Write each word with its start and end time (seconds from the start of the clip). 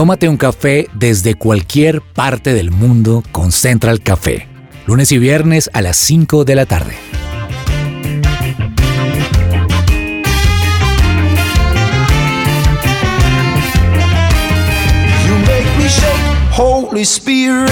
Tómate 0.00 0.30
un 0.30 0.38
café 0.38 0.88
desde 0.94 1.34
cualquier 1.34 2.00
parte 2.00 2.54
del 2.54 2.70
mundo 2.70 3.22
con 3.32 3.52
Central 3.52 4.00
Café. 4.00 4.48
Lunes 4.86 5.12
y 5.12 5.18
viernes 5.18 5.68
a 5.74 5.82
las 5.82 5.98
5 5.98 6.46
de 6.46 6.54
la 6.54 6.64
tarde. 6.64 6.94
You 15.26 15.34
make 15.40 15.66
me 15.76 15.86
shake, 15.86 16.56
Holy 16.56 17.02
Spirit. 17.02 17.70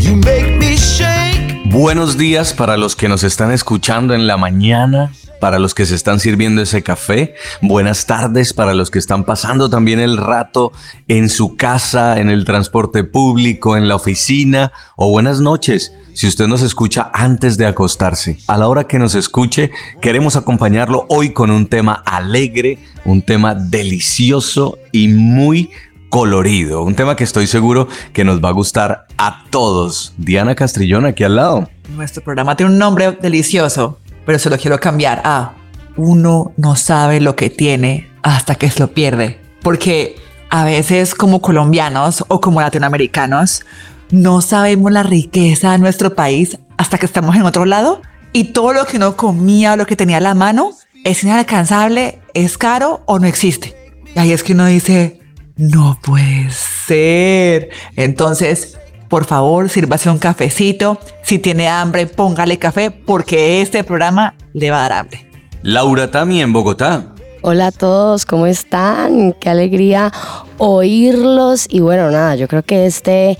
You 0.00 0.14
make 0.14 0.56
me 0.56 0.76
shake. 0.76 1.64
Buenos 1.64 2.16
días 2.16 2.54
para 2.54 2.76
los 2.76 2.94
que 2.94 3.08
nos 3.08 3.24
están 3.24 3.50
escuchando 3.50 4.14
en 4.14 4.28
la 4.28 4.36
mañana, 4.36 5.10
para 5.40 5.58
los 5.58 5.74
que 5.74 5.86
se 5.86 5.94
están 5.94 6.20
sirviendo 6.20 6.62
ese 6.62 6.82
café. 6.82 7.34
Buenas 7.60 8.06
tardes 8.06 8.52
para 8.52 8.74
los 8.74 8.90
que 8.90 8.98
están 8.98 9.24
pasando 9.24 9.70
también 9.70 10.00
el 10.00 10.16
rato 10.16 10.72
en 11.08 11.28
su 11.28 11.56
casa, 11.56 12.20
en 12.20 12.30
el 12.30 12.44
transporte 12.44 13.04
público, 13.04 13.76
en 13.76 13.88
la 13.88 13.96
oficina. 13.96 14.72
O 14.96 15.10
buenas 15.10 15.40
noches 15.40 15.92
si 16.14 16.26
usted 16.26 16.48
nos 16.48 16.62
escucha 16.62 17.10
antes 17.14 17.56
de 17.58 17.66
acostarse. 17.66 18.38
A 18.48 18.58
la 18.58 18.66
hora 18.66 18.84
que 18.84 18.98
nos 18.98 19.14
escuche, 19.14 19.70
queremos 20.00 20.34
acompañarlo 20.34 21.06
hoy 21.08 21.32
con 21.32 21.50
un 21.50 21.66
tema 21.66 22.02
alegre, 22.04 22.78
un 23.04 23.22
tema 23.22 23.54
delicioso 23.54 24.78
y 24.90 25.06
muy 25.08 25.70
colorido. 26.08 26.82
Un 26.82 26.94
tema 26.94 27.16
que 27.16 27.24
estoy 27.24 27.46
seguro 27.46 27.88
que 28.12 28.24
nos 28.24 28.42
va 28.42 28.48
a 28.48 28.52
gustar 28.52 29.06
a 29.16 29.44
todos. 29.50 30.12
Diana 30.16 30.54
Castrillón 30.54 31.06
aquí 31.06 31.24
al 31.24 31.36
lado. 31.36 31.70
Nuestro 31.94 32.22
programa 32.22 32.56
tiene 32.56 32.72
un 32.72 32.78
nombre 32.78 33.12
delicioso, 33.12 33.98
pero 34.28 34.38
se 34.38 34.50
lo 34.50 34.58
quiero 34.58 34.78
cambiar 34.78 35.22
a 35.24 35.54
Uno 35.96 36.52
no 36.58 36.76
sabe 36.76 37.18
lo 37.18 37.34
que 37.34 37.48
tiene 37.48 38.10
hasta 38.22 38.56
que 38.56 38.70
se 38.70 38.80
lo 38.80 38.88
pierde. 38.88 39.40
Porque 39.62 40.16
a 40.50 40.66
veces 40.66 41.14
como 41.14 41.40
colombianos 41.40 42.22
o 42.28 42.38
como 42.38 42.60
latinoamericanos 42.60 43.64
no 44.10 44.42
sabemos 44.42 44.92
la 44.92 45.02
riqueza 45.02 45.72
de 45.72 45.78
nuestro 45.78 46.14
país 46.14 46.58
hasta 46.76 46.98
que 46.98 47.06
estamos 47.06 47.36
en 47.36 47.44
otro 47.44 47.64
lado 47.64 48.02
y 48.34 48.52
todo 48.52 48.74
lo 48.74 48.84
que 48.84 48.98
uno 48.98 49.16
comía 49.16 49.72
o 49.72 49.76
lo 49.76 49.86
que 49.86 49.96
tenía 49.96 50.18
a 50.18 50.20
la 50.20 50.34
mano 50.34 50.72
es 51.04 51.24
inalcanzable, 51.24 52.20
es 52.34 52.58
caro 52.58 53.00
o 53.06 53.18
no 53.18 53.26
existe. 53.26 53.74
Y 54.14 54.18
ahí 54.18 54.32
es 54.32 54.42
que 54.42 54.52
uno 54.52 54.66
dice, 54.66 55.20
no 55.56 55.98
puede 56.02 56.50
ser. 56.50 57.70
Entonces, 57.96 58.76
por 59.08 59.24
favor, 59.24 59.68
sírvase 59.68 60.10
un 60.10 60.18
cafecito. 60.18 60.98
Si 61.22 61.38
tiene 61.38 61.68
hambre, 61.68 62.06
póngale 62.06 62.58
café 62.58 62.90
porque 62.90 63.60
este 63.60 63.84
programa 63.84 64.34
le 64.52 64.70
va 64.70 64.78
a 64.78 64.88
dar 64.88 64.92
hambre. 65.00 65.26
Laura 65.62 66.10
Tami 66.10 66.40
en 66.40 66.52
Bogotá. 66.52 67.14
Hola 67.40 67.68
a 67.68 67.72
todos, 67.72 68.26
¿cómo 68.26 68.46
están? 68.46 69.32
Qué 69.40 69.48
alegría 69.48 70.12
oírlos. 70.58 71.66
Y 71.68 71.80
bueno, 71.80 72.10
nada, 72.10 72.34
yo 72.34 72.48
creo 72.48 72.62
que 72.62 72.86
este, 72.86 73.38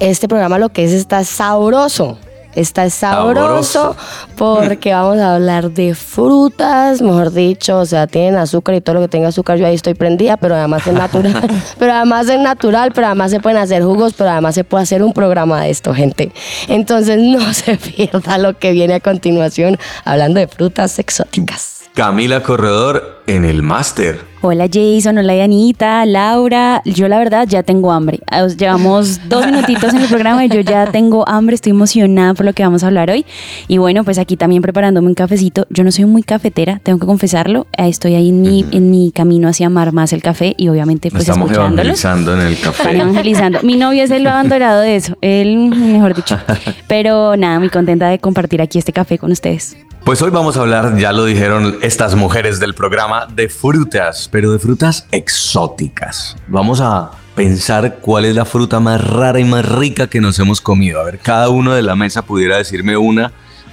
este 0.00 0.28
programa 0.28 0.58
lo 0.58 0.70
que 0.70 0.84
es 0.84 0.92
está 0.92 1.24
sabroso. 1.24 2.18
Está 2.56 2.90
sabroso, 2.90 3.94
porque 4.36 4.92
vamos 4.94 5.18
a 5.18 5.36
hablar 5.36 5.70
de 5.70 5.94
frutas, 5.94 7.00
mejor 7.00 7.32
dicho, 7.32 7.78
o 7.78 7.86
sea, 7.86 8.06
tienen 8.08 8.36
azúcar 8.36 8.74
y 8.74 8.80
todo 8.80 8.96
lo 8.96 9.02
que 9.02 9.08
tenga 9.08 9.28
azúcar, 9.28 9.58
yo 9.58 9.66
ahí 9.66 9.74
estoy 9.74 9.94
prendida, 9.94 10.36
pero 10.36 10.56
además 10.56 10.86
es 10.86 10.94
natural, 10.94 11.48
pero 11.78 11.92
además 11.92 12.28
es 12.28 12.40
natural, 12.40 12.92
pero 12.94 13.06
además 13.06 13.30
se 13.30 13.40
pueden 13.40 13.58
hacer 13.58 13.84
jugos, 13.84 14.14
pero 14.16 14.30
además 14.30 14.54
se 14.54 14.64
puede 14.64 14.82
hacer 14.82 15.02
un 15.02 15.12
programa 15.12 15.60
de 15.60 15.70
esto, 15.70 15.94
gente. 15.94 16.32
Entonces 16.66 17.18
no 17.18 17.52
se 17.54 17.76
pierda 17.76 18.38
lo 18.38 18.58
que 18.58 18.72
viene 18.72 18.94
a 18.94 19.00
continuación 19.00 19.78
hablando 20.04 20.40
de 20.40 20.48
frutas 20.48 20.98
exóticas. 20.98 21.82
Camila 21.94 22.42
Corredor 22.42 23.15
en 23.26 23.44
el 23.44 23.62
máster. 23.62 24.20
Hola 24.42 24.68
Jason, 24.72 25.18
hola 25.18 25.34
Yanita, 25.34 26.06
Laura. 26.06 26.80
Yo 26.84 27.08
la 27.08 27.18
verdad 27.18 27.48
ya 27.48 27.64
tengo 27.64 27.90
hambre. 27.90 28.20
Ah, 28.30 28.46
Llevamos 28.46 29.18
dos 29.28 29.44
minutitos 29.46 29.92
en 29.92 30.02
el 30.02 30.08
programa 30.08 30.44
y 30.44 30.48
yo 30.48 30.60
ya 30.60 30.86
tengo 30.86 31.28
hambre, 31.28 31.56
estoy 31.56 31.70
emocionada 31.70 32.34
por 32.34 32.46
lo 32.46 32.52
que 32.52 32.62
vamos 32.62 32.84
a 32.84 32.86
hablar 32.86 33.10
hoy. 33.10 33.26
Y 33.66 33.78
bueno, 33.78 34.04
pues 34.04 34.18
aquí 34.18 34.36
también 34.36 34.62
preparándome 34.62 35.08
un 35.08 35.14
cafecito. 35.14 35.66
Yo 35.70 35.82
no 35.82 35.90
soy 35.90 36.04
muy 36.04 36.22
cafetera, 36.22 36.78
tengo 36.82 37.00
que 37.00 37.06
confesarlo. 37.06 37.66
Estoy 37.76 38.14
ahí 38.14 38.28
en 38.28 38.42
mi, 38.42 38.64
en 38.70 38.90
mi 38.90 39.10
camino 39.10 39.48
hacia 39.48 39.66
amar 39.66 39.92
más 39.92 40.12
el 40.12 40.22
café 40.22 40.54
y 40.56 40.68
obviamente 40.68 41.10
pues 41.10 41.22
Estamos 41.28 41.50
evangelizando 41.50 42.34
en 42.34 42.40
el 42.46 42.52
Están 42.52 42.72
café. 42.72 42.96
evangelizando. 42.96 43.58
Mi 43.62 43.76
novio 43.76 44.04
es 44.04 44.10
el 44.12 44.24
abanderado 44.26 44.80
de 44.82 44.94
eso, 44.96 45.16
él, 45.22 45.56
mejor 45.74 46.14
dicho. 46.14 46.38
Pero 46.88 47.36
nada, 47.36 47.58
muy 47.58 47.70
contenta 47.70 48.08
de 48.08 48.20
compartir 48.20 48.62
aquí 48.62 48.78
este 48.78 48.92
café 48.92 49.18
con 49.18 49.32
ustedes. 49.32 49.76
Pues 50.04 50.22
hoy 50.22 50.30
vamos 50.30 50.56
a 50.56 50.60
hablar, 50.60 50.96
ya 50.98 51.10
lo 51.10 51.24
dijeron 51.24 51.78
estas 51.82 52.14
mujeres 52.14 52.60
del 52.60 52.74
programa, 52.74 53.15
de 53.24 53.48
frutas, 53.48 54.28
pero 54.30 54.52
de 54.52 54.58
frutas 54.58 55.06
exóticas. 55.10 56.36
Vamos 56.48 56.80
a 56.82 57.12
pensar 57.34 57.98
cuál 58.00 58.26
es 58.26 58.34
la 58.34 58.44
fruta 58.44 58.80
más 58.80 59.02
rara 59.02 59.40
y 59.40 59.44
más 59.44 59.66
rica 59.66 60.08
que 60.08 60.20
nos 60.20 60.38
hemos 60.38 60.60
comido. 60.60 61.00
A 61.00 61.04
ver, 61.04 61.18
cada 61.18 61.48
uno 61.48 61.72
de 61.72 61.82
la 61.82 61.96
mesa 61.96 62.22
pudiera 62.22 62.58
decirme 62.58 62.96
una. 62.96 63.32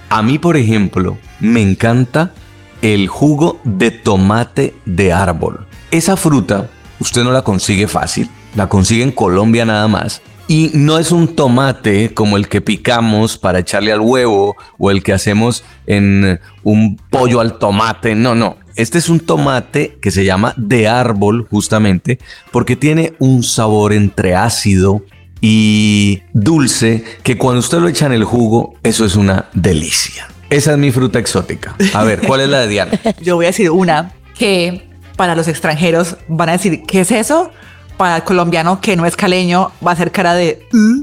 A 0.10 0.22
mí, 0.22 0.40
por 0.40 0.58
ejemplo, 0.58 1.18
me 1.40 1.62
encanta 1.62 2.34
el 2.82 3.08
jugo 3.08 3.60
de 3.64 3.92
tomate 3.92 4.76
de 4.86 5.14
árbol. 5.14 5.66
Esa 5.92 6.18
fruta 6.18 6.70
usted 7.00 7.24
no 7.24 7.32
la 7.32 7.44
consigue 7.44 7.88
fácil, 7.88 8.30
la 8.56 8.68
consigue 8.68 9.04
en 9.04 9.12
Colombia 9.12 9.66
nada 9.66 9.88
más. 9.88 10.22
Y 10.48 10.72
no 10.74 10.98
es 10.98 11.12
un 11.12 11.36
tomate 11.36 12.14
como 12.14 12.36
el 12.36 12.50
que 12.50 12.60
picamos 12.60 13.38
para 13.38 13.60
echarle 13.60 13.94
al 13.94 14.02
huevo 14.02 14.58
o 14.78 14.92
el 14.92 15.02
que 15.02 15.14
hacemos 15.14 15.64
en 15.88 16.42
un 16.64 16.98
pollo 17.10 17.40
al 17.40 17.58
tomate. 17.58 18.14
No, 18.14 18.36
no. 18.36 18.58
Este 18.76 18.98
es 18.98 19.10
un 19.10 19.20
tomate 19.20 19.98
que 20.02 20.12
se 20.12 20.26
llama 20.26 20.54
de 20.58 20.88
árbol 20.88 21.48
justamente 21.50 22.20
porque 22.52 22.76
tiene 22.76 23.14
un 23.20 23.44
sabor 23.44 23.94
entre 23.94 24.36
ácido 24.36 25.04
y 25.42 26.22
dulce 26.34 27.04
que 27.24 27.38
cuando 27.38 27.60
usted 27.60 27.80
lo 27.80 27.88
echa 27.88 28.06
en 28.06 28.14
el 28.14 28.24
jugo, 28.24 28.76
eso 28.84 29.06
es 29.06 29.16
una 29.16 29.46
delicia. 29.54 30.28
Esa 30.50 30.72
es 30.72 30.78
mi 30.78 30.92
fruta 30.92 31.20
exótica. 31.20 31.76
A 31.94 32.04
ver, 32.04 32.22
¿cuál 32.26 32.42
es 32.42 32.50
la 32.50 32.60
de 32.62 32.68
Diana? 32.68 32.92
Yo 33.22 33.36
voy 33.36 33.46
a 33.46 33.50
decir 33.50 33.70
una 33.72 34.14
que 34.38 34.88
para 35.16 35.36
los 35.36 35.48
extranjeros 35.48 36.18
van 36.28 36.50
a 36.50 36.54
decir, 36.54 36.84
¿qué 36.88 37.02
es 37.02 37.12
eso? 37.12 37.52
Para 37.98 38.18
el 38.18 38.24
colombiano 38.24 38.80
que 38.82 38.96
no 38.96 39.06
es 39.06 39.16
caleño 39.16 39.72
va 39.86 39.92
a 39.92 39.96
ser 39.96 40.12
cara 40.12 40.34
de... 40.34 40.66
"¿Mm?". 40.72 41.02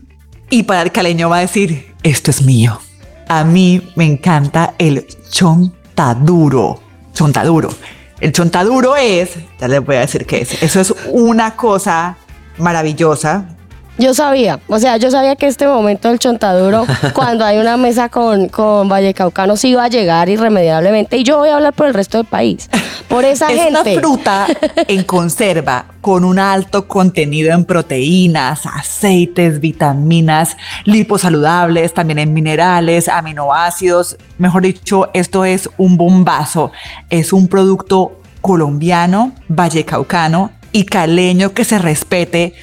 Y 0.50 0.62
para 0.64 0.82
el 0.82 0.90
caleño 0.90 1.28
va 1.28 1.38
a 1.38 1.40
decir, 1.40 1.92
esto 2.02 2.30
es 2.30 2.42
mío. 2.42 2.80
A 3.28 3.44
mí 3.44 3.82
me 3.94 4.04
encanta 4.06 4.74
el 4.78 5.06
chontaduro. 5.30 6.80
Chontaduro. 7.12 7.70
El 8.20 8.32
chontaduro 8.32 8.96
es, 8.96 9.30
ya 9.58 9.68
les 9.68 9.84
voy 9.84 9.96
a 9.96 10.00
decir 10.00 10.26
qué 10.26 10.42
es. 10.42 10.62
Eso 10.62 10.80
es 10.80 10.94
una 11.06 11.56
cosa 11.56 12.16
maravillosa. 12.58 13.44
Yo 14.00 14.14
sabía, 14.14 14.60
o 14.66 14.78
sea, 14.78 14.96
yo 14.96 15.10
sabía 15.10 15.36
que 15.36 15.46
este 15.46 15.68
momento 15.68 16.08
del 16.08 16.18
chontaduro, 16.18 16.86
cuando 17.12 17.44
hay 17.44 17.58
una 17.58 17.76
mesa 17.76 18.08
con, 18.08 18.48
con 18.48 18.88
Vallecaucanos, 18.88 19.62
iba 19.66 19.84
a 19.84 19.88
llegar 19.88 20.30
irremediablemente. 20.30 21.18
Y 21.18 21.22
yo 21.22 21.36
voy 21.36 21.50
a 21.50 21.56
hablar 21.56 21.74
por 21.74 21.86
el 21.86 21.92
resto 21.92 22.16
del 22.16 22.26
país. 22.26 22.70
Por 23.08 23.26
esa 23.26 23.52
es 23.52 23.60
gente. 23.60 23.98
una 23.98 24.00
fruta 24.00 24.46
en 24.88 25.04
conserva 25.04 25.84
con 26.00 26.24
un 26.24 26.38
alto 26.38 26.88
contenido 26.88 27.52
en 27.52 27.66
proteínas, 27.66 28.64
aceites, 28.64 29.60
vitaminas, 29.60 30.56
liposaludables, 30.86 31.92
también 31.92 32.20
en 32.20 32.32
minerales, 32.32 33.06
aminoácidos. 33.06 34.16
Mejor 34.38 34.62
dicho, 34.62 35.10
esto 35.12 35.44
es 35.44 35.68
un 35.76 35.98
bombazo. 35.98 36.72
Es 37.10 37.34
un 37.34 37.48
producto 37.48 38.18
colombiano, 38.40 39.32
vallecaucano 39.48 40.52
y 40.72 40.84
caleño 40.84 41.52
que 41.52 41.66
se 41.66 41.78
respete. 41.78 42.54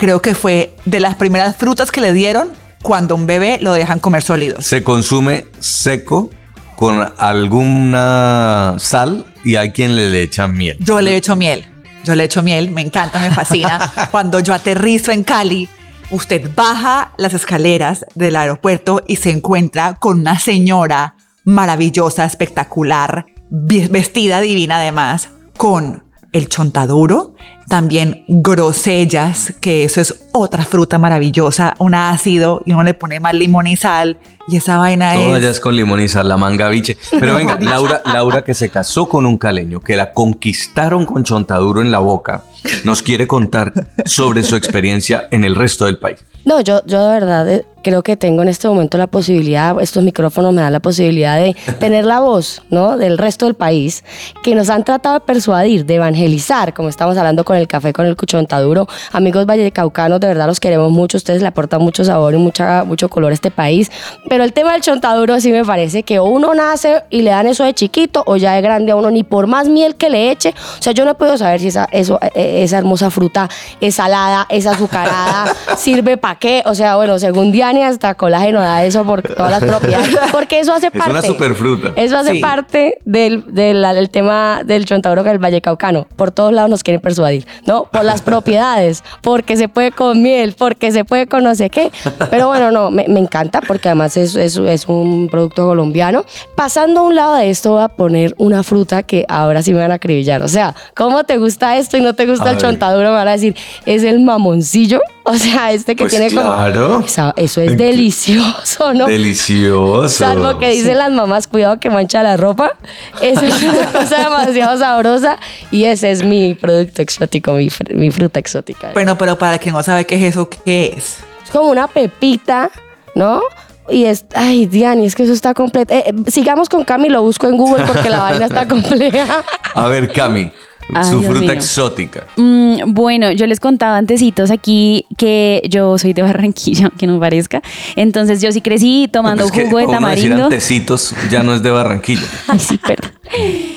Creo 0.00 0.22
que 0.22 0.34
fue 0.34 0.74
de 0.86 0.98
las 0.98 1.16
primeras 1.16 1.56
frutas 1.56 1.92
que 1.92 2.00
le 2.00 2.14
dieron 2.14 2.52
cuando 2.80 3.14
un 3.14 3.26
bebé 3.26 3.58
lo 3.60 3.74
dejan 3.74 3.98
comer 3.98 4.22
sólidos. 4.22 4.64
Se 4.64 4.82
consume 4.82 5.44
seco 5.58 6.30
con 6.74 7.12
alguna 7.18 8.76
sal 8.78 9.26
y 9.44 9.56
hay 9.56 9.72
quien 9.72 9.96
le, 9.96 10.22
echa 10.22 10.48
miel. 10.48 10.78
Yo 10.80 11.02
le 11.02 11.18
echo 11.18 11.36
miel. 11.36 11.66
Yo 12.02 12.14
le 12.14 12.24
echo 12.24 12.42
miel, 12.42 12.70
me 12.70 12.80
encanta, 12.80 13.18
me 13.18 13.30
fascina. 13.30 13.92
Cuando 14.10 14.40
yo 14.40 14.54
aterrizo 14.54 15.12
en 15.12 15.22
Cali, 15.22 15.68
usted 16.10 16.50
baja 16.56 17.12
las 17.18 17.34
escaleras 17.34 18.06
del 18.14 18.36
aeropuerto 18.36 19.02
y 19.06 19.16
se 19.16 19.28
encuentra 19.28 19.96
con 19.96 20.20
una 20.20 20.38
señora 20.38 21.14
maravillosa, 21.44 22.24
espectacular, 22.24 23.26
vestida 23.50 24.40
divina 24.40 24.76
además, 24.76 25.28
con 25.58 26.04
el 26.32 26.48
chontaduro, 26.48 27.34
también 27.70 28.24
grosellas, 28.26 29.54
que 29.60 29.84
eso 29.84 30.00
es 30.00 30.24
otra 30.32 30.64
fruta 30.64 30.98
maravillosa, 30.98 31.76
un 31.78 31.94
ácido 31.94 32.62
y 32.66 32.72
uno 32.72 32.82
le 32.82 32.94
pone 32.94 33.20
más 33.20 33.32
limón 33.32 33.68
y 33.68 33.76
sal 33.76 34.18
y 34.48 34.56
esa 34.56 34.78
vaina 34.78 35.14
Todo 35.14 35.30
es... 35.30 35.34
allá 35.36 35.50
es 35.50 35.60
con 35.60 35.76
limón 35.76 36.00
y 36.00 36.08
sal, 36.08 36.28
la 36.28 36.36
mangaviche. 36.36 36.96
Pero 37.12 37.36
venga, 37.36 37.58
Laura, 37.60 38.02
Laura 38.04 38.42
que 38.42 38.54
se 38.54 38.70
casó 38.70 39.08
con 39.08 39.24
un 39.24 39.38
caleño, 39.38 39.80
que 39.80 39.94
la 39.94 40.12
conquistaron 40.12 41.06
con 41.06 41.22
chontaduro 41.22 41.80
en 41.80 41.92
la 41.92 42.00
boca, 42.00 42.42
nos 42.82 43.02
quiere 43.02 43.28
contar 43.28 43.72
sobre 44.04 44.42
su 44.42 44.56
experiencia 44.56 45.28
en 45.30 45.44
el 45.44 45.54
resto 45.54 45.84
del 45.84 45.98
país. 45.98 46.18
No, 46.44 46.60
yo, 46.60 46.82
yo 46.86 47.06
de 47.06 47.12
verdad 47.12 47.48
eh, 47.48 47.66
creo 47.82 48.02
que 48.02 48.16
tengo 48.16 48.42
en 48.42 48.48
este 48.48 48.66
momento 48.66 48.96
la 48.96 49.06
posibilidad, 49.06 49.78
estos 49.80 50.02
micrófonos 50.02 50.54
me 50.54 50.62
dan 50.62 50.72
la 50.72 50.80
posibilidad 50.80 51.36
de 51.36 51.54
tener 51.78 52.06
la 52.06 52.20
voz, 52.20 52.62
¿no? 52.70 52.96
Del 52.96 53.18
resto 53.18 53.44
del 53.44 53.54
país, 53.54 54.04
que 54.42 54.54
nos 54.54 54.70
han 54.70 54.84
tratado 54.84 55.16
de 55.16 55.20
persuadir, 55.20 55.84
de 55.84 55.96
evangelizar, 55.96 56.72
como 56.72 56.88
estamos 56.88 57.16
hablando 57.18 57.44
con 57.44 57.56
el 57.56 57.59
café 57.68 57.92
con 57.92 58.06
el 58.06 58.16
chontaduro. 58.16 58.86
Amigos 59.12 59.46
vallecaucanos, 59.46 60.20
de 60.20 60.28
verdad 60.28 60.46
los 60.46 60.60
queremos 60.60 60.90
mucho. 60.90 61.16
Ustedes 61.16 61.42
le 61.42 61.48
aportan 61.48 61.80
mucho 61.82 62.04
sabor 62.04 62.34
y 62.34 62.38
mucha, 62.38 62.84
mucho 62.84 63.08
color 63.08 63.30
a 63.30 63.34
este 63.34 63.50
país. 63.50 63.90
Pero 64.28 64.44
el 64.44 64.52
tema 64.52 64.72
del 64.72 64.82
chontaduro 64.82 65.40
sí 65.40 65.50
me 65.52 65.64
parece 65.64 66.02
que 66.02 66.20
uno 66.20 66.54
nace 66.54 67.02
y 67.10 67.22
le 67.22 67.30
dan 67.30 67.46
eso 67.46 67.64
de 67.64 67.74
chiquito 67.74 68.22
o 68.26 68.36
ya 68.36 68.52
de 68.54 68.60
grande 68.60 68.92
a 68.92 68.96
uno, 68.96 69.10
ni 69.10 69.24
por 69.24 69.46
más 69.46 69.68
miel 69.68 69.96
que 69.96 70.10
le 70.10 70.30
eche. 70.30 70.54
O 70.78 70.82
sea, 70.82 70.92
yo 70.92 71.04
no 71.04 71.16
puedo 71.16 71.36
saber 71.38 71.60
si 71.60 71.68
esa, 71.68 71.88
eso, 71.92 72.18
eh, 72.34 72.62
esa 72.62 72.78
hermosa 72.78 73.10
fruta 73.10 73.48
es 73.80 73.94
salada, 73.96 74.46
es 74.48 74.66
azucarada, 74.66 75.54
sirve 75.76 76.16
para 76.16 76.38
qué. 76.38 76.62
O 76.66 76.74
sea, 76.74 76.96
bueno, 76.96 77.18
según 77.18 77.52
Diani, 77.52 77.82
hasta 77.82 78.14
colágeno 78.14 78.60
da 78.60 78.84
eso 78.84 79.04
por 79.04 79.22
todas 79.22 79.50
las 79.50 79.62
propiedades. 79.64 80.16
Porque 80.32 80.60
eso 80.60 80.72
hace 80.72 80.86
Es 80.86 80.92
parte. 80.92 81.10
una 81.10 81.22
superfruta. 81.22 81.92
Eso 81.96 82.16
hace 82.18 82.30
Sí. 82.32 82.38
parte 82.40 82.98
del, 83.04 83.44
del, 83.52 83.82
del 83.82 84.10
tema 84.10 84.62
del 84.64 84.84
chontaduro 84.84 85.24
que 85.24 85.30
el 85.30 85.38
Valle 85.38 85.60
Caucano. 85.60 86.06
Por 86.16 86.30
todos 86.30 86.52
lados 86.52 86.70
nos 86.70 86.82
quieren 86.84 87.00
persuadir, 87.00 87.46
¿no? 87.66 87.84
Por 87.84 88.04
las 88.04 88.22
propiedades, 88.22 89.02
porque 89.22 89.56
se 89.56 89.68
puede 89.68 89.92
con 89.92 90.22
miel, 90.22 90.54
porque 90.56 90.92
se 90.92 91.04
puede 91.04 91.26
con 91.26 91.44
no 91.44 91.54
sé 91.54 91.70
qué. 91.70 91.90
Pero 92.30 92.48
bueno, 92.48 92.70
no, 92.70 92.90
me, 92.90 93.06
me 93.08 93.20
encanta 93.20 93.60
porque 93.60 93.88
además 93.88 94.16
es, 94.16 94.34
es, 94.36 94.56
es 94.56 94.86
un 94.88 95.28
producto 95.30 95.66
colombiano. 95.66 96.24
Pasando 96.54 97.00
a 97.00 97.02
un 97.04 97.14
lado 97.14 97.34
de 97.34 97.50
esto, 97.50 97.72
voy 97.72 97.82
a 97.82 97.88
poner 97.88 98.34
una 98.38 98.62
fruta 98.62 99.02
que 99.02 99.24
ahora 99.28 99.62
sí 99.62 99.72
me 99.72 99.80
van 99.80 99.92
a 99.92 99.94
acribillar. 99.94 100.42
O 100.42 100.48
sea, 100.48 100.74
¿cómo 100.94 101.24
te 101.24 101.38
gusta 101.38 101.76
esto 101.76 101.96
y 101.96 102.00
no 102.00 102.14
te 102.14 102.26
gusta 102.26 102.46
A 102.46 102.50
el 102.50 102.56
ver. 102.56 102.62
chontaduro? 102.62 103.08
Me 103.10 103.14
van 103.16 103.28
a 103.28 103.32
decir, 103.32 103.54
es 103.86 104.02
el 104.02 104.20
mamoncillo. 104.20 105.00
O 105.22 105.34
sea, 105.34 105.70
este 105.72 105.94
que 105.96 106.04
Pues 106.04 106.12
tiene 106.12 106.28
como. 106.34 106.52
claro. 106.54 107.00
Esa- 107.04 107.34
eso 107.36 107.60
es 107.60 107.76
delicioso, 107.76 108.94
¿no? 108.94 109.06
Delicioso. 109.06 110.08
Salvo 110.08 110.58
que 110.58 110.70
dicen 110.70 110.98
las 110.98 111.10
mamás, 111.12 111.46
cuidado 111.46 111.78
que 111.78 111.90
mancha 111.90 112.22
la 112.22 112.36
ropa. 112.36 112.72
Eso 113.20 113.42
es 113.44 113.62
una 113.62 113.86
cosa 113.92 114.16
demasiado 114.24 114.78
sabrosa 114.78 115.38
y 115.70 115.84
ese 115.84 116.10
es 116.10 116.24
mi 116.24 116.54
producto 116.54 117.02
exótico, 117.02 117.52
mi, 117.52 117.68
fr- 117.68 117.94
mi 117.94 118.10
fruta 118.10 118.40
exótica. 118.40 118.90
Bueno, 118.94 119.16
pero 119.18 119.36
para 119.38 119.58
quien 119.58 119.74
no 119.74 119.82
sabe 119.82 120.06
qué 120.06 120.16
es 120.16 120.22
eso, 120.34 120.48
¿qué 120.48 120.94
es? 120.96 121.18
Es 121.44 121.50
como 121.52 121.68
una 121.70 121.86
pepita, 121.86 122.70
¿no? 123.14 123.42
Y 123.88 124.04
es, 124.04 124.24
ay, 124.34 124.66
Diani, 124.66 125.04
es 125.06 125.14
que 125.16 125.24
eso 125.24 125.32
está 125.32 125.52
completo. 125.52 125.92
Eh, 125.92 126.04
eh, 126.06 126.30
sigamos 126.30 126.68
con 126.68 126.84
Cami, 126.84 127.08
lo 127.08 127.22
busco 127.22 127.46
en 127.48 127.56
Google 127.56 127.84
porque 127.84 128.08
la 128.08 128.20
vaina 128.20 128.46
está 128.46 128.66
compleja. 128.68 129.44
A 129.74 129.88
ver, 129.88 130.12
Cami, 130.12 130.52
Ay, 130.94 131.04
su 131.10 131.18
Dios 131.20 131.24
fruta 131.30 131.40
mío. 131.40 131.52
exótica. 131.52 132.26
Mm, 132.36 132.92
bueno, 132.94 133.30
yo 133.32 133.46
les 133.46 133.60
contaba 133.60 133.96
antecitos 133.96 134.50
aquí 134.50 135.06
que 135.16 135.62
yo 135.68 135.98
soy 135.98 136.12
de 136.12 136.22
Barranquilla, 136.22 136.86
aunque 136.86 137.06
no 137.06 137.18
parezca. 137.20 137.62
Entonces 137.96 138.40
yo 138.42 138.50
sí 138.52 138.60
crecí 138.60 139.08
tomando 139.12 139.44
Es 139.44 139.52
que 139.52 139.64
jugo 139.64 139.78
de 139.78 139.84
uno 139.86 139.92
decir 139.92 140.30
tamarindo. 140.30 140.44
antecitos 140.44 141.14
ya 141.30 141.42
no 141.42 141.54
es 141.54 141.62
de 141.62 141.70
Barranquilla. 141.70 142.22
Ay, 142.48 142.58
sí, 142.58 142.78
perdón. 142.78 143.10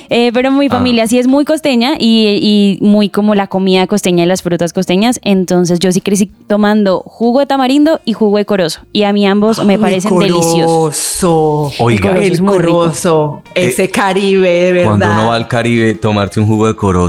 Eh, 0.09 0.31
pero 0.33 0.51
mi 0.51 0.65
Ah. 0.67 0.69
familia 0.69 1.07
sí 1.07 1.17
es 1.19 1.27
muy 1.27 1.45
costeña 1.45 1.93
y, 1.99 2.77
y 2.81 2.83
muy 2.85 3.09
como 3.09 3.35
la 3.35 3.47
comida 3.47 3.85
costeña 3.87 4.23
y 4.23 4.27
las 4.27 4.41
frutas 4.41 4.73
costeñas. 4.73 5.19
Entonces 5.23 5.79
yo 5.79 5.91
sí 5.91 6.01
crecí 6.01 6.31
tomando 6.47 7.01
jugo 7.05 7.39
de 7.39 7.45
tamarindo 7.45 7.99
y 8.05 8.13
jugo 8.13 8.37
de 8.37 8.45
corozo. 8.45 8.81
Y 8.93 9.03
a 9.03 9.13
mí 9.13 9.25
ambos 9.27 9.63
me 9.65 9.77
parecen 9.79 10.17
deliciosos. 10.17 11.17
corozo. 11.21 11.71
Oiga. 11.79 12.09
corozo 12.09 12.23
el 12.25 12.33
es 12.33 12.41
muy 12.41 12.57
rico. 12.59 12.79
corozo, 12.79 13.41
ese 13.55 13.89
Caribe, 13.89 14.49
de 14.49 14.71
verdad. 14.73 14.87
Cuando 14.89 15.05
uno 15.11 15.27
va 15.27 15.35
al 15.35 15.47
Caribe, 15.47 15.93
tomarse 15.95 16.39
un 16.39 16.47
jugo 16.47 16.67
de 16.67 16.75
corozo 16.75 17.02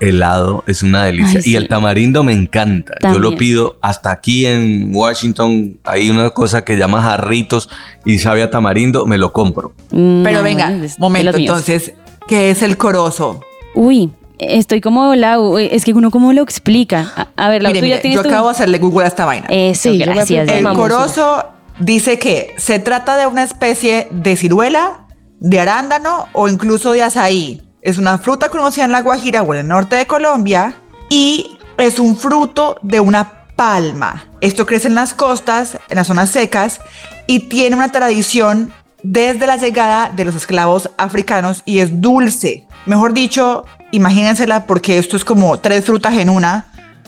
helado 0.00 0.64
es 0.66 0.82
una 0.82 1.04
delicia. 1.04 1.38
Ay, 1.38 1.42
sí. 1.42 1.50
Y 1.52 1.56
el 1.56 1.68
tamarindo 1.68 2.22
me 2.24 2.32
encanta. 2.32 2.94
Yo 3.02 3.18
lo 3.18 3.36
pido 3.36 3.78
hasta 3.82 4.10
aquí 4.10 4.46
en 4.46 4.94
Washington. 4.94 5.78
Hay 5.84 6.10
una 6.10 6.30
cosa 6.30 6.64
que 6.64 6.76
llama 6.76 7.02
jarritos 7.02 7.68
y 8.04 8.18
sabe 8.18 8.42
a 8.42 8.50
tamarindo, 8.50 9.06
me 9.06 9.18
lo 9.18 9.32
compro. 9.32 9.72
Mm, 9.90 10.22
Pero 10.22 10.42
venga, 10.42 10.72
momento, 10.98 11.36
entonces, 11.36 11.94
¿qué 12.28 12.50
es 12.50 12.62
el 12.62 12.76
corozo? 12.76 13.40
Uy, 13.74 14.10
estoy 14.38 14.80
como 14.80 15.14
la... 15.14 15.38
Es 15.70 15.84
que 15.84 15.92
uno 15.92 16.10
cómo 16.10 16.32
lo 16.32 16.42
explica. 16.42 17.12
A, 17.16 17.28
a 17.46 17.48
ver, 17.50 17.62
la 17.62 17.68
Mire, 17.70 17.80
tuya 17.80 17.90
mire, 17.96 18.02
tienes 18.02 18.16
yo 18.16 18.22
tu- 18.22 18.28
acabo 18.28 18.48
de 18.48 18.52
hacerle 18.52 18.78
Google 18.78 19.04
a 19.04 19.08
esta 19.08 19.24
vaina. 19.24 19.46
Eso, 19.50 19.90
Sí, 19.90 19.98
yo 19.98 20.06
me 20.06 20.14
gracias. 20.14 20.48
el 20.48 20.64
corozo 20.64 21.44
dice 21.78 22.18
que 22.18 22.54
se 22.58 22.78
trata 22.78 23.16
de 23.16 23.26
una 23.26 23.42
especie 23.42 24.08
de 24.10 24.36
ciruela, 24.36 25.06
de 25.40 25.58
arándano 25.60 26.26
o 26.32 26.48
incluso 26.48 26.92
de 26.92 27.02
azaí. 27.02 27.62
Es 27.82 27.96
una 27.96 28.18
fruta 28.18 28.50
conocida 28.50 28.84
en 28.84 28.92
la 28.92 29.00
Guajira 29.00 29.42
o 29.42 29.54
en 29.54 29.60
el 29.60 29.68
norte 29.68 29.96
de 29.96 30.06
Colombia 30.06 30.74
y 31.08 31.56
es 31.78 31.98
un 31.98 32.16
fruto 32.16 32.76
de 32.82 33.00
una 33.00 33.46
palma. 33.56 34.26
Esto 34.42 34.66
crece 34.66 34.88
en 34.88 34.94
las 34.94 35.14
costas, 35.14 35.78
en 35.88 35.96
las 35.96 36.06
zonas 36.06 36.30
secas 36.30 36.80
y 37.26 37.48
tiene 37.48 37.76
una 37.76 37.90
tradición 37.90 38.70
desde 39.02 39.46
la 39.46 39.56
llegada 39.56 40.12
de 40.14 40.26
los 40.26 40.34
esclavos 40.34 40.90
africanos 40.98 41.62
y 41.64 41.78
es 41.78 42.02
dulce. 42.02 42.66
Mejor 42.84 43.14
dicho, 43.14 43.64
imagínensela 43.92 44.66
porque 44.66 44.98
esto 44.98 45.16
es 45.16 45.24
como 45.24 45.58
tres 45.58 45.86
frutas 45.86 46.14
en 46.18 46.28
una 46.28 46.66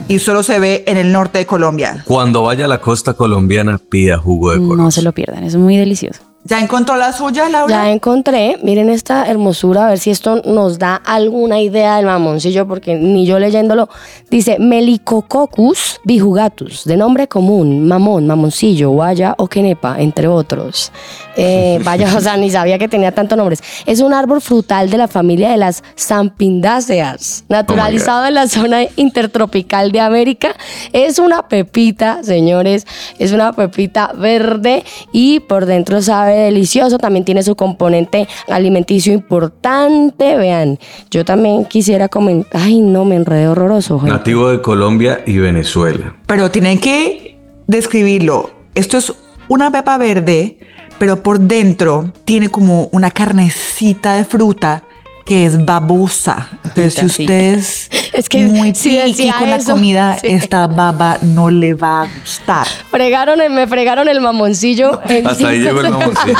y 0.08 0.20
solo 0.20 0.42
se 0.42 0.58
ve 0.58 0.84
en 0.86 0.96
el 0.96 1.12
norte 1.12 1.36
de 1.38 1.46
Colombia. 1.46 2.02
Cuando 2.06 2.44
vaya 2.44 2.64
a 2.64 2.68
la 2.68 2.80
costa 2.80 3.12
colombiana, 3.12 3.76
pida 3.76 4.16
jugo 4.16 4.52
de 4.52 4.58
corozo. 4.58 4.76
No 4.76 4.90
se 4.90 5.02
lo 5.02 5.12
pierdan, 5.12 5.44
es 5.44 5.54
muy 5.56 5.76
delicioso. 5.76 6.31
¿Ya 6.44 6.58
encontró 6.58 6.96
la 6.96 7.12
suya, 7.12 7.48
Laura? 7.48 7.72
Ya 7.72 7.92
encontré, 7.92 8.58
miren 8.64 8.90
esta 8.90 9.26
hermosura, 9.26 9.86
a 9.86 9.90
ver 9.90 10.00
si 10.00 10.10
esto 10.10 10.42
nos 10.44 10.76
da 10.76 10.96
alguna 10.96 11.60
idea 11.60 11.96
del 11.96 12.06
mamoncillo, 12.06 12.66
porque 12.66 12.96
ni 12.96 13.24
yo 13.26 13.38
leyéndolo, 13.38 13.88
dice 14.28 14.58
Melicococcus 14.58 16.00
bijugatus, 16.02 16.84
de 16.84 16.96
nombre 16.96 17.28
común, 17.28 17.86
mamón, 17.86 18.26
mamoncillo, 18.26 18.90
guaya 18.90 19.36
o 19.38 19.46
quenepa, 19.46 20.00
entre 20.00 20.26
otros. 20.26 20.90
Eh, 21.36 21.78
vaya, 21.84 22.12
o 22.16 22.20
sea, 22.20 22.36
ni 22.36 22.50
sabía 22.50 22.76
que 22.76 22.88
tenía 22.88 23.12
tantos 23.12 23.38
nombres. 23.38 23.62
Es 23.86 24.00
un 24.00 24.12
árbol 24.12 24.40
frutal 24.40 24.90
de 24.90 24.98
la 24.98 25.06
familia 25.06 25.50
de 25.50 25.58
las 25.58 25.84
zampindáceas, 25.96 27.44
naturalizado 27.48 28.26
en 28.26 28.34
la 28.34 28.48
zona 28.48 28.82
intertropical 28.96 29.92
de 29.92 30.00
América. 30.00 30.56
Es 30.92 31.20
una 31.20 31.46
pepita, 31.46 32.24
señores, 32.24 32.84
es 33.20 33.30
una 33.30 33.52
pepita 33.52 34.12
verde 34.12 34.82
y 35.12 35.38
por 35.38 35.66
dentro 35.66 36.02
sabe 36.02 36.31
delicioso. 36.34 36.98
También 36.98 37.24
tiene 37.24 37.42
su 37.42 37.56
componente 37.56 38.28
alimenticio 38.48 39.12
importante. 39.12 40.36
Vean, 40.36 40.78
yo 41.10 41.24
también 41.24 41.64
quisiera 41.64 42.08
comentar. 42.08 42.60
Ay, 42.62 42.80
no, 42.80 43.04
me 43.04 43.16
enredé 43.16 43.48
horroroso. 43.48 44.00
Nativo 44.02 44.48
de 44.48 44.60
Colombia 44.60 45.22
y 45.26 45.38
Venezuela. 45.38 46.14
Pero 46.26 46.50
tienen 46.50 46.78
que 46.78 47.38
describirlo. 47.66 48.50
Esto 48.74 48.98
es 48.98 49.12
una 49.48 49.70
pepa 49.70 49.98
verde, 49.98 50.58
pero 50.98 51.22
por 51.22 51.40
dentro 51.40 52.12
tiene 52.24 52.48
como 52.48 52.88
una 52.92 53.10
carnecita 53.10 54.14
de 54.14 54.24
fruta 54.24 54.84
que 55.24 55.46
es 55.46 55.64
babosa. 55.64 56.48
Entonces, 56.64 56.94
si 56.94 57.08
Sí. 57.08 57.22
usted 57.22 57.54
es, 57.54 57.90
Es 58.12 58.28
que 58.28 58.44
muy 58.44 58.74
si 58.74 58.98
con 59.38 59.48
la 59.48 59.56
eso, 59.56 59.72
comida, 59.72 60.18
sí. 60.20 60.26
esta 60.28 60.66
baba 60.66 61.18
no 61.22 61.48
le 61.50 61.72
va 61.74 62.02
a 62.02 62.06
gustar. 62.20 62.66
Fregaron 62.90 63.40
el- 63.40 63.50
me 63.50 63.66
fregaron 63.66 64.06
el 64.08 64.20
mamoncillo. 64.20 65.00
en 65.08 65.26
Hasta 65.26 65.48
ahí 65.48 65.60
llegó 65.60 65.80
el 65.80 65.90
mamoncillo. 65.90 66.36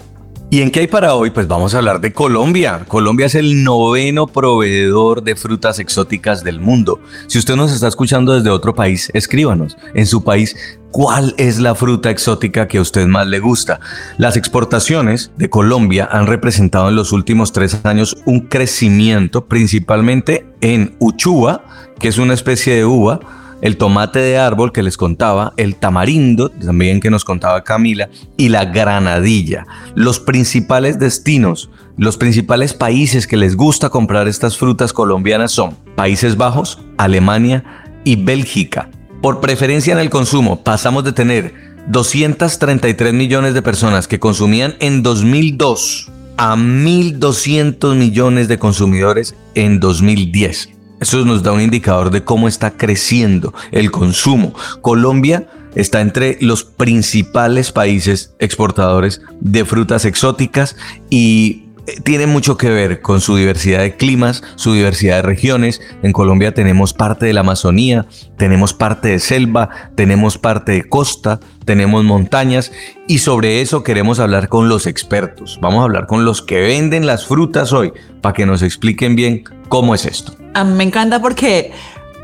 ¿Y 0.53 0.61
en 0.61 0.69
qué 0.69 0.81
hay 0.81 0.87
para 0.87 1.15
hoy? 1.15 1.31
Pues 1.31 1.47
vamos 1.47 1.73
a 1.73 1.79
hablar 1.79 1.99
de 1.99 2.13
Colombia. 2.13 2.85
Colombia 2.87 3.25
es 3.25 3.33
el 3.33 3.63
noveno 3.63 4.27
proveedor 4.27 5.23
de 5.23 5.35
frutas 5.35 5.79
exóticas 5.79 6.43
del 6.43 6.59
mundo. 6.59 6.99
Si 7.25 7.39
usted 7.39 7.55
nos 7.55 7.73
está 7.73 7.87
escuchando 7.87 8.35
desde 8.35 8.51
otro 8.51 8.75
país, 8.75 9.09
escríbanos. 9.15 9.75
En 9.95 10.05
su 10.05 10.23
país, 10.23 10.55
¿cuál 10.91 11.33
es 11.39 11.57
la 11.57 11.73
fruta 11.73 12.11
exótica 12.11 12.67
que 12.67 12.77
a 12.77 12.81
usted 12.81 13.07
más 13.07 13.25
le 13.25 13.39
gusta? 13.39 13.79
Las 14.19 14.37
exportaciones 14.37 15.31
de 15.37 15.49
Colombia 15.49 16.07
han 16.11 16.27
representado 16.27 16.89
en 16.89 16.97
los 16.97 17.13
últimos 17.13 17.51
tres 17.51 17.83
años 17.83 18.15
un 18.27 18.41
crecimiento 18.41 19.47
principalmente 19.47 20.45
en 20.61 20.95
uchuva, 20.99 21.63
que 21.99 22.09
es 22.09 22.19
una 22.19 22.35
especie 22.35 22.75
de 22.75 22.85
uva, 22.85 23.42
el 23.63 23.77
tomate 23.77 24.19
de 24.19 24.37
árbol 24.37 24.73
que 24.73 24.83
les 24.83 24.97
contaba, 24.97 25.53
el 25.55 25.77
tamarindo 25.77 26.49
también 26.49 26.99
que 26.99 27.09
nos 27.09 27.23
contaba 27.23 27.63
Camila 27.63 28.09
y 28.35 28.49
la 28.49 28.65
granadilla. 28.65 29.65
Los 29.95 30.19
principales 30.19 30.99
destinos, 30.99 31.69
los 31.97 32.17
principales 32.17 32.73
países 32.73 33.25
que 33.25 33.37
les 33.37 33.55
gusta 33.55 33.89
comprar 33.89 34.27
estas 34.27 34.57
frutas 34.57 34.91
colombianas 34.91 35.53
son 35.53 35.77
Países 35.95 36.35
Bajos, 36.35 36.79
Alemania 36.97 37.63
y 38.03 38.17
Bélgica. 38.17 38.89
Por 39.21 39.39
preferencia 39.39 39.93
en 39.93 39.99
el 39.99 40.09
consumo, 40.09 40.61
pasamos 40.61 41.05
de 41.05 41.13
tener 41.13 41.53
233 41.87 43.13
millones 43.13 43.53
de 43.53 43.61
personas 43.61 44.09
que 44.09 44.19
consumían 44.19 44.75
en 44.81 45.03
2002 45.03 46.11
a 46.35 46.57
1.200 46.57 47.95
millones 47.95 48.49
de 48.49 48.59
consumidores 48.59 49.35
en 49.55 49.79
2010. 49.79 50.72
Eso 51.03 51.25
nos 51.25 51.43
da 51.43 51.51
un 51.51 51.59
indicador 51.59 52.11
de 52.11 52.23
cómo 52.23 52.47
está 52.47 52.71
creciendo 52.71 53.53
el 53.71 53.91
consumo. 53.91 54.53
Colombia 54.79 55.49
está 55.75 55.99
entre 55.99 56.37
los 56.39 56.63
principales 56.63 57.73
países 57.73 58.33
exportadores 58.39 59.19
de 59.41 59.65
frutas 59.65 60.05
exóticas 60.05 60.77
y 61.09 61.62
tiene 62.03 62.27
mucho 62.27 62.57
que 62.57 62.69
ver 62.69 63.01
con 63.01 63.21
su 63.21 63.35
diversidad 63.35 63.79
de 63.79 63.95
climas, 63.95 64.43
su 64.55 64.73
diversidad 64.73 65.17
de 65.17 65.21
regiones. 65.23 65.81
En 66.01 66.13
Colombia 66.13 66.53
tenemos 66.53 66.93
parte 66.93 67.25
de 67.25 67.33
la 67.33 67.41
Amazonía, 67.41 68.05
tenemos 68.37 68.73
parte 68.73 69.09
de 69.09 69.19
selva, 69.19 69.69
tenemos 69.95 70.37
parte 70.37 70.71
de 70.71 70.83
costa, 70.87 71.39
tenemos 71.65 72.03
montañas 72.03 72.71
y 73.07 73.19
sobre 73.19 73.61
eso 73.61 73.83
queremos 73.83 74.19
hablar 74.19 74.49
con 74.49 74.69
los 74.69 74.87
expertos. 74.87 75.59
Vamos 75.61 75.81
a 75.81 75.83
hablar 75.83 76.07
con 76.07 76.25
los 76.25 76.41
que 76.41 76.61
venden 76.61 77.05
las 77.05 77.25
frutas 77.25 77.73
hoy 77.73 77.91
para 78.21 78.33
que 78.33 78.45
nos 78.45 78.61
expliquen 78.61 79.15
bien 79.15 79.43
cómo 79.67 79.93
es 79.93 80.05
esto. 80.05 80.33
A 80.53 80.63
mí 80.63 80.73
me 80.73 80.83
encanta 80.83 81.21
porque 81.21 81.71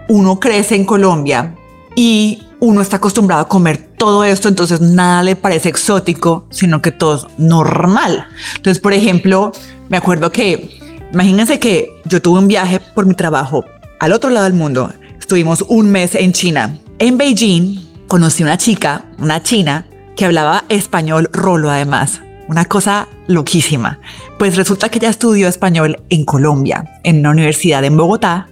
uno 0.07 0.39
crece 0.39 0.75
en 0.75 0.85
Colombia 0.85 1.55
y 1.95 2.43
uno 2.59 2.81
está 2.81 2.97
acostumbrado 2.97 3.41
a 3.41 3.47
comer 3.47 3.77
todo 3.97 4.23
esto, 4.23 4.47
entonces 4.47 4.81
nada 4.81 5.23
le 5.23 5.35
parece 5.35 5.69
exótico, 5.69 6.45
sino 6.49 6.81
que 6.81 6.91
todo 6.91 7.15
es 7.15 7.25
normal. 7.37 8.27
Entonces, 8.55 8.81
por 8.81 8.93
ejemplo, 8.93 9.51
me 9.87 9.97
acuerdo 9.97 10.31
que, 10.31 10.79
imagínense 11.13 11.59
que 11.59 12.01
yo 12.05 12.21
tuve 12.21 12.39
un 12.39 12.47
viaje 12.47 12.79
por 12.79 13.05
mi 13.05 13.13
trabajo 13.13 13.65
al 13.99 14.13
otro 14.13 14.29
lado 14.29 14.45
del 14.45 14.53
mundo. 14.53 14.91
Estuvimos 15.19 15.63
un 15.67 15.91
mes 15.91 16.15
en 16.15 16.33
China. 16.33 16.77
En 16.99 17.17
Beijing 17.17 18.07
conocí 18.07 18.43
una 18.43 18.57
chica, 18.57 19.05
una 19.19 19.41
china, 19.41 19.85
que 20.15 20.25
hablaba 20.25 20.65
español 20.69 21.29
rolo 21.31 21.69
además. 21.69 22.21
Una 22.49 22.65
cosa 22.65 23.07
loquísima. 23.27 23.99
Pues 24.37 24.57
resulta 24.57 24.89
que 24.89 24.97
ella 24.97 25.09
estudió 25.09 25.47
español 25.47 26.01
en 26.09 26.25
Colombia, 26.25 26.99
en 27.03 27.19
una 27.19 27.29
universidad 27.31 27.85
en 27.85 27.95
Bogotá, 27.95 28.49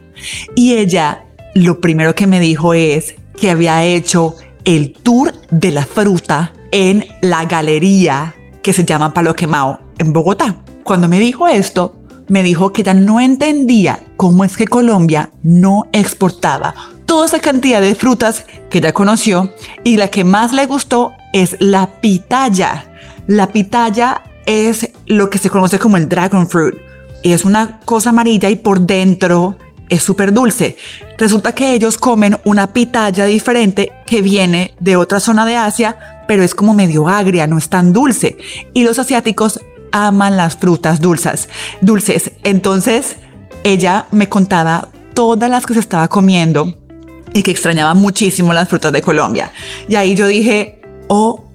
y 0.55 0.75
ella 0.75 1.25
lo 1.55 1.81
primero 1.81 2.13
que 2.13 2.27
me 2.27 2.39
dijo 2.39 2.73
es 2.73 3.15
que 3.37 3.51
había 3.51 3.85
hecho 3.85 4.35
el 4.65 4.93
tour 4.93 5.33
de 5.49 5.71
la 5.71 5.85
fruta 5.85 6.53
en 6.71 7.05
la 7.21 7.45
galería 7.45 8.35
que 8.61 8.73
se 8.73 8.83
llama 8.83 9.13
Palo 9.13 9.33
Quemao 9.33 9.79
en 9.97 10.11
Bogotá. 10.11 10.57
Cuando 10.83 11.07
me 11.07 11.19
dijo 11.19 11.47
esto, 11.47 11.95
me 12.27 12.43
dijo 12.43 12.73
que 12.73 12.81
ella 12.81 12.93
no 12.93 13.21
entendía 13.21 13.99
cómo 14.17 14.43
es 14.43 14.57
que 14.57 14.67
Colombia 14.67 15.29
no 15.43 15.87
exportaba 15.93 16.75
toda 17.07 17.25
esa 17.25 17.39
cantidad 17.39 17.81
de 17.81 17.95
frutas 17.95 18.45
que 18.69 18.77
ella 18.79 18.93
conoció 18.93 19.53
y 19.83 19.97
la 19.97 20.09
que 20.09 20.23
más 20.23 20.53
le 20.53 20.65
gustó 20.67 21.13
es 21.33 21.55
la 21.59 21.87
pitaya. 22.01 22.91
La 23.25 23.47
pitaya 23.47 24.21
es 24.45 24.91
lo 25.07 25.29
que 25.29 25.39
se 25.39 25.49
conoce 25.49 25.79
como 25.79 25.97
el 25.97 26.09
dragon 26.09 26.47
fruit. 26.47 26.75
Es 27.23 27.45
una 27.45 27.79
cosa 27.85 28.09
amarilla 28.09 28.49
y 28.49 28.57
por 28.57 28.81
dentro 28.81 29.57
es 29.89 30.03
súper 30.03 30.33
dulce. 30.33 30.77
Resulta 31.17 31.53
que 31.53 31.73
ellos 31.73 31.97
comen 31.97 32.37
una 32.43 32.67
pitaya 32.73 33.25
diferente 33.25 33.91
que 34.05 34.21
viene 34.21 34.73
de 34.79 34.95
otra 34.95 35.19
zona 35.19 35.45
de 35.45 35.55
Asia, 35.55 36.23
pero 36.27 36.43
es 36.43 36.53
como 36.53 36.73
medio 36.73 37.07
agria, 37.07 37.47
no 37.47 37.57
es 37.57 37.69
tan 37.69 37.93
dulce. 37.93 38.37
Y 38.73 38.83
los 38.83 38.99
asiáticos 38.99 39.59
aman 39.91 40.37
las 40.37 40.57
frutas 40.57 40.99
dulces. 40.99 41.49
Dulces. 41.81 42.31
Entonces, 42.43 43.17
ella 43.63 44.07
me 44.11 44.29
contaba 44.29 44.89
todas 45.13 45.49
las 45.49 45.65
que 45.65 45.73
se 45.73 45.79
estaba 45.79 46.07
comiendo 46.07 46.77
y 47.33 47.43
que 47.43 47.51
extrañaba 47.51 47.93
muchísimo 47.93 48.53
las 48.53 48.69
frutas 48.69 48.91
de 48.91 49.01
Colombia. 49.01 49.51
Y 49.87 49.95
ahí 49.95 50.15
yo 50.15 50.27
dije, 50.27 50.81
oh, 51.07 51.45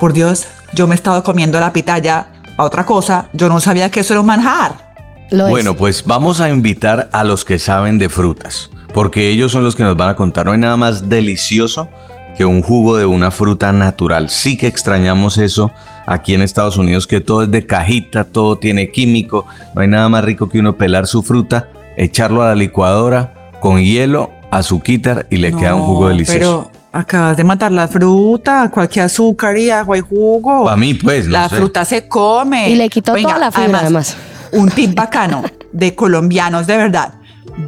por 0.00 0.12
Dios, 0.12 0.46
yo 0.74 0.86
me 0.86 0.94
he 0.94 0.96
estado 0.96 1.22
comiendo 1.22 1.60
la 1.60 1.72
pitaya 1.72 2.28
a 2.56 2.64
otra 2.64 2.84
cosa. 2.84 3.28
Yo 3.32 3.48
no 3.48 3.60
sabía 3.60 3.90
que 3.90 4.00
eso 4.00 4.14
era 4.14 4.20
un 4.20 4.26
manjar 4.26 4.85
bueno, 5.30 5.74
pues 5.74 6.04
vamos 6.04 6.40
a 6.40 6.48
invitar 6.48 7.08
a 7.12 7.24
los 7.24 7.44
que 7.44 7.58
saben 7.58 7.98
de 7.98 8.08
frutas, 8.08 8.70
porque 8.94 9.30
ellos 9.30 9.52
son 9.52 9.64
los 9.64 9.74
que 9.74 9.82
nos 9.82 9.96
van 9.96 10.10
a 10.10 10.16
contar. 10.16 10.46
No 10.46 10.52
hay 10.52 10.58
nada 10.58 10.76
más 10.76 11.08
delicioso 11.08 11.88
que 12.36 12.44
un 12.44 12.62
jugo 12.62 12.96
de 12.96 13.06
una 13.06 13.30
fruta 13.30 13.72
natural. 13.72 14.30
Sí 14.30 14.56
que 14.56 14.66
extrañamos 14.66 15.38
eso 15.38 15.72
aquí 16.06 16.34
en 16.34 16.42
Estados 16.42 16.76
Unidos, 16.76 17.06
que 17.06 17.20
todo 17.20 17.42
es 17.42 17.50
de 17.50 17.66
cajita, 17.66 18.24
todo 18.24 18.58
tiene 18.58 18.90
químico. 18.90 19.46
No 19.74 19.80
hay 19.80 19.88
nada 19.88 20.08
más 20.08 20.24
rico 20.24 20.48
que 20.48 20.60
uno 20.60 20.76
pelar 20.76 21.06
su 21.06 21.22
fruta, 21.22 21.68
echarlo 21.96 22.42
a 22.42 22.48
la 22.48 22.54
licuadora 22.54 23.50
con 23.60 23.82
hielo, 23.82 24.30
azúcar 24.50 25.26
y 25.30 25.38
le 25.38 25.52
queda 25.52 25.74
un 25.74 25.82
jugo 25.82 26.08
delicioso. 26.08 26.38
Pero 26.38 26.70
acabas 26.92 27.36
de 27.36 27.44
matar 27.44 27.72
la 27.72 27.88
fruta, 27.88 28.70
cualquier 28.70 29.06
azúcar 29.06 29.56
y 29.56 29.70
agua 29.70 29.98
y 29.98 30.02
jugo. 30.02 30.64
Para 30.64 30.76
mí, 30.76 30.94
pues. 30.94 31.26
la 31.26 31.48
fruta 31.48 31.84
se 31.84 32.06
come. 32.06 32.68
Y 32.70 32.76
le 32.76 32.88
quitó 32.88 33.14
toda 33.14 33.38
la 33.38 33.50
fibra, 33.50 33.80
además 33.80 34.16
un 34.52 34.70
tip 34.70 34.94
bacano 34.94 35.42
de 35.72 35.94
colombianos 35.94 36.66
de 36.66 36.76
verdad. 36.76 37.14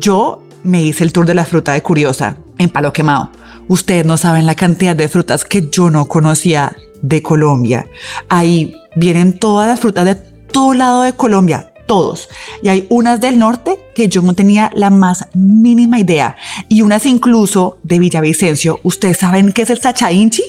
Yo 0.01 0.43
me 0.63 0.83
hice 0.83 1.05
el 1.05 1.13
tour 1.13 1.27
de 1.27 1.35
la 1.35 1.45
fruta 1.45 1.73
de 1.73 1.83
Curiosa 1.83 2.37
en 2.59 2.69
Palo 2.71 2.93
Quemado. 2.93 3.31
Ustedes 3.69 4.07
no 4.07 4.17
saben 4.17 4.47
la 4.47 4.55
cantidad 4.55 4.97
de 4.97 5.09
frutas 5.09 5.45
que 5.45 5.69
yo 5.71 5.91
no 5.91 6.07
conocía 6.07 6.75
de 7.03 7.23
Colombia. 7.23 7.87
Ahí 8.29 8.75
vienen 8.97 9.39
todas 9.39 9.69
las 9.69 9.81
frutas 9.81 10.05
de 10.05 10.15
todo 10.15 10.75
lado 10.75 11.03
de 11.03 11.13
Colombia, 11.13 11.73
todos. 11.87 12.29
Y 12.63 12.69
hay 12.69 12.87
unas 12.89 13.21
del 13.21 13.39
norte 13.39 13.79
que 13.95 14.09
yo 14.09 14.23
no 14.23 14.35
tenía 14.35 14.71
la 14.75 14.91
más 14.91 15.27
mínima 15.35 15.99
idea. 16.01 16.37
Y 16.69 16.83
unas 16.83 17.07
incluso 17.07 17.79
de 17.83 17.99
Villavicencio. 17.99 18.81
¿Ustedes 18.83 19.19
saben 19.19 19.53
qué 19.53 19.63
es 19.63 19.71
el 19.71 19.81
sachainchi? 19.81 20.43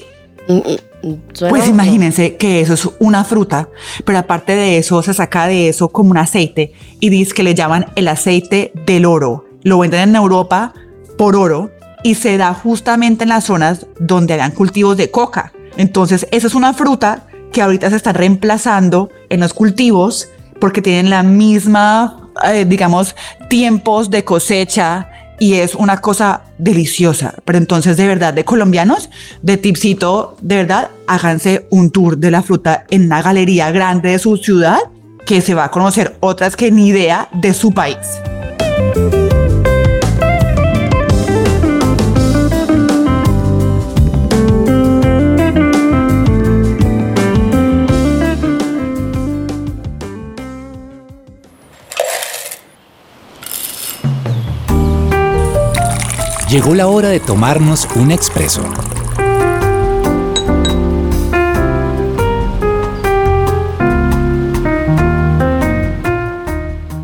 Pues 1.48 1.68
imagínense 1.68 2.36
que 2.36 2.60
eso 2.60 2.74
es 2.74 2.88
una 2.98 3.24
fruta, 3.24 3.68
pero 4.04 4.18
aparte 4.18 4.54
de 4.54 4.78
eso 4.78 5.02
se 5.02 5.14
saca 5.14 5.46
de 5.46 5.68
eso 5.68 5.88
como 5.88 6.10
un 6.10 6.18
aceite 6.18 6.72
y 7.00 7.08
dice 7.08 7.34
que 7.34 7.42
le 7.42 7.54
llaman 7.54 7.86
el 7.96 8.08
aceite 8.08 8.72
del 8.86 9.06
oro. 9.06 9.46
Lo 9.62 9.78
venden 9.78 10.10
en 10.10 10.16
Europa 10.16 10.74
por 11.16 11.36
oro 11.36 11.70
y 12.02 12.14
se 12.14 12.36
da 12.36 12.54
justamente 12.54 13.24
en 13.24 13.30
las 13.30 13.44
zonas 13.44 13.86
donde 13.98 14.34
hagan 14.34 14.52
cultivos 14.52 14.96
de 14.96 15.10
coca. 15.10 15.52
Entonces, 15.76 16.26
esa 16.30 16.46
es 16.46 16.54
una 16.54 16.74
fruta 16.74 17.26
que 17.52 17.62
ahorita 17.62 17.90
se 17.90 17.96
está 17.96 18.12
reemplazando 18.12 19.10
en 19.28 19.40
los 19.40 19.54
cultivos 19.54 20.28
porque 20.60 20.82
tienen 20.82 21.10
la 21.10 21.22
misma, 21.22 22.30
eh, 22.44 22.64
digamos, 22.64 23.16
tiempos 23.48 24.10
de 24.10 24.24
cosecha 24.24 25.08
y 25.38 25.54
es 25.54 25.74
una 25.74 26.00
cosa 26.00 26.42
deliciosa. 26.60 27.34
Pero 27.44 27.58
entonces, 27.58 27.96
de 27.96 28.06
verdad, 28.06 28.34
de 28.34 28.44
colombianos, 28.44 29.10
de 29.42 29.56
tipsito, 29.56 30.36
de 30.40 30.56
verdad, 30.56 30.90
háganse 31.06 31.66
un 31.70 31.90
tour 31.90 32.18
de 32.18 32.30
la 32.30 32.42
fruta 32.42 32.84
en 32.90 33.06
una 33.06 33.22
galería 33.22 33.70
grande 33.70 34.10
de 34.10 34.18
su 34.18 34.36
ciudad 34.36 34.78
que 35.26 35.40
se 35.40 35.54
va 35.54 35.64
a 35.64 35.70
conocer 35.70 36.16
otras 36.20 36.56
que 36.56 36.70
ni 36.70 36.88
idea 36.88 37.28
de 37.32 37.54
su 37.54 37.72
país. 37.72 37.96
Llegó 56.50 56.74
la 56.74 56.88
hora 56.88 57.10
de 57.10 57.20
tomarnos 57.20 57.86
un 57.94 58.10
expreso. 58.10 58.62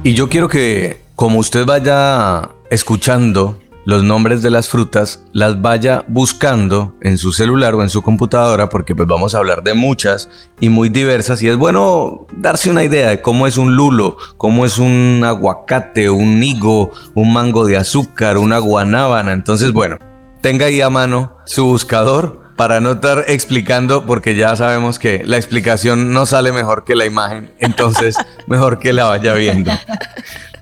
Y 0.02 0.14
yo 0.14 0.28
quiero 0.28 0.48
que, 0.48 1.00
como 1.14 1.38
usted 1.38 1.64
vaya 1.64 2.50
escuchando 2.70 3.60
los 3.86 4.02
nombres 4.02 4.42
de 4.42 4.50
las 4.50 4.68
frutas 4.68 5.22
las 5.32 5.62
vaya 5.62 6.04
buscando 6.08 6.96
en 7.00 7.18
su 7.18 7.32
celular 7.32 7.76
o 7.76 7.82
en 7.82 7.88
su 7.88 8.02
computadora 8.02 8.68
porque 8.68 8.96
pues 8.96 9.08
vamos 9.08 9.34
a 9.34 9.38
hablar 9.38 9.62
de 9.62 9.74
muchas 9.74 10.28
y 10.60 10.68
muy 10.68 10.88
diversas 10.88 11.40
y 11.40 11.48
es 11.48 11.56
bueno 11.56 12.26
darse 12.36 12.68
una 12.68 12.82
idea 12.82 13.10
de 13.10 13.22
cómo 13.22 13.46
es 13.46 13.56
un 13.56 13.76
lulo, 13.76 14.16
cómo 14.36 14.66
es 14.66 14.78
un 14.78 15.22
aguacate, 15.24 16.10
un 16.10 16.42
higo, 16.42 16.90
un 17.14 17.32
mango 17.32 17.64
de 17.64 17.76
azúcar, 17.76 18.38
una 18.38 18.58
guanábana. 18.58 19.32
Entonces, 19.32 19.72
bueno, 19.72 19.98
tenga 20.40 20.66
ahí 20.66 20.80
a 20.80 20.90
mano 20.90 21.36
su 21.46 21.64
buscador 21.64 22.40
para 22.56 22.80
no 22.80 22.92
estar 22.92 23.24
explicando 23.28 24.04
porque 24.04 24.34
ya 24.34 24.56
sabemos 24.56 24.98
que 24.98 25.22
la 25.24 25.36
explicación 25.36 26.12
no 26.12 26.26
sale 26.26 26.50
mejor 26.50 26.82
que 26.82 26.96
la 26.96 27.06
imagen, 27.06 27.52
entonces 27.60 28.16
mejor 28.48 28.80
que 28.80 28.92
la 28.92 29.04
vaya 29.04 29.34
viendo. 29.34 29.70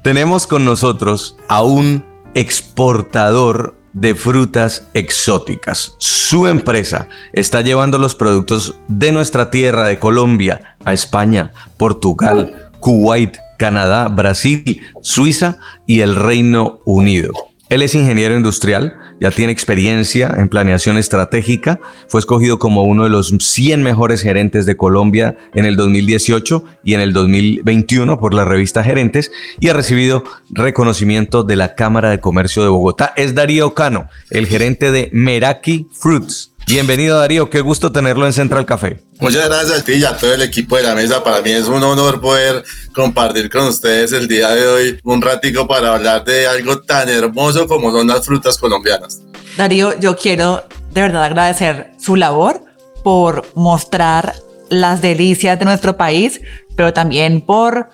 Tenemos 0.02 0.46
con 0.46 0.66
nosotros 0.66 1.38
a 1.48 1.62
un 1.62 2.13
exportador 2.34 3.76
de 3.92 4.14
frutas 4.14 4.88
exóticas. 4.92 5.94
Su 5.98 6.46
empresa 6.46 7.08
está 7.32 7.60
llevando 7.62 7.98
los 7.98 8.14
productos 8.14 8.74
de 8.88 9.12
nuestra 9.12 9.50
tierra, 9.50 9.86
de 9.86 9.98
Colombia, 9.98 10.76
a 10.84 10.92
España, 10.92 11.52
Portugal, 11.76 12.70
Kuwait, 12.80 13.36
Canadá, 13.56 14.08
Brasil, 14.08 14.82
Suiza 15.00 15.58
y 15.86 16.00
el 16.00 16.16
Reino 16.16 16.80
Unido. 16.84 17.32
Él 17.68 17.82
es 17.82 17.94
ingeniero 17.94 18.36
industrial, 18.36 18.96
ya 19.20 19.30
tiene 19.30 19.52
experiencia 19.52 20.34
en 20.36 20.48
planeación 20.48 20.98
estratégica, 20.98 21.80
fue 22.08 22.20
escogido 22.20 22.58
como 22.58 22.82
uno 22.82 23.04
de 23.04 23.10
los 23.10 23.34
100 23.38 23.82
mejores 23.82 24.22
gerentes 24.22 24.66
de 24.66 24.76
Colombia 24.76 25.36
en 25.54 25.64
el 25.64 25.76
2018 25.76 26.64
y 26.84 26.94
en 26.94 27.00
el 27.00 27.12
2021 27.12 28.18
por 28.18 28.34
la 28.34 28.44
revista 28.44 28.84
Gerentes 28.84 29.30
y 29.60 29.68
ha 29.68 29.74
recibido 29.74 30.24
reconocimiento 30.50 31.42
de 31.42 31.56
la 31.56 31.74
Cámara 31.74 32.10
de 32.10 32.20
Comercio 32.20 32.62
de 32.62 32.68
Bogotá. 32.68 33.12
Es 33.16 33.34
Darío 33.34 33.74
Cano, 33.74 34.08
el 34.30 34.46
gerente 34.46 34.90
de 34.90 35.10
Meraki 35.12 35.88
Fruits. 35.92 36.53
Bienvenido 36.66 37.18
Darío, 37.18 37.50
qué 37.50 37.60
gusto 37.60 37.92
tenerlo 37.92 38.24
en 38.24 38.32
Central 38.32 38.64
Café. 38.64 38.98
Muchas 39.20 39.48
gracias 39.48 39.80
a 39.80 39.84
ti 39.84 39.92
y 39.94 40.04
a 40.04 40.16
todo 40.16 40.32
el 40.32 40.40
equipo 40.40 40.76
de 40.76 40.82
la 40.82 40.94
mesa. 40.94 41.22
Para 41.22 41.42
mí 41.42 41.50
es 41.50 41.66
un 41.66 41.82
honor 41.82 42.22
poder 42.22 42.64
compartir 42.94 43.50
con 43.50 43.66
ustedes 43.66 44.12
el 44.12 44.26
día 44.26 44.48
de 44.48 44.66
hoy 44.66 45.00
un 45.04 45.20
ratico 45.20 45.68
para 45.68 45.94
hablar 45.94 46.24
de 46.24 46.46
algo 46.46 46.80
tan 46.80 47.10
hermoso 47.10 47.68
como 47.68 47.90
son 47.90 48.06
las 48.06 48.24
frutas 48.24 48.56
colombianas. 48.56 49.20
Darío, 49.58 49.98
yo 50.00 50.16
quiero 50.16 50.64
de 50.92 51.02
verdad 51.02 51.24
agradecer 51.24 51.92
su 51.98 52.16
labor 52.16 52.64
por 53.02 53.46
mostrar 53.54 54.34
las 54.70 55.02
delicias 55.02 55.58
de 55.58 55.66
nuestro 55.66 55.98
país, 55.98 56.40
pero 56.76 56.94
también 56.94 57.42
por 57.42 57.90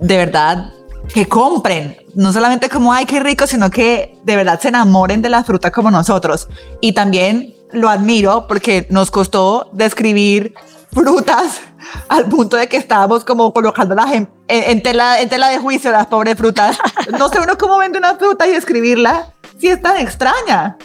de 0.00 0.16
verdad 0.16 0.72
que 1.14 1.28
compren, 1.28 1.96
no 2.14 2.32
solamente 2.32 2.68
como 2.68 2.92
ay, 2.92 3.06
qué 3.06 3.20
rico, 3.20 3.46
sino 3.46 3.70
que 3.70 4.18
de 4.24 4.36
verdad 4.36 4.60
se 4.60 4.68
enamoren 4.68 5.22
de 5.22 5.28
la 5.28 5.44
fruta 5.44 5.70
como 5.70 5.92
nosotros. 5.92 6.48
Y 6.80 6.92
también 6.92 7.54
lo 7.72 7.88
admiro 7.88 8.46
porque 8.46 8.86
nos 8.90 9.10
costó 9.10 9.70
describir 9.72 10.54
frutas 10.92 11.60
al 12.08 12.26
punto 12.26 12.56
de 12.56 12.68
que 12.68 12.76
estábamos 12.76 13.24
como 13.24 13.52
colocándolas 13.52 14.12
en, 14.12 14.28
en, 14.48 14.82
tela, 14.82 15.20
en 15.20 15.28
tela 15.28 15.48
de 15.48 15.58
juicio, 15.58 15.90
las 15.90 16.06
pobres 16.06 16.36
frutas. 16.36 16.78
No 17.18 17.28
sé 17.28 17.40
uno 17.40 17.58
cómo 17.58 17.78
vende 17.78 17.98
una 17.98 18.16
fruta 18.16 18.46
y 18.48 18.52
escribirla 18.52 19.32
si 19.58 19.68
es 19.68 19.82
tan 19.82 19.96
extraña. 19.96 20.76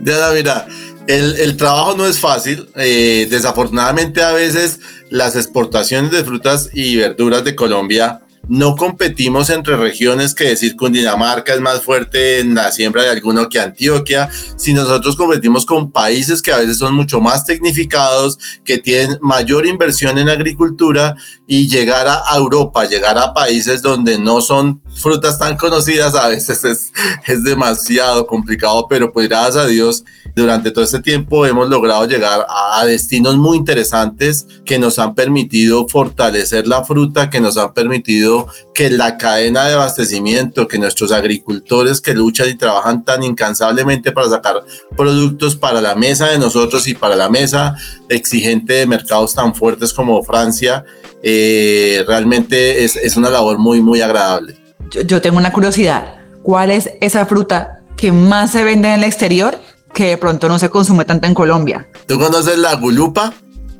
Diana, 0.00 0.30
mira, 0.34 0.66
el, 1.06 1.36
el, 1.36 1.56
trabajo 1.56 1.94
no 1.94 2.06
es 2.06 2.18
fácil. 2.18 2.68
Eh, 2.74 3.26
desafortunadamente 3.30 4.22
a 4.22 4.32
veces 4.32 4.80
las 5.10 5.36
exportaciones 5.36 6.10
de 6.10 6.24
frutas 6.24 6.70
y 6.72 6.96
verduras 6.96 7.44
de 7.44 7.54
Colombia 7.54 8.22
no 8.48 8.76
competimos 8.76 9.50
entre 9.50 9.76
regiones 9.76 10.34
que 10.34 10.44
decir 10.44 10.76
Cundinamarca 10.76 11.54
es 11.54 11.60
más 11.60 11.80
fuerte 11.80 12.40
en 12.40 12.54
la 12.54 12.72
siembra 12.72 13.02
de 13.02 13.10
alguno 13.10 13.48
que 13.48 13.60
Antioquia, 13.60 14.28
si 14.56 14.74
nosotros 14.74 15.16
competimos 15.16 15.64
con 15.64 15.92
países 15.92 16.42
que 16.42 16.52
a 16.52 16.58
veces 16.58 16.78
son 16.78 16.94
mucho 16.94 17.20
más 17.20 17.44
tecnificados, 17.44 18.38
que 18.64 18.78
tienen 18.78 19.18
mayor 19.20 19.66
inversión 19.66 20.18
en 20.18 20.28
agricultura 20.28 21.14
y 21.46 21.68
llegar 21.68 22.06
a 22.08 22.36
Europa, 22.36 22.84
llegar 22.84 23.16
a 23.18 23.32
países 23.32 23.80
donde 23.80 24.18
no 24.18 24.40
son 24.40 24.82
frutas 24.94 25.38
tan 25.38 25.56
conocidas 25.56 26.14
a 26.14 26.28
veces 26.28 26.64
es, 26.64 26.92
es 27.26 27.44
demasiado 27.44 28.26
complicado, 28.26 28.86
pero 28.88 29.12
pues 29.12 29.28
gracias 29.28 29.56
a 29.56 29.66
Dios 29.66 30.04
durante 30.34 30.70
todo 30.70 30.84
este 30.84 31.00
tiempo 31.00 31.46
hemos 31.46 31.68
logrado 31.68 32.06
llegar 32.06 32.46
a 32.48 32.84
destinos 32.86 33.36
muy 33.36 33.56
interesantes 33.56 34.46
que 34.64 34.78
nos 34.78 34.98
han 34.98 35.14
permitido 35.14 35.86
fortalecer 35.88 36.66
la 36.66 36.84
fruta, 36.84 37.30
que 37.30 37.40
nos 37.40 37.56
han 37.56 37.72
permitido 37.74 38.31
que 38.74 38.90
la 38.90 39.16
cadena 39.18 39.66
de 39.66 39.74
abastecimiento, 39.74 40.68
que 40.68 40.78
nuestros 40.78 41.12
agricultores 41.12 42.00
que 42.00 42.14
luchan 42.14 42.48
y 42.48 42.54
trabajan 42.54 43.04
tan 43.04 43.22
incansablemente 43.22 44.12
para 44.12 44.28
sacar 44.28 44.64
productos 44.96 45.56
para 45.56 45.80
la 45.80 45.94
mesa 45.94 46.28
de 46.28 46.38
nosotros 46.38 46.86
y 46.88 46.94
para 46.94 47.16
la 47.16 47.28
mesa 47.28 47.76
exigente 48.08 48.74
de 48.74 48.86
mercados 48.86 49.34
tan 49.34 49.54
fuertes 49.54 49.92
como 49.92 50.22
Francia, 50.22 50.84
eh, 51.22 52.04
realmente 52.06 52.84
es, 52.84 52.96
es 52.96 53.16
una 53.16 53.30
labor 53.30 53.58
muy, 53.58 53.80
muy 53.80 54.00
agradable 54.00 54.62
yo, 54.92 55.20
tengo 55.20 55.38
una 55.38 55.52
curiosidad. 55.52 56.16
¿Cuál 56.42 56.70
es 56.70 56.90
esa 57.00 57.26
fruta 57.26 57.80
que 57.96 58.12
más 58.12 58.50
se 58.52 58.64
vende 58.64 58.88
en 58.88 59.00
el 59.00 59.04
exterior 59.04 59.58
que 59.94 60.06
de 60.06 60.16
pronto 60.16 60.48
no 60.48 60.58
se 60.58 60.70
consume 60.70 61.04
tanto 61.04 61.26
en 61.26 61.34
Colombia? 61.34 61.88
¿Tú 62.06 62.18
conoces 62.18 62.58
la 62.58 62.74
gulupa? 62.74 63.32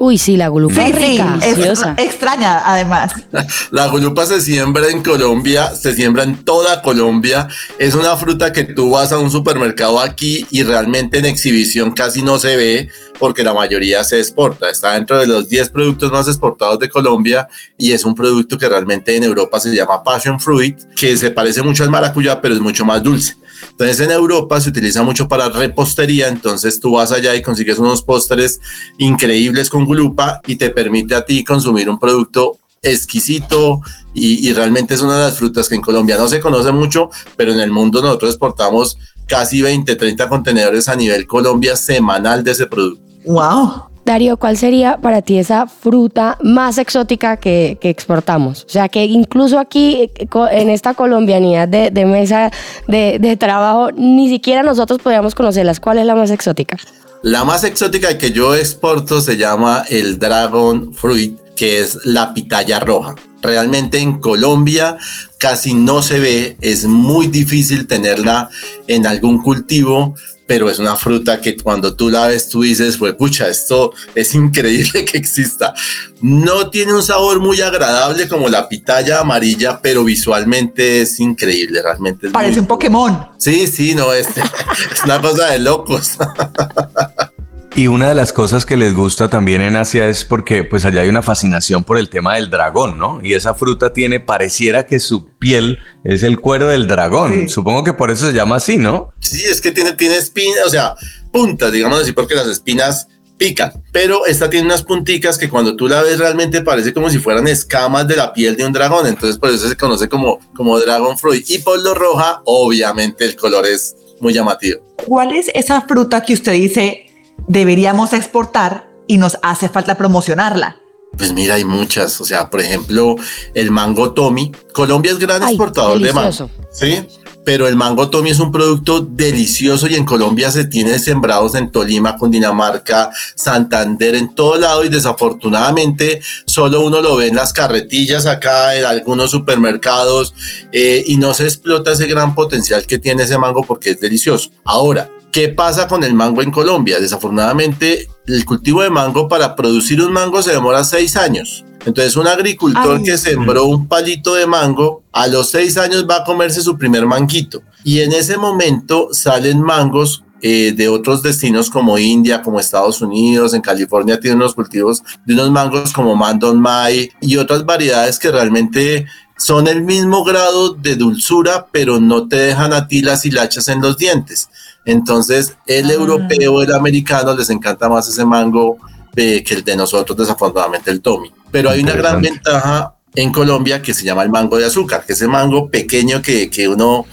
Uy, 0.04 0.18
sí, 0.18 0.36
la 0.36 0.48
gulupa 0.48 0.84
es 0.84 0.96
rica. 0.96 1.38
es 1.40 1.58
extraña, 1.96 2.60
además. 2.64 3.12
La 3.70 3.86
gulupa 3.86 4.26
se 4.26 4.40
siembra 4.40 4.88
en 4.88 5.00
Colombia, 5.00 5.76
se 5.76 5.94
siembra 5.94 6.24
en 6.24 6.44
toda 6.44 6.82
Colombia. 6.82 7.46
Es 7.78 7.94
una 7.94 8.16
fruta 8.16 8.52
que 8.52 8.64
tú 8.64 8.90
vas 8.90 9.12
a 9.12 9.18
un 9.18 9.30
supermercado 9.30 10.00
aquí 10.00 10.44
y 10.50 10.64
realmente 10.64 11.18
en 11.18 11.26
exhibición 11.26 11.92
casi 11.92 12.20
no 12.20 12.40
se 12.40 12.56
ve 12.56 12.88
porque 13.20 13.44
la 13.44 13.54
mayoría 13.54 14.02
se 14.02 14.18
exporta. 14.18 14.68
Está 14.68 14.94
dentro 14.94 15.20
de 15.20 15.28
los 15.28 15.48
10 15.48 15.68
productos 15.68 16.10
más 16.10 16.26
exportados 16.26 16.80
de 16.80 16.88
Colombia 16.88 17.46
y 17.78 17.92
es 17.92 18.04
un 18.04 18.16
producto 18.16 18.58
que 18.58 18.68
realmente 18.68 19.14
en 19.14 19.22
Europa 19.22 19.60
se 19.60 19.72
llama 19.72 20.02
passion 20.02 20.40
fruit, 20.40 20.80
que 20.96 21.16
se 21.16 21.30
parece 21.30 21.62
mucho 21.62 21.84
al 21.84 21.90
maracuyá, 21.90 22.40
pero 22.40 22.54
es 22.54 22.60
mucho 22.60 22.84
más 22.84 23.04
dulce. 23.04 23.36
Entonces 23.70 24.00
en 24.00 24.10
Europa 24.10 24.60
se 24.60 24.70
utiliza 24.70 25.02
mucho 25.02 25.28
para 25.28 25.48
repostería, 25.48 26.28
entonces 26.28 26.80
tú 26.80 26.92
vas 26.92 27.12
allá 27.12 27.34
y 27.34 27.42
consigues 27.42 27.78
unos 27.78 28.02
postres 28.02 28.60
increíbles 28.98 29.70
con 29.70 29.86
gulupa 29.92 30.40
y 30.46 30.56
te 30.56 30.70
permite 30.70 31.14
a 31.14 31.24
ti 31.24 31.44
consumir 31.44 31.88
un 31.88 31.98
producto 31.98 32.58
exquisito 32.82 33.80
y, 34.14 34.48
y, 34.48 34.52
realmente 34.52 34.94
es 34.94 35.00
una 35.00 35.16
de 35.16 35.24
las 35.24 35.38
frutas 35.38 35.68
que 35.68 35.76
en 35.76 35.80
Colombia 35.80 36.16
no 36.16 36.28
se 36.28 36.40
conoce 36.40 36.72
mucho, 36.72 37.10
pero 37.36 37.52
en 37.52 37.60
el 37.60 37.70
mundo 37.70 38.02
nosotros 38.02 38.30
exportamos 38.32 38.98
casi 39.26 39.62
20, 39.62 39.94
30 39.94 40.28
contenedores 40.28 40.88
a 40.88 40.96
nivel 40.96 41.26
Colombia 41.26 41.76
semanal 41.76 42.42
de 42.42 42.50
ese 42.50 42.66
producto. 42.66 43.02
¡Wow! 43.24 43.92
Darío, 44.04 44.36
¿cuál 44.36 44.56
sería 44.56 44.96
para 44.96 45.22
ti 45.22 45.38
esa 45.38 45.68
fruta 45.68 46.36
más 46.42 46.76
exótica 46.78 47.36
que, 47.36 47.78
que, 47.80 47.88
exportamos? 47.88 48.64
O 48.64 48.68
sea, 48.68 48.88
que 48.88 49.04
incluso 49.04 49.60
aquí 49.60 50.10
en 50.50 50.70
esta 50.70 50.94
colombianidad 50.94 51.68
de, 51.68 51.90
de 51.90 52.04
mesa 52.04 52.50
de, 52.88 53.18
de, 53.20 53.36
trabajo, 53.36 53.92
ni 53.92 54.28
siquiera 54.28 54.64
nosotros 54.64 54.98
podríamos 55.00 55.36
conocerlas. 55.36 55.78
¿Cuál 55.78 55.98
es 55.98 56.06
la 56.06 56.16
más 56.16 56.32
exótica? 56.32 56.76
La 57.22 57.44
más 57.44 57.62
exótica 57.62 58.18
que 58.18 58.32
yo 58.32 58.56
exporto 58.56 59.20
se 59.20 59.36
llama 59.36 59.84
el 59.88 60.18
Dragon 60.18 60.92
Fruit, 60.92 61.38
que 61.54 61.78
es 61.78 62.04
la 62.04 62.34
pitaya 62.34 62.80
roja. 62.80 63.14
Realmente 63.40 63.98
en 64.00 64.18
Colombia 64.18 64.98
casi 65.38 65.72
no 65.72 66.02
se 66.02 66.18
ve, 66.18 66.56
es 66.60 66.84
muy 66.84 67.28
difícil 67.28 67.86
tenerla 67.86 68.50
en 68.88 69.06
algún 69.06 69.40
cultivo 69.40 70.16
pero 70.52 70.68
es 70.68 70.78
una 70.78 70.96
fruta 70.96 71.40
que 71.40 71.56
cuando 71.56 71.94
tú 71.94 72.10
la 72.10 72.26
ves 72.26 72.50
tú 72.50 72.60
dices, 72.60 72.98
pues 72.98 73.14
pucha, 73.14 73.48
esto 73.48 73.94
es 74.14 74.34
increíble 74.34 75.02
que 75.10 75.16
exista. 75.16 75.72
No 76.20 76.68
tiene 76.68 76.92
un 76.92 77.02
sabor 77.02 77.40
muy 77.40 77.62
agradable 77.62 78.28
como 78.28 78.50
la 78.50 78.68
pitaya 78.68 79.20
amarilla, 79.20 79.80
pero 79.80 80.04
visualmente 80.04 81.00
es 81.00 81.18
increíble, 81.20 81.80
realmente. 81.80 82.28
Parece 82.28 82.60
un 82.60 82.66
Pokémon. 82.66 83.28
Sí, 83.38 83.66
sí, 83.66 83.94
no, 83.94 84.12
es, 84.12 84.28
es 84.92 85.04
una 85.04 85.22
cosa 85.22 85.52
de 85.52 85.60
locos. 85.60 86.18
Y 87.74 87.86
una 87.86 88.10
de 88.10 88.14
las 88.14 88.34
cosas 88.34 88.66
que 88.66 88.76
les 88.76 88.94
gusta 88.94 89.30
también 89.30 89.62
en 89.62 89.76
Asia 89.76 90.06
es 90.06 90.26
porque 90.26 90.62
pues 90.62 90.84
allá 90.84 91.00
hay 91.00 91.08
una 91.08 91.22
fascinación 91.22 91.84
por 91.84 91.96
el 91.96 92.10
tema 92.10 92.34
del 92.34 92.50
dragón, 92.50 92.98
¿no? 92.98 93.20
Y 93.22 93.32
esa 93.32 93.54
fruta 93.54 93.94
tiene, 93.94 94.20
pareciera 94.20 94.84
que 94.84 95.00
su 95.00 95.26
piel 95.38 95.78
es 96.04 96.22
el 96.22 96.38
cuero 96.38 96.68
del 96.68 96.86
dragón. 96.86 97.32
Sí. 97.32 97.48
Supongo 97.48 97.82
que 97.82 97.94
por 97.94 98.10
eso 98.10 98.26
se 98.26 98.34
llama 98.34 98.56
así, 98.56 98.76
¿no? 98.76 99.14
Sí, 99.20 99.42
es 99.44 99.62
que 99.62 99.72
tiene, 99.72 99.92
tiene 99.92 100.16
espinas, 100.16 100.66
o 100.66 100.68
sea, 100.68 100.94
puntas, 101.32 101.72
digamos 101.72 102.02
así, 102.02 102.12
porque 102.12 102.34
las 102.34 102.46
espinas 102.46 103.08
pican, 103.38 103.72
pero 103.90 104.26
esta 104.26 104.50
tiene 104.50 104.66
unas 104.66 104.82
punticas 104.82 105.38
que 105.38 105.48
cuando 105.48 105.74
tú 105.74 105.88
la 105.88 106.02
ves 106.02 106.18
realmente 106.18 106.60
parece 106.60 106.92
como 106.92 107.08
si 107.08 107.18
fueran 107.20 107.48
escamas 107.48 108.06
de 108.06 108.16
la 108.16 108.34
piel 108.34 108.54
de 108.54 108.66
un 108.66 108.72
dragón, 108.74 109.06
entonces 109.06 109.38
por 109.38 109.48
eso 109.48 109.66
se 109.66 109.76
conoce 109.76 110.10
como, 110.10 110.38
como 110.54 110.78
dragon 110.78 111.16
fruit. 111.16 111.48
Y 111.48 111.58
por 111.58 111.80
lo 111.80 111.94
roja, 111.94 112.42
obviamente 112.44 113.24
el 113.24 113.34
color 113.34 113.64
es 113.64 113.96
muy 114.20 114.34
llamativo. 114.34 114.82
¿Cuál 115.06 115.32
es 115.32 115.50
esa 115.54 115.80
fruta 115.80 116.20
que 116.20 116.34
usted 116.34 116.52
dice 116.52 117.06
deberíamos 117.46 118.12
exportar 118.12 118.88
y 119.06 119.18
nos 119.18 119.38
hace 119.42 119.68
falta 119.68 119.96
promocionarla? 119.96 120.76
Pues 121.16 121.32
mira, 121.32 121.54
hay 121.56 121.64
muchas. 121.64 122.20
O 122.20 122.24
sea, 122.24 122.48
por 122.48 122.60
ejemplo, 122.60 123.16
el 123.54 123.70
mango 123.70 124.12
Tommy. 124.12 124.50
Colombia 124.72 125.12
es 125.12 125.18
gran 125.18 125.42
Ay, 125.42 125.54
exportador 125.54 125.98
delicioso. 125.98 126.46
de 126.46 126.52
mango. 126.52 126.68
Sí, 126.72 127.06
pero 127.44 127.66
el 127.68 127.76
mango 127.76 128.08
Tommy 128.08 128.30
es 128.30 128.40
un 128.40 128.52
producto 128.52 129.00
delicioso 129.00 129.86
y 129.88 129.94
en 129.96 130.04
Colombia 130.04 130.50
se 130.50 130.64
tiene 130.64 130.98
sembrados 130.98 131.54
en 131.54 131.70
Tolima, 131.70 132.16
Cundinamarca, 132.16 133.10
Santander, 133.34 134.14
en 134.14 134.34
todo 134.34 134.56
lado 134.56 134.84
y 134.84 134.88
desafortunadamente 134.88 136.20
solo 136.46 136.80
uno 136.80 137.00
lo 137.00 137.16
ve 137.16 137.28
en 137.28 137.36
las 137.36 137.52
carretillas 137.52 138.26
acá, 138.26 138.76
en 138.76 138.84
algunos 138.84 139.30
supermercados 139.32 140.34
eh, 140.72 141.02
y 141.06 141.16
no 141.16 141.34
se 141.34 141.44
explota 141.44 141.92
ese 141.92 142.06
gran 142.06 142.34
potencial 142.34 142.86
que 142.86 142.98
tiene 142.98 143.24
ese 143.24 143.38
mango 143.38 143.62
porque 143.64 143.90
es 143.90 144.00
delicioso. 144.00 144.50
Ahora, 144.64 145.10
¿Qué 145.32 145.48
pasa 145.48 145.88
con 145.88 146.04
el 146.04 146.12
mango 146.12 146.42
en 146.42 146.50
Colombia? 146.50 147.00
Desafortunadamente, 147.00 148.06
el 148.26 148.44
cultivo 148.44 148.82
de 148.82 148.90
mango 148.90 149.28
para 149.28 149.56
producir 149.56 150.02
un 150.02 150.12
mango 150.12 150.42
se 150.42 150.52
demora 150.52 150.84
seis 150.84 151.16
años. 151.16 151.64
Entonces, 151.86 152.16
un 152.16 152.28
agricultor 152.28 152.98
Ay. 152.98 153.02
que 153.02 153.16
sembró 153.16 153.64
un 153.64 153.88
palito 153.88 154.34
de 154.34 154.46
mango, 154.46 155.02
a 155.10 155.26
los 155.28 155.48
seis 155.48 155.78
años 155.78 156.06
va 156.08 156.16
a 156.16 156.24
comerse 156.24 156.60
su 156.60 156.76
primer 156.76 157.06
manguito. 157.06 157.62
Y 157.82 158.00
en 158.00 158.12
ese 158.12 158.36
momento 158.36 159.08
salen 159.12 159.62
mangos 159.62 160.22
eh, 160.42 160.74
de 160.76 160.90
otros 160.90 161.22
destinos 161.22 161.70
como 161.70 161.96
India, 161.98 162.42
como 162.42 162.60
Estados 162.60 163.00
Unidos, 163.00 163.54
en 163.54 163.62
California 163.62 164.20
tienen 164.20 164.38
unos 164.38 164.54
cultivos 164.54 165.02
de 165.24 165.34
unos 165.34 165.50
mangos 165.50 165.92
como 165.92 166.14
Mandon 166.14 166.60
Mai 166.60 167.10
y 167.20 167.36
otras 167.38 167.64
variedades 167.64 168.18
que 168.18 168.30
realmente 168.30 169.06
son 169.38 169.66
el 169.66 169.82
mismo 169.82 170.24
grado 170.24 170.74
de 170.74 170.96
dulzura, 170.96 171.66
pero 171.72 172.00
no 172.00 172.28
te 172.28 172.36
dejan 172.36 172.72
a 172.72 172.86
ti 172.86 173.02
las 173.02 173.24
hilachas 173.24 173.68
en 173.68 173.80
los 173.80 173.96
dientes. 173.96 174.48
Entonces, 174.84 175.56
el 175.66 175.90
Ah. 175.90 175.94
europeo, 175.94 176.62
el 176.62 176.72
americano, 176.74 177.34
les 177.34 177.50
encanta 177.50 177.88
más 177.88 178.08
ese 178.08 178.24
mango 178.24 178.76
eh, 179.14 179.44
que 179.44 179.54
el 179.54 179.62
de 179.62 179.76
nosotros, 179.76 180.16
desafortunadamente, 180.16 180.90
el 180.90 181.00
Tommy. 181.02 181.30
Pero 181.50 181.68
hay 181.70 181.82
una 181.82 181.92
gran 181.92 182.20
ventaja 182.22 182.94
en 183.14 183.30
Colombia 183.30 183.82
que 183.82 183.92
se 183.92 184.04
llama 184.04 184.22
el 184.22 184.30
mango 184.30 184.56
de 184.56 184.64
azúcar, 184.64 185.04
que 185.06 185.12
ese 185.12 185.28
mango 185.28 185.68
pequeño 185.68 186.22
que, 186.22 186.48
que 186.48 186.66
uno 186.66 187.04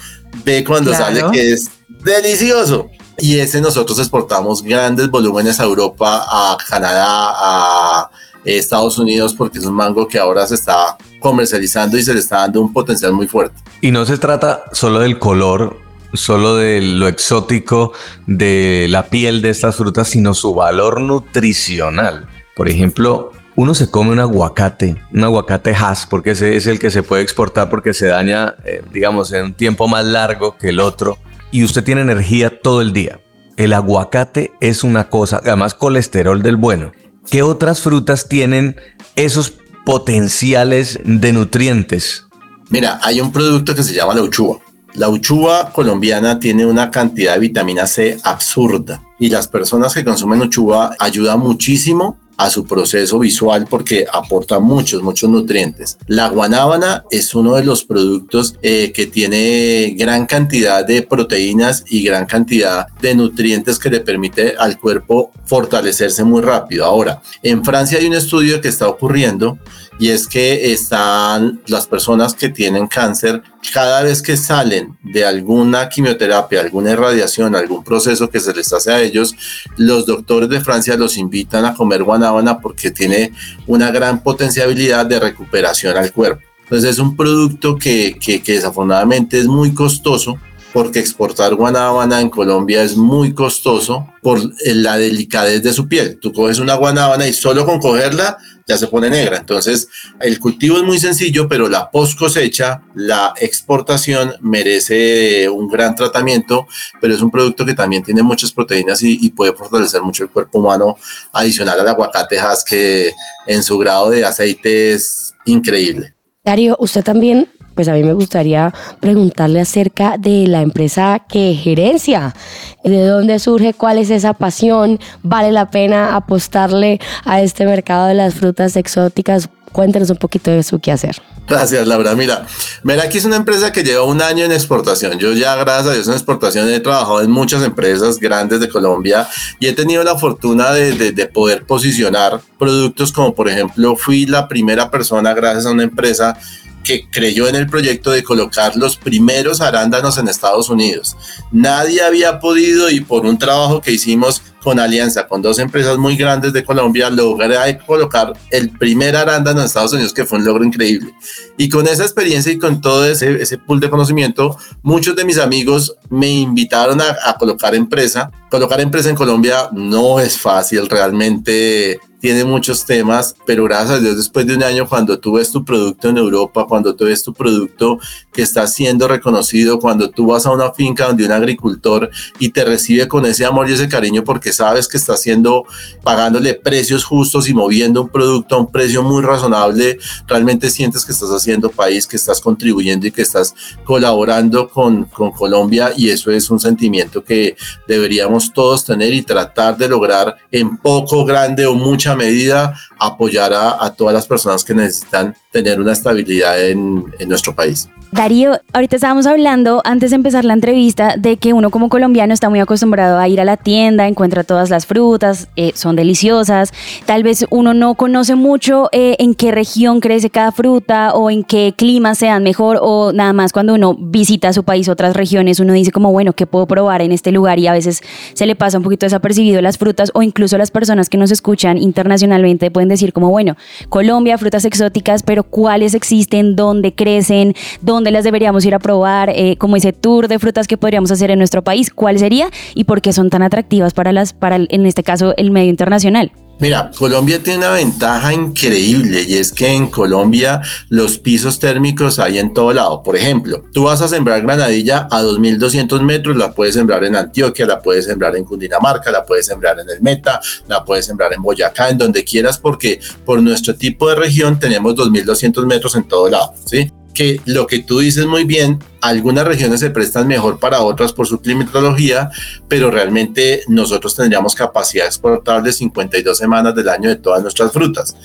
ve 0.46 0.64
cuando 0.64 0.92
Claro. 0.92 1.06
sale, 1.06 1.24
que 1.34 1.52
es 1.54 1.70
delicioso. 2.04 2.88
Y 3.18 3.38
ese 3.40 3.60
nosotros 3.60 4.00
exportamos 4.00 4.64
grandes 4.64 5.10
volúmenes 5.12 5.60
a 5.60 5.66
Europa, 5.66 6.24
a 6.26 6.58
Canadá, 6.70 7.34
a 7.36 8.10
Estados 8.46 8.98
Unidos, 8.98 9.34
porque 9.38 9.60
es 9.60 9.66
un 9.66 9.74
mango 9.74 10.08
que 10.08 10.18
ahora 10.18 10.48
se 10.48 10.56
está 10.56 10.96
comercializando 11.20 11.98
y 11.98 12.04
se 12.04 12.14
le 12.14 12.22
está 12.22 12.38
dando 12.38 12.62
un 12.62 12.72
potencial 12.72 13.12
muy 13.12 13.28
fuerte. 13.28 13.62
Y 13.82 13.92
no 13.92 14.06
se 14.06 14.18
trata 14.18 14.64
solo 14.72 15.00
del 15.00 15.20
color, 15.20 15.78
solo 16.14 16.56
de 16.56 16.82
lo 16.82 17.08
exótico 17.08 17.94
de 18.28 18.88
la 18.90 19.08
piel 19.08 19.42
de 19.42 19.50
estas 19.50 19.76
frutas, 19.76 20.10
sino 20.10 20.34
su 20.34 20.54
valor 20.54 21.02
nutricional. 21.02 22.28
Por 22.56 22.70
ejemplo, 22.70 23.32
uno 23.56 23.76
se 23.76 23.90
come 23.90 24.12
un 24.12 24.20
aguacate, 24.20 24.96
un 25.14 25.24
aguacate 25.24 25.76
Hass, 25.76 26.08
porque 26.10 26.32
ese 26.32 26.56
es 26.56 26.68
el 26.68 26.80
que 26.80 26.92
se 26.92 27.04
puede 27.04 27.24
exportar 27.24 27.70
porque 27.70 27.94
se 27.94 28.08
daña, 28.08 28.56
eh, 28.64 28.82
digamos, 28.92 29.34
en 29.34 29.46
un 29.46 29.54
tiempo 29.54 29.88
más 29.88 30.06
largo 30.06 30.58
que 30.58 30.70
el 30.70 30.80
otro, 30.80 31.18
y 31.52 31.64
usted 31.64 31.84
tiene 31.84 32.02
energía 32.02 32.62
todo 32.62 32.82
el 32.82 32.94
día. 32.94 33.20
El 33.58 33.74
aguacate 33.74 34.54
es 34.62 34.86
una 34.86 35.10
cosa, 35.10 35.42
además 35.44 35.74
colesterol 35.74 36.42
del 36.42 36.56
bueno. 36.56 36.94
¿Qué 37.30 37.44
otras 37.44 37.82
frutas 37.82 38.30
tienen 38.30 38.78
esos 39.16 39.54
potenciales 39.86 41.00
de 41.04 41.34
nutrientes? 41.34 42.28
Mira, 42.70 43.00
hay 43.04 43.20
un 43.20 43.32
producto 43.32 43.76
que 43.76 43.84
se 43.84 43.94
llama 43.94 44.14
la 44.14 44.22
uchuva. 44.22 44.60
La 44.94 45.10
uchuva 45.10 45.72
colombiana 45.72 46.40
tiene 46.40 46.66
una 46.66 46.90
cantidad 46.90 47.34
de 47.34 47.40
vitamina 47.40 47.86
C 47.86 48.18
absurda 48.24 49.04
y 49.20 49.30
las 49.30 49.48
personas 49.48 49.94
que 49.94 50.04
consumen 50.04 50.42
uchuva 50.42 50.96
ayuda 51.00 51.38
muchísimo 51.38 52.18
a 52.40 52.50
su 52.50 52.66
proceso 52.66 53.20
visual 53.20 53.68
porque 53.70 54.06
aporta 54.12 54.60
muchos, 54.60 55.04
muchos 55.04 55.30
nutrientes. 55.30 55.98
La 56.08 56.30
guanábana 56.30 57.04
es 57.12 57.36
uno 57.36 57.56
de 57.56 57.66
los 57.66 57.84
productos 57.84 58.56
eh, 58.62 58.94
que 58.94 59.08
tiene 59.08 59.94
gran 59.98 60.26
cantidad 60.26 60.88
de 60.88 61.02
proteínas 61.02 61.84
y 61.90 62.02
gran 62.02 62.26
cantidad 62.26 62.88
de 63.02 63.14
nutrientes 63.14 63.78
que 63.78 63.90
le 63.90 64.00
permite 64.00 64.56
al 64.58 64.80
cuerpo 64.80 65.34
fortalecerse 65.44 66.24
muy 66.24 66.42
rápido. 66.42 66.86
Ahora, 66.86 67.22
en 67.44 67.66
Francia 67.66 68.00
hay 68.00 68.08
un 68.08 68.14
estudio 68.14 68.62
que 68.62 68.70
está 68.70 68.88
ocurriendo 68.88 69.60
y 70.00 70.10
es 70.12 70.28
que 70.28 70.72
están 70.72 71.62
las 71.68 71.86
personas 71.86 72.34
que 72.34 72.48
tienen 72.48 72.88
cáncer, 72.88 73.44
cada 73.74 74.02
vez 74.02 74.22
que 74.22 74.38
salen 74.38 74.98
de 75.04 75.26
alguna 75.26 75.90
quimioterapia, 75.90 76.62
alguna 76.62 76.92
irradiación, 76.92 77.54
algún 77.54 77.84
proceso 77.84 78.30
que 78.30 78.40
se 78.40 78.54
les 78.54 78.72
hace 78.72 78.94
a 78.94 79.02
ellos, 79.02 79.36
los 79.76 80.06
doctores 80.06 80.48
de 80.48 80.62
Francia 80.62 80.96
los 80.96 81.18
invitan 81.18 81.66
a 81.66 81.74
comer 81.74 82.04
guanábana 82.04 82.62
porque 82.62 82.92
tiene 82.92 83.34
una 83.68 83.92
gran 83.92 84.24
potencialidad 84.24 85.06
de 85.06 85.20
recuperación 85.20 85.98
al 85.98 86.14
cuerpo. 86.14 86.44
Entonces 86.64 86.92
es 86.92 87.00
un 87.00 87.18
producto 87.18 87.76
que, 87.76 88.18
que, 88.20 88.42
que 88.42 88.54
desafortunadamente 88.54 89.38
es 89.38 89.48
muy 89.48 89.74
costoso 89.74 90.40
porque 90.74 91.00
exportar 91.00 91.56
guanábana 91.56 92.22
en 92.22 92.30
Colombia 92.30 92.84
es 92.84 92.96
muy 92.96 93.34
costoso 93.34 94.08
por 94.22 94.40
la 94.66 94.98
delicadez 94.98 95.64
de 95.64 95.74
su 95.74 95.88
piel. 95.88 96.20
Tú 96.20 96.32
coges 96.32 96.60
una 96.60 96.76
guanábana 96.76 97.28
y 97.28 97.34
solo 97.34 97.66
con 97.66 97.80
cogerla 97.80 98.38
ya 98.68 98.78
se 98.78 98.88
pone 98.88 99.10
negra. 99.10 99.38
Entonces, 99.38 99.90
el 100.20 100.40
cultivo 100.40 100.78
es 100.78 100.84
muy 100.84 101.00
sencillo, 101.00 101.48
pero 101.48 101.68
la 101.68 101.90
post 101.90 102.18
cosecha, 102.20 102.84
la 102.94 103.34
exportación 103.42 104.36
merece 104.42 105.50
un 105.50 105.68
gran 105.68 105.96
tratamiento, 105.96 106.68
pero 107.02 107.16
es 107.16 107.22
un 107.22 107.32
producto 107.32 107.66
que 107.66 107.74
también 107.74 108.04
tiene 108.04 108.22
muchas 108.22 108.52
proteínas 108.52 109.02
y, 109.02 109.18
y 109.26 109.32
puede 109.32 109.54
fortalecer 109.54 110.04
mucho 110.04 110.24
el 110.24 110.30
cuerpo 110.30 110.60
humano, 110.60 110.98
adicional 111.34 111.80
al 111.80 111.88
aguacate 111.88 112.40
Hass, 112.40 112.64
que 112.64 113.12
en 113.48 113.64
su 113.64 113.78
grado 113.80 114.12
de 114.12 114.24
aceite 114.24 114.94
es 114.94 115.34
increíble. 115.46 116.14
Darío, 116.44 116.78
usted 116.80 117.04
también, 117.04 117.50
pues 117.80 117.88
a 117.88 117.94
mí 117.94 118.04
me 118.04 118.12
gustaría 118.12 118.74
preguntarle 119.00 119.62
acerca 119.62 120.18
de 120.18 120.48
la 120.48 120.62
empresa 120.62 121.22
que 121.30 121.54
gerencia, 121.54 122.36
de 122.84 123.06
dónde 123.06 123.40
surge, 123.40 123.74
cuál 123.74 124.00
es 124.00 124.10
esa 124.10 124.34
pasión, 124.34 125.00
vale 125.24 125.54
la 125.54 125.72
pena 125.72 126.18
apostarle 126.18 127.00
a 127.24 127.42
este 127.42 127.66
mercado 127.66 128.08
de 128.08 128.16
las 128.16 128.34
frutas 128.34 128.76
exóticas. 128.76 129.48
Cuéntenos 129.72 130.10
un 130.10 130.18
poquito 130.18 130.52
de 130.52 130.62
su 130.64 130.80
quehacer. 130.80 131.22
Gracias, 131.48 131.88
Laura. 131.88 132.16
Mira, 132.16 132.46
Meraki 132.84 133.20
es 133.20 133.26
una 133.26 133.38
empresa 133.38 133.72
que 133.72 133.84
lleva 133.84 134.04
un 134.04 134.22
año 134.22 134.44
en 134.44 134.52
exportación. 134.52 135.18
Yo 135.18 135.32
ya, 135.32 135.56
gracias 135.56 135.88
a 135.88 135.94
Dios, 135.94 136.08
en 136.08 136.16
exportación 136.16 136.70
he 136.70 136.82
trabajado 136.82 137.22
en 137.22 137.32
muchas 137.32 137.64
empresas 137.64 138.20
grandes 138.20 138.60
de 138.60 138.68
Colombia 138.68 139.26
y 139.58 139.68
he 139.68 139.74
tenido 139.74 140.04
la 140.04 140.18
fortuna 140.18 140.74
de, 140.74 140.94
de, 140.94 141.14
de 141.14 141.28
poder 141.28 141.66
posicionar 141.66 142.42
productos 142.58 143.14
como, 143.14 143.34
por 143.34 143.48
ejemplo, 143.48 143.96
fui 143.96 144.26
la 144.26 144.50
primera 144.50 144.92
persona, 144.92 145.34
gracias 145.34 145.66
a 145.66 145.72
una 145.72 145.84
empresa 145.84 146.38
que 146.84 147.10
creyó 147.10 147.48
en 147.48 147.56
el 147.56 147.68
proyecto 147.68 148.12
de 148.12 148.24
colocar 148.24 148.76
los 148.76 148.98
primeros 148.98 149.62
arándanos 149.62 150.18
en 150.18 150.28
Estados 150.28 150.70
Unidos. 150.70 151.16
Nadie 151.52 152.02
había 152.02 152.40
podido 152.40 152.90
y 152.90 153.02
por 153.02 153.26
un 153.26 153.38
trabajo 153.38 153.82
que 153.82 153.92
hicimos 153.92 154.42
con 154.64 154.80
alianza 154.80 155.28
con 155.28 155.42
dos 155.42 155.60
empresas 155.60 155.98
muy 155.98 156.16
grandes 156.16 156.54
de 156.54 156.64
Colombia, 156.64 157.10
logré 157.10 157.78
colocar 157.86 158.34
el 158.52 158.70
primer 158.72 159.16
arándano 159.16 159.62
en 159.62 159.66
Estados 159.66 159.94
Unidos, 159.94 160.14
que 160.14 160.26
fue 160.26 160.40
un 160.40 160.46
logro 160.46 160.64
increíble. 160.64 161.14
Y 161.58 161.70
con 161.70 161.88
esa 161.88 162.04
experiencia 162.04 162.52
y 162.52 162.58
con 162.58 162.82
todo 162.82 163.06
ese, 163.06 163.42
ese 163.42 163.58
pool 163.58 163.80
de 163.80 163.90
conocimiento, 163.90 164.58
muchos 164.82 165.16
de 165.16 165.26
mis 165.26 165.38
amigos 165.38 165.96
me 166.10 166.30
invitaron 166.30 167.02
a, 167.02 167.16
a 167.26 167.38
colocar 167.38 167.74
empresa. 167.76 168.32
Colocar 168.50 168.82
empresa 168.82 169.10
en 169.10 169.16
Colombia 169.16 169.70
no 169.72 170.20
es 170.20 170.38
fácil, 170.38 170.90
realmente 170.90 172.00
tiene 172.20 172.44
muchos 172.44 172.86
temas, 172.86 173.36
pero 173.46 173.64
gracias 173.64 173.92
a 173.92 174.00
Dios 174.00 174.18
después 174.18 174.46
de 174.46 174.56
un 174.56 174.64
año 174.64 174.88
cuando 174.88 175.18
tú 175.20 175.34
ves 175.34 175.52
tu 175.52 175.64
producto 175.64 176.10
en 176.10 176.18
Europa, 176.18 176.66
cuando 176.68 176.94
tú 176.94 177.06
ves 177.06 177.24
tu 177.24 177.34
producto 177.34 177.98
que 178.34 178.42
está 178.42 178.68
siendo 178.68 179.08
reconocido, 179.08 179.80
cuando 179.80 180.10
tú 180.10 180.28
vas 180.28 180.46
a 180.46 180.52
una 180.52 180.72
finca 180.74 181.08
donde 181.08 181.26
un 181.26 181.32
agricultor 181.32 182.10
y 182.38 182.50
te 182.50 182.66
recibe 182.66 183.08
con 183.08 183.26
ese 183.26 183.46
amor 183.46 183.70
y 183.70 183.74
ese 183.74 183.88
cariño 183.88 184.24
porque 184.24 184.52
sabes 184.52 184.88
que 184.88 184.98
está 184.98 185.14
haciendo, 185.14 185.66
pagándole 186.04 186.56
precios 186.56 187.06
justos 187.06 187.48
y 187.48 187.54
moviendo 187.54 188.02
un 188.02 188.10
producto 188.10 188.56
a 188.56 188.60
un 188.60 188.72
precio 188.72 189.02
muy 189.02 189.24
razonable, 189.24 189.98
realmente 190.28 190.70
sientes 190.70 191.06
que 191.06 191.14
estás 191.14 191.30
haciendo 191.30 191.70
país, 191.70 192.06
que 192.06 192.18
estás 192.18 192.42
contribuyendo 192.42 193.08
y 193.08 193.12
que 193.12 193.22
estás 193.22 193.56
colaborando 193.86 194.70
con, 194.70 195.06
con 195.06 195.32
Colombia 195.32 195.94
y 195.96 196.10
eso 196.10 196.32
es 196.32 196.50
un 196.50 196.60
sentimiento 196.60 197.24
que 197.24 197.56
deberíamos 197.88 198.39
todos 198.54 198.86
tener 198.86 199.14
y 199.14 199.22
tratar 199.22 199.78
de 199.78 199.88
lograr 199.88 200.36
en 200.52 200.78
poco, 200.78 201.26
grande 201.26 201.66
o 201.66 201.74
mucha 201.74 202.16
medida 202.16 202.74
apoyar 202.98 203.54
a, 203.54 203.84
a, 203.84 203.94
todas 203.94 204.14
las 204.14 204.28
personas 204.28 204.64
que 204.64 204.74
necesitan 204.74 205.36
tener 205.52 205.80
una 205.80 205.94
estabilidad 205.94 206.62
en, 206.62 207.06
en, 207.18 207.30
nuestro 207.30 207.56
país. 207.56 207.90
Darío, 208.12 208.60
ahorita 208.74 208.96
estábamos 208.96 209.28
hablando 209.28 209.82
antes 209.86 210.10
de 210.10 210.16
empezar 210.16 210.44
la 210.44 210.54
entrevista 210.54 211.16
de 211.18 211.38
que 211.38 211.54
uno 211.54 211.70
como 211.70 211.90
colombiano 211.90 212.34
está 212.34 212.50
muy 212.50 212.60
acostumbrado 212.60 213.20
a 213.20 213.28
ir 213.28 213.40
a 213.40 213.46
la 213.46 213.56
tienda, 213.56 214.08
encuentra 214.08 214.44
todas 214.44 214.70
las 214.72 214.88
frutas, 214.88 215.48
eh, 215.56 215.72
son 215.76 215.96
deliciosas, 215.96 216.74
tal 217.06 217.24
vez 217.24 217.46
uno 217.52 217.74
no 217.74 217.94
conoce 217.94 218.34
mucho 218.34 218.90
eh, 218.92 219.16
en 219.20 219.36
qué 219.36 219.52
región 219.52 220.00
crece 220.00 220.30
cada 220.30 220.52
fruta 220.52 221.14
o 221.14 221.30
en 221.30 221.44
qué 221.44 221.74
clima 221.78 222.16
sean 222.16 222.42
mejor 222.44 222.80
o 222.82 223.12
nada 223.14 223.34
más 223.34 223.54
cuando 223.54 223.76
uno 223.76 223.96
visita 223.98 224.54
su 224.54 224.64
país, 224.64 224.90
otras 224.90 225.16
regiones, 225.16 225.60
uno 225.60 225.74
dice 225.74 225.92
como, 225.92 226.12
bueno, 226.12 226.34
¿qué 226.34 226.48
puedo 226.48 226.66
probar 226.66 227.02
en 227.02 227.12
este 227.12 227.32
lugar? 227.32 227.60
Y 227.60 227.68
a 227.68 227.74
veces 227.74 228.02
se 228.34 228.46
le 228.46 228.56
pasa 228.56 228.78
un 228.78 228.84
poquito 228.84 229.06
desapercibido 229.06 229.62
las 229.62 229.78
frutas 229.78 230.12
o 230.14 230.22
incluso 230.22 230.58
las 230.58 230.72
personas 230.72 231.10
que 231.10 231.18
nos 231.18 231.32
escuchan 231.32 231.78
internacionalmente 231.78 232.72
pueden 232.72 232.90
decir 232.90 233.14
como, 233.14 233.30
bueno, 233.30 233.56
Colombia, 233.90 234.38
frutas 234.38 234.66
exóticas, 234.66 235.24
pero 235.24 235.44
¿cuáles 235.44 235.94
existen? 235.94 236.56
¿Dónde 236.56 236.94
crecen? 236.94 237.56
¿Dónde 237.82 238.12
las 238.12 238.24
deberíamos 238.24 238.66
ir 238.66 238.76
a 238.76 238.80
probar? 238.80 239.30
Eh, 239.30 239.56
como 239.58 239.76
ese 239.76 239.94
tour 239.94 240.28
de 240.28 240.40
frutas 240.40 240.68
que 240.68 240.78
podríamos 240.78 241.12
hacer 241.12 241.32
en 241.32 241.40
nuestro 241.40 241.64
país, 241.64 241.92
¿cuál 241.92 242.20
sería? 242.20 242.50
¿Y 242.76 242.86
por 242.86 243.02
qué 243.02 243.14
son 243.14 243.30
tan 243.30 243.44
atractivas 243.44 243.94
para 243.94 244.12
las, 244.12 244.34
para 244.34 244.58
en 244.58 244.86
este 244.86 245.04
caso, 245.04 245.34
el 245.38 245.52
medio 245.52 245.70
internacional? 245.70 246.32
Mira, 246.60 246.92
Colombia 246.98 247.42
tiene 247.42 247.60
una 247.60 247.72
ventaja 247.72 248.34
increíble 248.34 249.24
y 249.26 249.38
es 249.38 249.54
que 249.54 249.68
en 249.68 249.88
Colombia 249.88 250.62
los 250.90 251.18
pisos 251.18 251.58
térmicos 251.58 252.20
hay 252.20 252.38
en 252.38 252.54
todo 252.54 252.74
lado. 252.74 253.02
Por 253.02 253.16
ejemplo, 253.16 253.64
tú 253.72 253.84
vas 253.84 254.02
a 254.02 254.10
sembrar 254.10 254.42
granadilla 254.42 255.08
a 255.10 255.22
2200 255.22 256.02
metros, 256.04 256.36
la 256.36 256.52
puedes 256.52 256.76
sembrar 256.76 257.06
en 257.06 257.16
Antioquia, 257.16 257.66
la 257.66 257.82
puedes 257.82 258.06
sembrar 258.06 258.36
en 258.36 258.44
Cundinamarca, 258.44 259.10
la 259.10 259.26
puedes 259.26 259.46
sembrar 259.46 259.80
en 259.80 259.90
el 259.90 260.02
Meta, 260.02 260.42
la 260.68 260.84
puedes 260.84 261.06
sembrar 261.06 261.32
en 261.32 261.42
Boyacá, 261.42 261.90
en 261.90 261.98
donde 261.98 262.26
quieras, 262.26 262.58
porque 262.58 263.00
por 263.24 263.42
nuestro 263.42 263.76
tipo 263.76 264.10
de 264.10 264.16
región 264.16 264.60
tenemos 264.60 264.96
2200 264.96 265.66
metros 265.66 265.96
en 265.96 266.10
todo 266.10 266.30
lado, 266.30 266.54
¿sí? 266.66 266.92
Que 267.14 267.42
lo 267.46 267.68
que 267.68 267.80
tú 267.80 268.00
dices 268.00 268.26
muy 268.26 268.44
bien, 268.44 268.80
algunas 269.02 269.46
regiones 269.46 269.80
se 269.80 269.90
prestan 269.90 270.28
mejor 270.28 270.60
para 270.60 270.82
otras 270.82 271.14
por 271.14 271.28
su 271.28 271.40
climatología, 271.42 272.30
pero 272.68 272.92
realmente 272.92 273.64
nosotros 273.68 274.16
tendríamos 274.16 274.56
capacidad 274.56 275.06
exportable 275.06 275.70
de 275.70 275.74
52 275.74 276.38
semanas 276.38 276.76
del 276.76 276.90
año 276.90 277.10
de 277.10 277.16
todas 277.16 277.42
nuestras 277.42 277.72
frutas. 277.72 278.16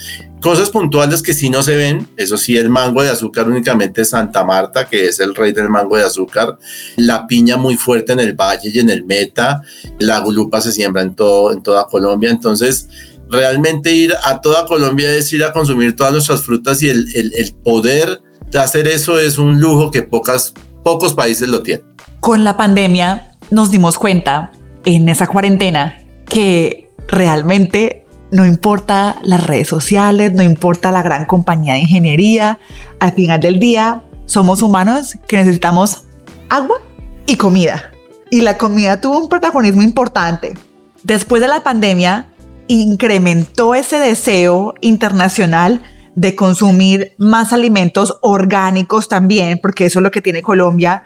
Cosas 0.40 0.70
puntuales 0.70 1.22
que 1.22 1.32
sí 1.32 1.48
no 1.48 1.62
se 1.62 1.76
ven, 1.76 2.08
eso 2.16 2.36
sí, 2.36 2.56
el 2.56 2.68
mango 2.68 3.02
de 3.02 3.10
azúcar 3.10 3.48
únicamente 3.48 4.04
Santa 4.04 4.44
Marta, 4.44 4.86
que 4.86 5.06
es 5.06 5.20
el 5.20 5.34
rey 5.34 5.52
del 5.52 5.70
mango 5.70 5.96
de 5.96 6.04
azúcar, 6.04 6.58
la 6.96 7.26
piña 7.26 7.56
muy 7.56 7.76
fuerte 7.76 8.12
en 8.12 8.20
el 8.20 8.34
valle 8.34 8.70
y 8.72 8.78
en 8.78 8.90
el 8.90 9.04
meta, 9.04 9.62
la 9.98 10.18
gulupa 10.20 10.60
se 10.60 10.72
siembra 10.72 11.02
en, 11.02 11.14
todo, 11.14 11.52
en 11.52 11.62
toda 11.62 11.86
Colombia, 11.86 12.30
entonces 12.30 12.88
realmente 13.30 13.90
ir 13.92 14.14
a 14.22 14.40
toda 14.40 14.66
Colombia 14.66 15.10
es 15.14 15.32
ir 15.32 15.42
a 15.44 15.52
consumir 15.52 15.96
todas 15.96 16.12
nuestras 16.12 16.42
frutas 16.42 16.82
y 16.82 16.90
el, 16.90 17.08
el 17.14 17.54
poder 17.64 18.20
hacer 18.58 18.86
eso 18.88 19.18
es 19.18 19.38
un 19.38 19.60
lujo 19.60 19.90
que 19.90 20.02
pocas, 20.02 20.54
pocos 20.82 21.14
países 21.14 21.48
lo 21.48 21.62
tienen. 21.62 21.86
Con 22.20 22.44
la 22.44 22.56
pandemia 22.56 23.32
nos 23.50 23.70
dimos 23.70 23.98
cuenta 23.98 24.52
en 24.84 25.08
esa 25.08 25.26
cuarentena 25.26 25.98
que 26.26 26.90
realmente 27.08 28.06
no 28.30 28.46
importa 28.46 29.16
las 29.22 29.46
redes 29.46 29.68
sociales, 29.68 30.32
no 30.32 30.42
importa 30.42 30.90
la 30.90 31.02
gran 31.02 31.24
compañía 31.26 31.74
de 31.74 31.80
ingeniería, 31.80 32.58
al 32.98 33.12
final 33.12 33.40
del 33.40 33.58
día 33.58 34.02
somos 34.26 34.62
humanos 34.62 35.16
que 35.28 35.36
necesitamos 35.36 36.04
agua 36.48 36.78
y 37.26 37.36
comida. 37.36 37.92
Y 38.30 38.40
la 38.40 38.58
comida 38.58 39.00
tuvo 39.00 39.18
un 39.18 39.28
protagonismo 39.28 39.82
importante. 39.82 40.54
Después 41.02 41.42
de 41.42 41.48
la 41.48 41.62
pandemia, 41.62 42.28
incrementó 42.66 43.74
ese 43.74 43.98
deseo 43.98 44.74
internacional 44.80 45.82
de 46.14 46.34
consumir 46.34 47.12
más 47.18 47.52
alimentos 47.52 48.18
orgánicos 48.22 49.08
también, 49.08 49.58
porque 49.60 49.86
eso 49.86 49.98
es 49.98 50.02
lo 50.02 50.10
que 50.10 50.22
tiene 50.22 50.42
Colombia, 50.42 51.02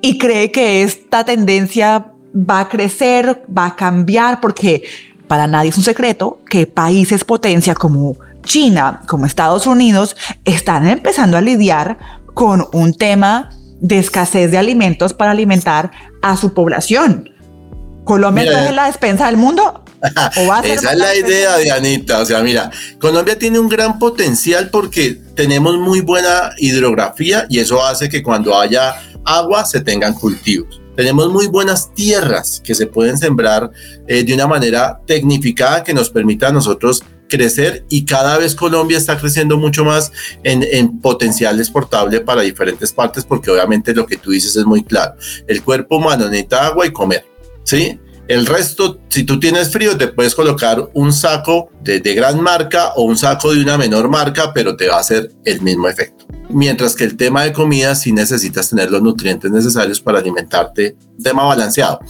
y 0.00 0.18
cree 0.18 0.50
que 0.50 0.82
esta 0.82 1.24
tendencia 1.24 2.12
va 2.34 2.60
a 2.60 2.68
crecer, 2.68 3.44
va 3.56 3.66
a 3.66 3.76
cambiar, 3.76 4.40
porque 4.40 4.82
para 5.26 5.46
nadie 5.46 5.70
es 5.70 5.78
un 5.78 5.84
secreto 5.84 6.40
que 6.48 6.66
países 6.66 7.24
potencia 7.24 7.74
como 7.74 8.16
China, 8.42 9.02
como 9.06 9.26
Estados 9.26 9.66
Unidos, 9.66 10.16
están 10.44 10.86
empezando 10.86 11.36
a 11.36 11.40
lidiar 11.40 11.98
con 12.34 12.66
un 12.72 12.94
tema 12.94 13.50
de 13.80 13.98
escasez 13.98 14.50
de 14.50 14.58
alimentos 14.58 15.12
para 15.12 15.32
alimentar 15.32 15.90
a 16.22 16.36
su 16.36 16.54
población. 16.54 17.30
Colombia 18.06 18.68
es 18.68 18.74
la 18.74 18.86
despensa 18.86 19.26
del 19.26 19.36
mundo. 19.36 19.82
Esa 20.64 20.92
es 20.92 20.98
la 20.98 21.14
idea 21.16 21.56
de 21.58 21.72
Anita. 21.72 22.20
O 22.20 22.24
sea, 22.24 22.40
mira, 22.40 22.70
Colombia 23.00 23.36
tiene 23.36 23.58
un 23.58 23.68
gran 23.68 23.98
potencial 23.98 24.70
porque 24.70 25.20
tenemos 25.34 25.76
muy 25.76 26.00
buena 26.00 26.52
hidrografía 26.56 27.46
y 27.50 27.58
eso 27.58 27.84
hace 27.84 28.08
que 28.08 28.22
cuando 28.22 28.56
haya 28.56 28.94
agua 29.24 29.64
se 29.64 29.80
tengan 29.80 30.14
cultivos. 30.14 30.80
Tenemos 30.94 31.30
muy 31.30 31.48
buenas 31.48 31.92
tierras 31.94 32.62
que 32.64 32.76
se 32.76 32.86
pueden 32.86 33.18
sembrar 33.18 33.70
eh, 34.06 34.22
de 34.22 34.34
una 34.34 34.46
manera 34.46 35.00
tecnificada 35.04 35.82
que 35.82 35.92
nos 35.92 36.08
permita 36.08 36.48
a 36.48 36.52
nosotros 36.52 37.02
crecer 37.28 37.84
y 37.88 38.04
cada 38.04 38.38
vez 38.38 38.54
Colombia 38.54 38.96
está 38.96 39.18
creciendo 39.18 39.58
mucho 39.58 39.84
más 39.84 40.12
en, 40.44 40.62
en, 40.62 41.00
potencial 41.00 41.58
exportable 41.58 42.20
para 42.20 42.42
diferentes 42.42 42.92
partes 42.92 43.24
porque 43.24 43.50
obviamente 43.50 43.92
lo 43.92 44.06
que 44.06 44.16
tú 44.16 44.30
dices 44.30 44.54
es 44.54 44.64
muy 44.64 44.84
claro. 44.84 45.16
El 45.48 45.64
cuerpo 45.64 45.96
humano 45.96 46.28
necesita 46.28 46.68
agua 46.68 46.86
y 46.86 46.92
comer, 46.92 47.24
¿sí? 47.66 48.00
El 48.28 48.44
resto, 48.44 48.98
si 49.08 49.22
tú 49.22 49.38
tienes 49.38 49.70
frío, 49.70 49.96
te 49.96 50.08
puedes 50.08 50.34
colocar 50.34 50.88
un 50.94 51.12
saco 51.12 51.70
de, 51.82 52.00
gran 52.00 52.40
marca 52.40 52.92
o 52.96 53.02
un 53.02 53.16
saco 53.16 53.54
de 53.54 53.62
una 53.62 53.78
menor 53.78 54.08
marca, 54.08 54.52
pero 54.52 54.76
te 54.76 54.88
va 54.88 54.96
a 54.96 55.00
hacer 55.00 55.30
el 55.44 55.60
mismo 55.60 55.88
efecto. 55.88 56.26
Mientras 56.48 56.96
que 56.96 57.04
el 57.04 57.16
tema 57.16 57.44
de 57.44 57.52
comida 57.52 57.94
sí 57.94 58.12
necesitas 58.12 58.68
tener 58.70 58.90
los 58.90 59.00
nutrientes 59.00 59.50
necesarios 59.52 60.00
para 60.00 60.18
alimentarte, 60.18 60.96
tema 61.22 61.44
balanceado. 61.44 62.00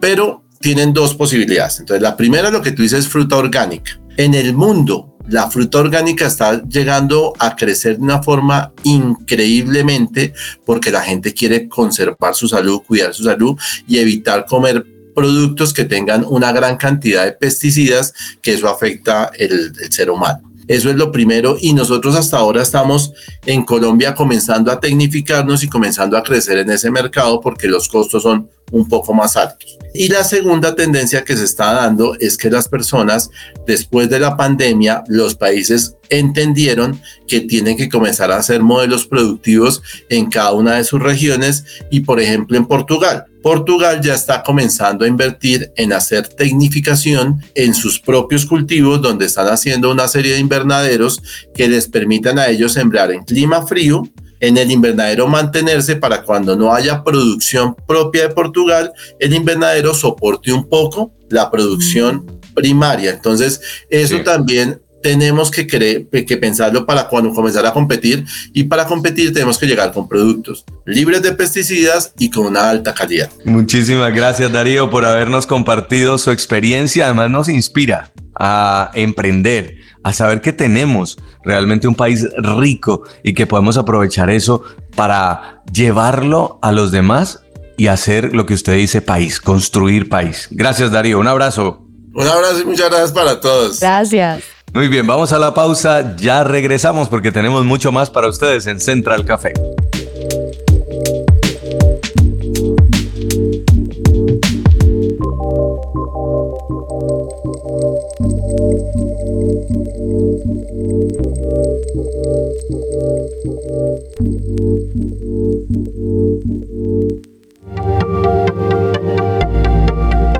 Pero 0.00 0.44
tienen 0.60 0.92
dos 0.92 1.14
posibilidades. 1.14 1.80
Entonces, 1.80 2.02
la 2.02 2.16
primera, 2.16 2.50
lo 2.50 2.62
que 2.62 2.70
tú 2.70 2.82
dices, 2.82 3.00
es 3.00 3.08
fruta 3.08 3.36
orgánica. 3.36 4.00
En 4.16 4.34
el 4.34 4.54
mundo, 4.54 5.14
la 5.28 5.50
fruta 5.50 5.78
orgánica 5.78 6.26
está 6.26 6.62
llegando 6.62 7.32
a 7.38 7.56
crecer 7.56 7.96
de 7.96 8.04
una 8.04 8.22
forma 8.22 8.72
increíblemente 8.84 10.34
porque 10.64 10.90
la 10.90 11.00
gente 11.00 11.34
quiere 11.34 11.68
conservar 11.68 12.34
su 12.34 12.46
salud, 12.46 12.82
cuidar 12.86 13.12
su 13.12 13.24
salud 13.24 13.58
y 13.88 13.98
evitar 13.98 14.44
comer 14.44 14.84
productos 15.14 15.72
que 15.72 15.84
tengan 15.84 16.24
una 16.28 16.52
gran 16.52 16.76
cantidad 16.76 17.24
de 17.24 17.32
pesticidas, 17.32 18.12
que 18.42 18.54
eso 18.54 18.68
afecta 18.68 19.30
el, 19.38 19.72
ser 19.90 20.10
humano. 20.10 20.50
Eso 20.66 20.88
es 20.88 20.96
lo 20.96 21.12
primero 21.12 21.58
y 21.60 21.74
nosotros 21.74 22.14
hasta 22.16 22.38
ahora 22.38 22.62
estamos 22.62 23.12
en 23.44 23.64
Colombia 23.64 24.14
comenzando 24.14 24.72
a 24.72 24.80
tecnificarnos 24.80 25.62
y 25.62 25.68
comenzando 25.68 26.16
a 26.16 26.22
crecer 26.22 26.58
en 26.58 26.70
ese 26.70 26.90
mercado 26.90 27.40
porque 27.40 27.68
los 27.68 27.86
costos 27.86 28.22
son 28.22 28.48
un 28.70 28.88
poco 28.88 29.14
más 29.14 29.36
altos. 29.36 29.78
Y 29.96 30.08
la 30.08 30.24
segunda 30.24 30.74
tendencia 30.74 31.24
que 31.24 31.36
se 31.36 31.44
está 31.44 31.72
dando 31.72 32.16
es 32.18 32.36
que 32.36 32.50
las 32.50 32.68
personas 32.68 33.30
después 33.66 34.10
de 34.10 34.18
la 34.18 34.36
pandemia, 34.36 35.04
los 35.06 35.36
países 35.36 35.94
entendieron 36.10 37.00
que 37.28 37.40
tienen 37.40 37.76
que 37.76 37.88
comenzar 37.88 38.32
a 38.32 38.38
hacer 38.38 38.60
modelos 38.62 39.06
productivos 39.06 39.82
en 40.08 40.26
cada 40.26 40.52
una 40.52 40.74
de 40.74 40.84
sus 40.84 41.00
regiones 41.00 41.64
y 41.90 42.00
por 42.00 42.20
ejemplo 42.20 42.56
en 42.56 42.66
Portugal. 42.66 43.26
Portugal 43.42 44.00
ya 44.02 44.14
está 44.14 44.42
comenzando 44.42 45.04
a 45.04 45.08
invertir 45.08 45.70
en 45.76 45.92
hacer 45.92 46.26
tecnificación 46.26 47.42
en 47.54 47.74
sus 47.74 48.00
propios 48.00 48.46
cultivos 48.46 49.00
donde 49.00 49.26
están 49.26 49.46
haciendo 49.48 49.92
una 49.92 50.08
serie 50.08 50.32
de 50.32 50.40
invernaderos 50.40 51.22
que 51.54 51.68
les 51.68 51.86
permitan 51.86 52.38
a 52.38 52.48
ellos 52.48 52.72
sembrar 52.72 53.12
en 53.12 53.22
clima 53.22 53.66
frío 53.66 54.02
en 54.40 54.58
el 54.58 54.70
invernadero 54.70 55.26
mantenerse 55.26 55.96
para 55.96 56.22
cuando 56.22 56.56
no 56.56 56.74
haya 56.74 57.02
producción 57.02 57.74
propia 57.86 58.28
de 58.28 58.34
Portugal, 58.34 58.92
el 59.18 59.34
invernadero 59.34 59.94
soporte 59.94 60.52
un 60.52 60.68
poco 60.68 61.12
la 61.30 61.50
producción 61.50 62.40
primaria. 62.54 63.10
Entonces, 63.10 63.60
eso 63.88 64.20
también 64.22 64.80
tenemos 65.04 65.50
que, 65.50 65.66
que 65.66 66.36
pensarlo 66.38 66.86
para 66.86 67.08
cuando 67.08 67.34
comenzar 67.34 67.66
a 67.66 67.74
competir 67.74 68.24
y 68.54 68.64
para 68.64 68.86
competir 68.86 69.34
tenemos 69.34 69.58
que 69.58 69.66
llegar 69.66 69.92
con 69.92 70.08
productos 70.08 70.64
libres 70.86 71.20
de 71.20 71.32
pesticidas 71.32 72.14
y 72.18 72.30
con 72.30 72.46
una 72.46 72.70
alta 72.70 72.94
calidad. 72.94 73.28
Muchísimas 73.44 74.14
gracias 74.14 74.50
Darío 74.50 74.88
por 74.88 75.04
habernos 75.04 75.46
compartido 75.46 76.16
su 76.16 76.30
experiencia, 76.30 77.04
además 77.04 77.30
nos 77.30 77.50
inspira 77.50 78.12
a 78.34 78.90
emprender, 78.94 79.76
a 80.04 80.12
saber 80.12 80.40
que 80.40 80.52
tenemos 80.52 81.18
realmente 81.42 81.88
un 81.88 81.94
país 81.94 82.28
rico 82.36 83.02
y 83.24 83.34
que 83.34 83.46
podemos 83.46 83.76
aprovechar 83.76 84.30
eso 84.30 84.62
para 84.94 85.62
llevarlo 85.72 86.58
a 86.62 86.70
los 86.70 86.92
demás 86.92 87.40
y 87.76 87.88
hacer 87.88 88.34
lo 88.34 88.46
que 88.46 88.54
usted 88.54 88.76
dice 88.76 89.02
país, 89.02 89.40
construir 89.40 90.08
país. 90.08 90.46
Gracias 90.50 90.92
Darío, 90.92 91.18
un 91.18 91.26
abrazo. 91.26 91.80
Un 92.14 92.28
abrazo 92.28 92.60
y 92.60 92.64
muchas 92.66 92.90
gracias 92.90 93.12
para 93.12 93.40
todos. 93.40 93.80
Gracias. 93.80 94.44
Muy 94.72 94.88
bien, 94.88 95.06
vamos 95.06 95.32
a 95.32 95.38
la 95.38 95.54
pausa, 95.54 96.16
ya 96.16 96.44
regresamos 96.44 97.08
porque 97.08 97.32
tenemos 97.32 97.64
mucho 97.64 97.90
más 97.90 98.10
para 98.10 98.28
ustedes 98.28 98.66
en 98.66 98.80
Central 98.80 99.24
Café. 99.24 99.52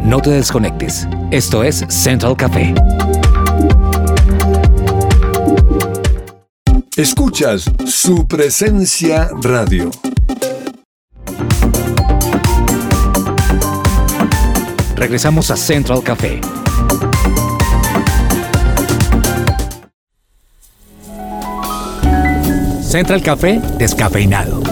No 0.02 0.20
te 0.20 0.30
desconectes. 0.30 1.06
Esto 1.30 1.62
es 1.62 1.84
Central 1.88 2.36
Café. 2.36 2.74
Escuchas 6.96 7.70
su 7.86 8.26
presencia 8.26 9.28
radio. 9.42 9.90
Regresamos 14.96 15.52
a 15.52 15.56
Central 15.56 16.02
Café. 16.02 16.40
Central 22.94 23.22
Café 23.22 23.60
descafeinado. 23.76 24.62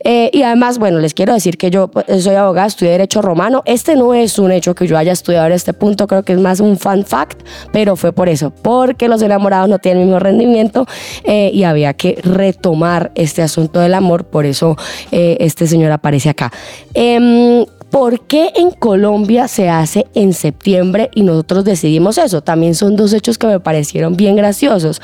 Eh, 0.05 0.31
y 0.35 0.43
además, 0.43 0.79
bueno, 0.79 0.99
les 0.99 1.15
quiero 1.15 1.33
decir 1.33 1.57
que 1.57 1.71
yo 1.71 1.89
pues, 1.89 2.23
soy 2.23 2.35
abogada, 2.35 2.67
estudié 2.67 2.93
Derecho 2.93 3.23
Romano. 3.23 3.63
Este 3.65 3.97
no 3.97 4.13
es 4.13 4.39
un 4.39 4.53
hecho 4.53 4.75
que 4.75 4.87
yo 4.87 4.99
haya 4.99 5.13
estudiado 5.13 5.47
en 5.47 5.53
este 5.53 5.73
punto, 5.73 6.07
creo 6.07 6.23
que 6.23 6.35
es 6.35 6.41
más 6.41 6.61
un 6.61 6.77
fun 6.77 7.05
fact, 7.05 7.43
pero 7.79 7.95
fue 7.95 8.11
por 8.11 8.29
eso, 8.29 8.51
porque 8.51 9.07
los 9.07 9.23
enamorados 9.23 9.69
no 9.69 9.79
tienen 9.79 10.01
el 10.01 10.07
mismo 10.07 10.19
rendimiento 10.19 10.85
eh, 11.23 11.53
y 11.55 11.63
había 11.63 11.95
que 11.95 12.19
retomar 12.25 13.13
este 13.15 13.41
asunto 13.41 13.79
del 13.79 13.95
amor, 13.95 14.25
por 14.25 14.47
eso 14.47 14.77
eh, 15.13 15.37
este 15.39 15.69
señor 15.69 15.93
aparece 15.93 16.29
acá. 16.29 16.53
Eh, 16.93 17.65
¿Por 17.89 18.23
qué 18.23 18.51
en 18.57 18.73
Colombia 18.73 19.47
se 19.47 19.69
hace 19.69 20.07
en 20.15 20.33
septiembre 20.33 21.09
y 21.15 21.23
nosotros 21.23 21.65
decidimos 21.65 22.19
eso? 22.19 22.41
También 22.41 22.75
son 22.75 22.97
dos 22.97 23.13
hechos 23.13 23.39
que 23.39 23.47
me 23.47 23.61
parecieron 23.61 24.17
bien 24.17 24.35
graciosos. 24.35 25.01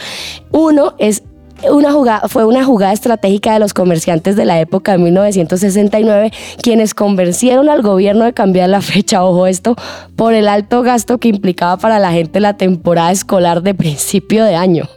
Uno 0.50 0.96
es 0.98 1.22
una 1.70 1.92
jugada, 1.92 2.28
fue 2.28 2.44
una 2.44 2.64
jugada 2.64 2.92
estratégica 2.92 3.52
de 3.52 3.58
los 3.58 3.74
comerciantes 3.74 4.36
de 4.36 4.44
la 4.44 4.60
época 4.60 4.92
de 4.92 4.98
1969, 4.98 6.32
quienes 6.62 6.94
convencieron 6.94 7.68
al 7.68 7.82
gobierno 7.82 8.24
de 8.24 8.32
cambiar 8.32 8.68
la 8.68 8.80
fecha, 8.80 9.24
ojo 9.24 9.46
esto, 9.46 9.76
por 10.16 10.34
el 10.34 10.48
alto 10.48 10.82
gasto 10.82 11.18
que 11.18 11.28
implicaba 11.28 11.76
para 11.76 11.98
la 11.98 12.12
gente 12.12 12.40
la 12.40 12.56
temporada 12.56 13.10
escolar 13.10 13.62
de 13.62 13.74
principio 13.74 14.44
de 14.44 14.54
año. 14.54 14.88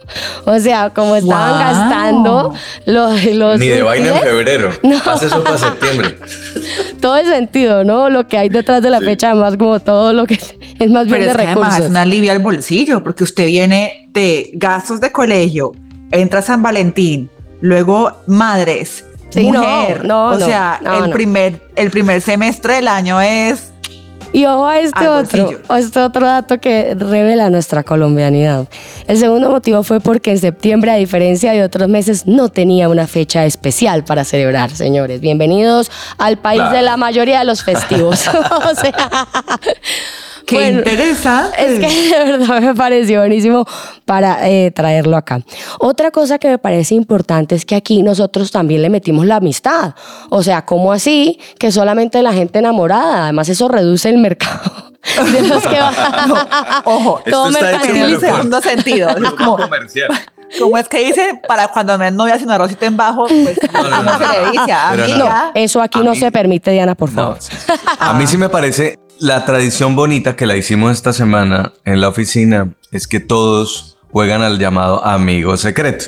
O 0.44 0.58
sea, 0.58 0.90
como 0.90 1.16
estaban 1.16 1.58
gastando 1.58 2.54
los, 2.86 3.24
los... 3.24 3.58
Ni 3.58 3.68
de 3.68 3.82
vaina 3.82 4.08
en 4.08 4.22
febrero. 4.22 4.70
No. 4.88 4.96
eso 4.96 5.44
para 5.44 5.58
septiembre. 5.58 6.16
todo 7.00 7.16
el 7.16 7.26
sentido, 7.26 7.84
¿no? 7.84 8.08
Lo 8.08 8.26
que 8.26 8.38
hay 8.38 8.48
detrás 8.48 8.82
de 8.82 8.90
la 8.90 9.00
fecha, 9.00 9.30
además 9.30 9.56
como 9.56 9.80
todo 9.80 10.12
lo 10.12 10.26
que 10.26 10.34
es 10.34 10.90
más 10.90 11.06
bien 11.06 11.18
Pero 11.18 11.24
de 11.24 11.30
es 11.30 11.36
que 11.36 11.46
recursos. 11.46 11.64
Además, 11.64 11.80
es 11.80 11.90
una 11.90 12.02
alivio 12.02 12.32
al 12.32 12.38
bolsillo, 12.38 13.02
porque 13.02 13.24
usted 13.24 13.46
viene 13.46 14.08
de 14.12 14.50
gastos 14.54 15.00
de 15.00 15.12
colegio, 15.12 15.72
entra 16.10 16.42
San 16.42 16.62
Valentín, 16.62 17.30
luego 17.60 18.12
madres, 18.26 19.04
Sí, 19.30 19.42
mujer. 19.44 20.04
no, 20.06 20.30
no, 20.30 20.36
o 20.36 20.38
no, 20.38 20.46
sea, 20.46 20.80
no, 20.82 21.04
el, 21.04 21.10
no. 21.10 21.14
Primer, 21.16 21.60
el 21.76 21.90
primer 21.90 22.22
semestre 22.22 22.76
del 22.76 22.88
año 22.88 23.20
es 23.20 23.70
Y 24.32 24.46
ojo 24.46 24.66
a 24.66 24.78
este 24.80 24.98
Al 25.04 25.08
otro, 25.24 25.50
a 25.68 25.78
este 25.78 26.00
otro 26.00 26.26
dato 26.26 26.58
que 26.58 26.94
revela 26.98 27.50
nuestra 27.50 27.82
colombianidad. 27.82 28.68
El 29.06 29.18
segundo 29.18 29.50
motivo 29.50 29.82
fue 29.82 30.00
porque 30.00 30.30
en 30.30 30.38
septiembre, 30.38 30.90
a 30.90 30.94
diferencia 30.96 31.52
de 31.52 31.62
otros 31.62 31.88
meses, 31.88 32.26
no 32.26 32.48
tenía 32.48 32.88
una 32.88 33.06
fecha 33.06 33.44
especial 33.44 34.02
para 34.04 34.24
celebrar, 34.24 34.70
señores. 34.70 35.20
Bienvenidos 35.20 35.90
al 36.16 36.38
país 36.38 36.60
Claro. 36.62 36.76
de 36.76 36.82
la 36.82 36.96
mayoría 36.96 37.38
de 37.40 37.44
los 37.44 37.62
festivos. 37.62 38.28
o 38.70 38.74
sea, 38.74 39.28
Qué 40.48 40.54
bueno, 40.56 40.78
interesante. 40.78 41.56
Es 41.58 41.78
que 41.78 42.18
de 42.24 42.24
verdad 42.38 42.60
me 42.62 42.74
pareció 42.74 43.20
buenísimo 43.20 43.66
para 44.06 44.48
eh, 44.48 44.70
traerlo 44.70 45.16
acá. 45.18 45.40
Otra 45.78 46.10
cosa 46.10 46.38
que 46.38 46.48
me 46.48 46.58
parece 46.58 46.94
importante 46.94 47.54
es 47.54 47.66
que 47.66 47.76
aquí 47.76 48.02
nosotros 48.02 48.50
también 48.50 48.80
le 48.80 48.88
metimos 48.88 49.26
la 49.26 49.36
amistad. 49.36 49.94
O 50.30 50.42
sea, 50.42 50.64
¿cómo 50.64 50.92
así? 50.92 51.38
Que 51.58 51.70
solamente 51.70 52.22
la 52.22 52.32
gente 52.32 52.60
enamorada. 52.60 53.24
Además, 53.24 53.48
eso 53.50 53.68
reduce 53.68 54.08
el 54.08 54.16
mercado. 54.18 54.60
De 55.32 55.42
los 55.42 55.62
que. 55.62 55.78
Ojo, 56.84 57.20
Todo 57.30 57.48
Esto 57.50 57.58
está 57.64 57.70
hecho 57.70 57.92
mercantil. 57.92 58.14
el 58.14 58.20
segundo 58.20 58.60
sentido. 58.62 59.08
Es 59.10 59.30
como, 59.32 59.56
comercial. 59.58 60.08
como 60.58 60.78
es 60.78 60.88
que 60.88 61.04
dice, 61.04 61.40
para 61.46 61.68
cuando 61.68 61.96
no 61.98 62.04
es 62.04 62.12
novia 62.12 62.38
sino 62.38 62.52
arrocito 62.52 62.86
en 62.86 62.96
bajo, 62.96 63.26
pues 63.26 63.58
no, 63.72 63.82
no, 63.82 63.96
¿cómo 63.96 64.12
se 64.18 64.24
no. 64.24 64.32
le 64.32 64.50
dice? 65.06 65.18
No. 65.18 65.30
Eso 65.54 65.82
aquí 65.82 65.98
A 66.00 66.02
no 66.02 66.10
mí- 66.12 66.18
se 66.18 66.32
permite, 66.32 66.70
Diana, 66.72 66.94
por 66.94 67.10
favor. 67.10 67.36
No, 67.36 67.40
sí, 67.42 67.52
sí. 67.54 67.72
A 67.98 68.12
mí 68.14 68.26
sí 68.26 68.36
me 68.38 68.48
parece 68.48 68.98
la 69.20 69.44
tradición 69.44 69.96
bonita 69.96 70.36
que 70.36 70.46
la 70.46 70.56
hicimos 70.56 70.92
esta 70.92 71.12
semana 71.12 71.72
en 71.84 72.00
la 72.00 72.08
oficina 72.08 72.72
es 72.92 73.06
que 73.06 73.20
todos 73.20 73.98
juegan 74.10 74.42
al 74.42 74.58
llamado 74.58 75.04
amigo 75.04 75.56
secreto 75.56 76.06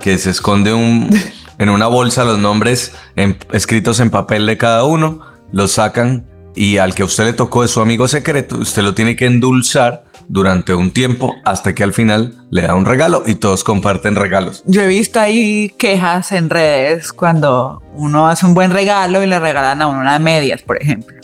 que 0.00 0.18
se 0.18 0.30
esconde 0.30 0.74
un, 0.74 1.08
en 1.58 1.68
una 1.68 1.86
bolsa 1.86 2.24
los 2.24 2.38
nombres 2.38 2.92
en- 3.16 3.38
escritos 3.52 4.00
en 4.00 4.10
papel 4.10 4.44
de 4.46 4.58
cada 4.58 4.84
uno, 4.84 5.20
los 5.52 5.72
sacan 5.72 6.26
y 6.54 6.78
al 6.78 6.94
que 6.94 7.02
a 7.02 7.06
usted 7.06 7.24
le 7.24 7.32
tocó 7.32 7.62
de 7.62 7.68
su 7.68 7.80
amigo 7.80 8.08
secreto, 8.08 8.58
usted 8.58 8.82
lo 8.82 8.92
tiene 8.94 9.16
que 9.16 9.26
endulzar 9.26 10.04
durante 10.30 10.74
un 10.74 10.90
tiempo 10.90 11.34
hasta 11.44 11.74
que 11.74 11.82
al 11.84 11.94
final 11.94 12.34
le 12.50 12.62
da 12.62 12.74
un 12.74 12.84
regalo 12.84 13.22
y 13.24 13.36
todos 13.36 13.64
comparten 13.64 14.14
regalos. 14.14 14.62
Yo 14.66 14.82
he 14.82 14.86
visto 14.88 15.18
ahí 15.20 15.72
quejas 15.78 16.32
en 16.32 16.50
redes 16.50 17.12
cuando 17.14 17.82
uno 17.94 18.28
hace 18.28 18.44
un 18.44 18.52
buen 18.52 18.70
regalo 18.72 19.22
y 19.22 19.26
le 19.26 19.38
regalan 19.38 19.80
a 19.80 19.86
uno 19.86 20.00
unas 20.00 20.20
medias, 20.20 20.60
por 20.60 20.82
ejemplo. 20.82 21.16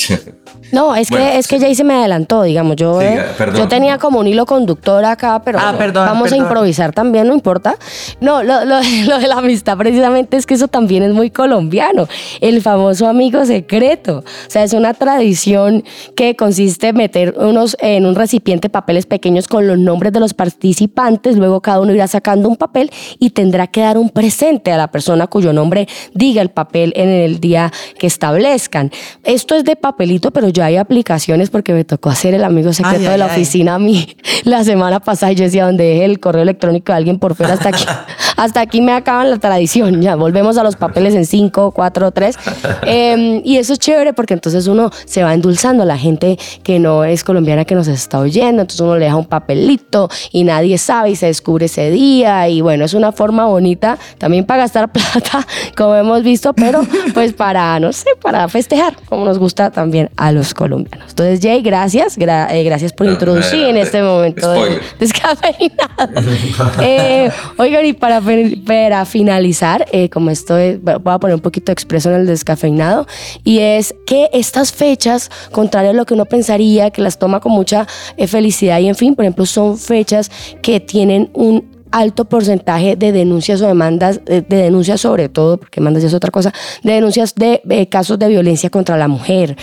No, 0.75 0.95
es 0.97 1.09
Bueno, 1.11 1.27
que 1.27 1.39
es 1.39 1.47
que 1.49 1.61
Jay 1.61 1.75
se 1.75 1.85
me 1.85 1.95
adelantó, 1.95 2.43
digamos. 2.43 2.77
Yo, 2.77 3.01
Sí, 3.01 3.07
eh, 3.07 3.23
perdón. 3.39 3.57
yo 3.57 3.69
tenía 3.69 3.99
como 3.99 4.19
un 4.19 4.27
hilo 4.27 4.45
conductor 4.45 5.05
acá, 5.05 5.41
pero 5.45 5.59
Ah, 5.59 5.67
bueno, 5.67 5.79
perdón, 5.79 6.07
vamos 6.07 6.23
perdón. 6.25 6.41
a 6.41 6.43
improvisar 6.49 6.93
también, 6.93 7.27
no 7.29 7.35
importa. 7.35 7.77
No, 8.21 8.43
lo, 8.43 8.65
lo- 8.65 8.81
lo 9.09 9.19
de 9.19 9.29
la 9.29 9.37
amistad 9.39 9.77
precisamente 9.79 10.37
es 10.37 10.47
que 10.47 10.55
eso 10.55 10.69
también 10.69 11.03
es 11.03 11.13
muy 11.13 11.31
colombiano. 11.31 12.09
El 12.41 12.61
famoso 12.61 13.07
amigo 13.07 13.45
secreto. 13.47 14.19
O 14.19 14.51
sea, 14.51 14.65
es 14.65 14.73
una 14.73 14.95
tradición 14.95 15.85
que 16.17 16.35
consiste 16.37 16.89
en 16.89 16.97
meter 16.97 17.35
unos 17.39 17.77
en 17.81 18.05
un 18.07 18.15
recipiente 18.15 18.69
papeles 18.69 19.07
pequeños 19.07 19.49
con 19.49 19.67
los 19.67 19.79
nombres 19.79 20.13
de 20.13 20.21
los 20.21 20.35
participantes. 20.35 21.37
Luego 21.37 21.61
cada 21.61 21.81
uno 21.81 21.93
irá 21.95 22.07
sacando 22.09 22.49
un 22.49 22.57
papel 22.57 22.91
y 23.19 23.31
tendrá 23.31 23.67
que 23.69 23.81
dar 23.83 23.99
un 23.99 24.11
presente 24.11 24.73
a 24.73 24.77
la 24.77 24.89
persona 24.89 25.27
cuyo 25.29 25.53
nombre 25.53 25.87
diga 26.15 26.43
el 26.43 26.49
papel 26.51 26.93
en 26.97 27.09
el 27.09 27.39
día 27.41 27.71
que 27.99 28.07
establezcan. 28.07 28.91
Esto 29.23 29.55
es 29.55 29.65
de 29.65 29.77
papelito, 29.77 30.31
pero 30.31 30.49
ya 30.49 30.64
hay 30.65 30.77
aplicaciones 30.77 31.51
porque 31.51 31.73
me 31.73 31.85
tocó 31.85 32.11
hacer 32.11 32.35
el 32.35 32.45
amigo 32.45 32.73
secreto 32.73 32.99
Ay, 32.99 33.03
de 33.05 33.09
ay, 33.11 33.19
la 33.19 33.27
ay. 33.27 33.31
oficina 33.33 33.75
a 33.75 33.79
mí 33.79 34.17
la 34.45 34.65
semana 34.65 35.01
pasada 35.01 35.33
y 35.33 35.37
yo 35.37 35.45
decía, 35.45 35.67
donde 35.67 35.85
deje 35.85 36.05
el 36.05 36.21
correo 36.21 36.43
electrónico 36.43 36.93
de 36.93 36.97
alguien 36.99 37.19
por 37.19 37.35
fuera 37.35 37.55
hasta 37.55 37.69
aquí. 37.71 37.85
hasta 38.37 38.61
aquí 38.61 38.81
me 38.81 38.93
acaban 38.93 39.31
la 39.31 39.39
tradición. 39.39 40.01
Ya 40.03 40.17
volvemos 40.17 40.57
a 40.59 40.63
los 40.63 40.77
papeles 40.77 41.15
en 41.15 41.27
5, 41.27 41.73
4, 41.73 42.11
3. 42.11 42.37
y 43.45 43.57
eso 43.57 43.73
es 43.73 43.79
chévere 43.79 44.13
porque 44.13 44.35
entonces 44.35 44.67
uno 44.67 44.91
se 45.05 45.23
va 45.23 45.35
endulzando 45.35 45.83
a 45.83 45.87
la 45.87 45.99
gente 45.99 46.39
que 46.63 46.79
no 46.79 47.05
es 47.05 47.25
colombiana 47.25 47.65
que 47.65 47.75
nos 47.75 47.89
está 47.89 48.19
oyendo. 48.19 48.63
Entonces 48.63 48.81
uno 48.81 48.97
le 48.97 49.05
deja 49.07 49.17
un 49.17 49.27
papelito 49.27 50.09
y 50.33 50.45
nadie 50.45 50.79
sabe 50.79 51.11
y 51.11 51.17
se 51.17 51.27
descubre 51.27 51.67
ese 51.67 51.91
día. 51.91 52.49
Y 52.49 52.61
bueno, 52.61 52.85
es 52.85 52.95
una 52.95 53.13
forma 53.13 53.47
bonita 53.47 53.99
también 54.19 54.45
para 54.45 54.63
gastar 54.63 54.91
plata, 54.93 55.47
como 55.77 55.95
hemos 55.95 56.23
visto, 56.23 56.53
pero 56.55 56.81
pues 57.13 57.33
para, 57.33 57.79
no 57.81 57.93
sé, 57.93 58.11
para 58.21 58.49
festejar, 58.49 58.97
como 59.09 59.25
nos 59.25 59.39
gusta 59.39 59.71
también 59.71 60.11
a 60.17 60.33
los 60.33 60.55
colombianos. 60.55 61.11
Entonces, 61.11 61.41
Jay, 61.43 61.63
gracias. 61.63 62.19
gra- 62.19 62.49
eh, 62.51 62.63
gracias 62.65 62.93
por 62.93 63.07
No, 63.07 63.13
introducir 63.13 63.65
en 63.65 63.77
este 63.77 64.03
momento 64.03 64.51
de 64.53 64.81
descafeinado. 64.99 65.75
Eh, 66.81 67.31
oigan, 67.59 67.85
y 67.87 67.93
para, 67.93 68.21
para 68.67 69.05
finalizar, 69.05 69.87
eh, 69.93 70.09
como 70.09 70.31
esto 70.31 70.57
es- 70.57 70.83
voy 70.83 70.95
a 71.07 71.19
poner 71.19 71.35
un 71.37 71.43
poquito 71.43 71.73
expreso 71.73 72.11
en 72.11 72.17
el 72.21 72.27
descafeinado, 72.27 73.07
y 73.45 73.59
es 73.59 73.95
que 74.07 74.31
estas 74.33 74.73
fechas, 74.73 75.31
contrario 75.53 75.91
a 75.91 75.95
lo 75.95 76.05
que 76.07 76.15
uno 76.15 76.25
pensaría, 76.25 76.91
que 76.91 77.03
las 77.03 77.19
toma 77.19 77.41
con 77.41 77.53
mucha 77.53 77.87
eh, 78.17 78.27
felicidad 78.27 78.79
y 78.81 78.89
en 78.89 78.95
fin, 78.95 79.15
por 79.15 79.25
ejemplo, 79.25 79.47
son 79.47 79.77
fechas 79.79 80.31
que 80.63 80.81
tienen 80.81 81.31
un 81.35 81.73
alto 81.91 82.25
porcentaje 82.25 82.97
de 82.97 83.13
denuncias 83.13 83.63
o 83.63 83.69
demandas, 83.69 84.21
eh, 84.27 84.43
de 84.49 84.57
denuncias 84.57 85.01
sobre 85.01 85.29
todo, 85.29 85.59
porque 85.59 85.81
demandas 85.81 86.03
ya 86.03 86.09
es 86.09 86.15
otra 86.15 86.33
cosa, 86.33 86.53
de 86.83 86.93
denuncias 86.93 87.37
de 87.37 87.89
casos 87.89 88.19
de 88.19 88.27
violencia 88.29 88.69
contra 88.69 88.97
la 88.97 89.07
mujer. 89.07 89.57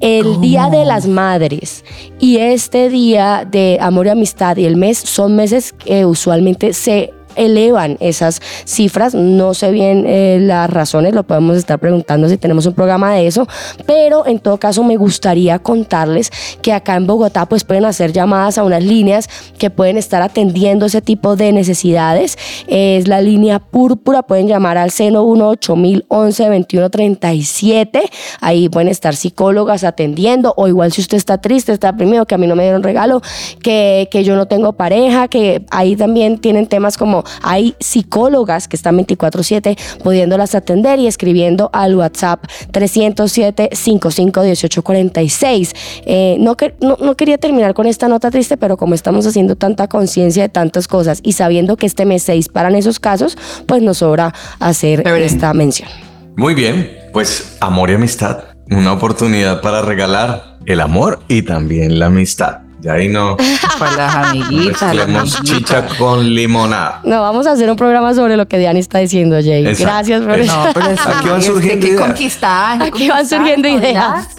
El 0.00 0.38
Día 0.42 0.68
de 0.68 0.84
las 0.84 1.06
Madres 1.06 1.84
y 2.20 2.36
este 2.36 2.90
Día 2.90 3.48
de 3.50 3.78
Amor 3.80 4.06
y 4.06 4.10
Amistad 4.10 4.58
y 4.58 4.66
el 4.66 4.76
mes 4.76 4.98
son 4.98 5.34
meses 5.34 5.72
que 5.72 6.04
usualmente 6.04 6.74
se 6.74 7.14
elevan 7.38 7.96
esas 8.00 8.42
cifras. 8.64 9.14
No 9.14 9.54
sé 9.54 9.70
bien 9.70 10.04
eh, 10.06 10.38
las 10.40 10.68
razones, 10.68 11.14
lo 11.14 11.22
podemos 11.22 11.56
estar 11.56 11.78
preguntando 11.78 12.28
si 12.28 12.36
tenemos 12.36 12.66
un 12.66 12.74
programa 12.74 13.14
de 13.14 13.26
eso, 13.26 13.46
pero 13.86 14.26
en 14.26 14.38
todo 14.38 14.58
caso 14.58 14.84
me 14.84 14.96
gustaría 14.96 15.58
contarles 15.58 16.30
que 16.62 16.72
acá 16.72 16.96
en 16.96 17.06
Bogotá 17.06 17.46
pues 17.46 17.64
pueden 17.64 17.84
hacer 17.84 18.12
llamadas 18.12 18.58
a 18.58 18.64
unas 18.64 18.82
líneas 18.82 19.28
que 19.58 19.70
pueden 19.70 19.96
estar 19.96 20.22
atendiendo 20.22 20.86
ese 20.86 21.00
tipo 21.00 21.36
de 21.36 21.52
necesidades. 21.52 22.36
Es 22.66 23.08
la 23.08 23.20
línea 23.20 23.58
púrpura, 23.58 24.22
pueden 24.22 24.48
llamar 24.48 24.78
al 24.78 24.90
seno 24.90 25.22
18011 25.22 26.44
2137. 26.44 28.00
Ahí 28.40 28.68
pueden 28.68 28.88
estar 28.88 29.14
psicólogas 29.14 29.84
atendiendo 29.84 30.54
o 30.56 30.68
igual 30.68 30.92
si 30.92 31.00
usted 31.00 31.16
está 31.16 31.38
triste, 31.38 31.72
está 31.72 31.92
deprimido, 31.92 32.26
que 32.26 32.34
a 32.34 32.38
mí 32.38 32.46
no 32.46 32.56
me 32.56 32.64
dieron 32.64 32.82
regalo, 32.82 33.22
que, 33.62 34.08
que 34.10 34.24
yo 34.24 34.36
no 34.36 34.46
tengo 34.46 34.72
pareja, 34.72 35.28
que 35.28 35.64
ahí 35.70 35.96
también 35.96 36.38
tienen 36.38 36.66
temas 36.66 36.96
como 36.96 37.24
hay 37.42 37.74
psicólogas 37.80 38.68
que 38.68 38.76
están 38.76 38.96
24/7 38.96 39.76
pudiéndolas 40.02 40.54
atender 40.54 40.98
y 40.98 41.06
escribiendo 41.06 41.70
al 41.72 41.96
WhatsApp 41.96 42.44
307 42.72 43.70
55 43.72 44.42
18 44.42 44.82
46. 44.82 45.72
Eh, 46.06 46.36
no, 46.40 46.56
no, 46.80 46.96
no 47.00 47.16
quería 47.16 47.38
terminar 47.38 47.74
con 47.74 47.86
esta 47.86 48.08
nota 48.08 48.30
triste, 48.30 48.56
pero 48.56 48.76
como 48.76 48.94
estamos 48.94 49.26
haciendo 49.26 49.56
tanta 49.56 49.88
conciencia 49.88 50.42
de 50.42 50.48
tantas 50.48 50.88
cosas 50.88 51.20
y 51.22 51.32
sabiendo 51.32 51.76
que 51.76 51.86
este 51.86 52.04
mes 52.04 52.22
se 52.22 52.32
disparan 52.32 52.74
esos 52.74 53.00
casos, 53.00 53.36
pues 53.66 53.82
nos 53.82 53.98
sobra 53.98 54.34
hacer 54.60 55.06
esta 55.06 55.52
mención. 55.54 55.88
Muy 56.36 56.54
bien, 56.54 56.90
pues 57.12 57.56
amor 57.60 57.90
y 57.90 57.94
amistad. 57.94 58.44
Una 58.70 58.92
oportunidad 58.92 59.60
para 59.60 59.82
regalar 59.82 60.58
el 60.66 60.80
amor 60.80 61.20
y 61.28 61.42
también 61.42 61.98
la 61.98 62.06
amistad. 62.06 62.67
Ya 62.80 62.92
ahí 62.92 63.08
no 63.08 63.36
Para 63.78 63.96
las 63.96 64.14
amiguitas. 64.14 64.82
amiguitas. 64.82 65.42
chicha 65.42 65.86
con 65.98 66.24
limonada. 66.34 67.00
No, 67.04 67.20
vamos 67.22 67.46
a 67.46 67.52
hacer 67.52 67.68
un 67.70 67.76
programa 67.76 68.14
sobre 68.14 68.36
lo 68.36 68.46
que 68.46 68.58
Diana 68.58 68.78
está 68.78 68.98
diciendo, 68.98 69.36
Jay. 69.36 69.66
Exacto. 69.66 69.84
Gracias 69.84 70.22
por 70.22 70.38
Exacto. 70.38 70.66
No, 70.66 70.72
pero 70.74 71.16
Aquí 71.18 71.28
van 71.28 71.42
surgiendo 71.42 71.86
ideas. 71.86 72.00
conquistar, 72.00 72.82
Aquí 72.82 73.08
van 73.08 73.28
surgiendo 73.28 73.68
ideas. 73.68 74.28